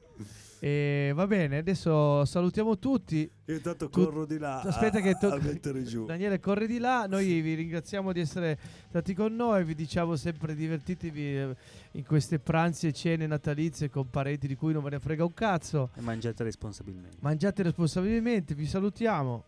E 0.62 1.12
va 1.16 1.26
bene, 1.26 1.58
adesso 1.60 2.26
salutiamo 2.26 2.78
tutti. 2.78 3.30
Io 3.46 3.56
intanto 3.56 3.88
Tu- 3.90 4.04
corro 4.04 4.26
di 4.26 4.38
là 4.38 4.60
Aspetta 4.62 4.98
a, 4.98 5.02
che 5.02 5.16
to- 5.20 5.32
a 5.32 5.38
mettere 5.40 5.84
giù. 5.84 6.06
Daniele 6.06 6.40
corre 6.42 6.68
di 6.68 6.80
là, 6.80 7.06
noi 7.08 7.40
vi 7.40 7.54
ringraziamo 7.54 8.12
di 8.12 8.20
essere 8.20 8.60
stati 8.90 9.14
con 9.14 9.34
noi, 9.36 9.64
vi 9.64 9.74
diciamo 9.74 10.18
sempre 10.18 10.56
divertitevi 10.56 11.22
eh, 11.38 11.56
in 11.92 12.06
queste 12.06 12.40
pranzi 12.40 12.88
e 12.88 12.92
cene 12.92 13.26
natalizie 13.26 13.90
con 13.90 14.10
parenti 14.10 14.48
di 14.48 14.56
cui 14.56 14.74
non 14.74 14.84
ve 14.84 14.90
ne 14.90 15.00
frega 15.00 15.24
un 15.24 15.34
cazzo. 15.34 15.92
E 15.96 16.02
mangiate 16.02 16.44
responsabilmente. 16.44 17.18
Mangiate 17.22 17.64
responsabilmente, 17.64 18.54
vi 18.54 18.66
salutiamo. 18.68 19.46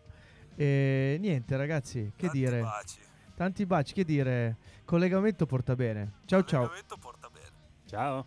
E 0.54 1.18
niente 1.20 1.56
ragazzi, 1.58 2.10
che 2.16 2.26
Tanti 2.28 2.38
dire? 2.38 2.60
baci. 2.62 2.98
Tanti 3.34 3.66
baci, 3.66 3.92
che 3.92 4.04
dire? 4.04 4.56
Collegamento 4.86 5.44
porta 5.44 5.74
bene. 5.74 6.12
Ciao 6.24 6.42
ciao. 6.44 6.60
Collegamento 6.68 6.96
porta 6.98 7.28
bene. 7.30 7.50
Ciao. 7.86 8.26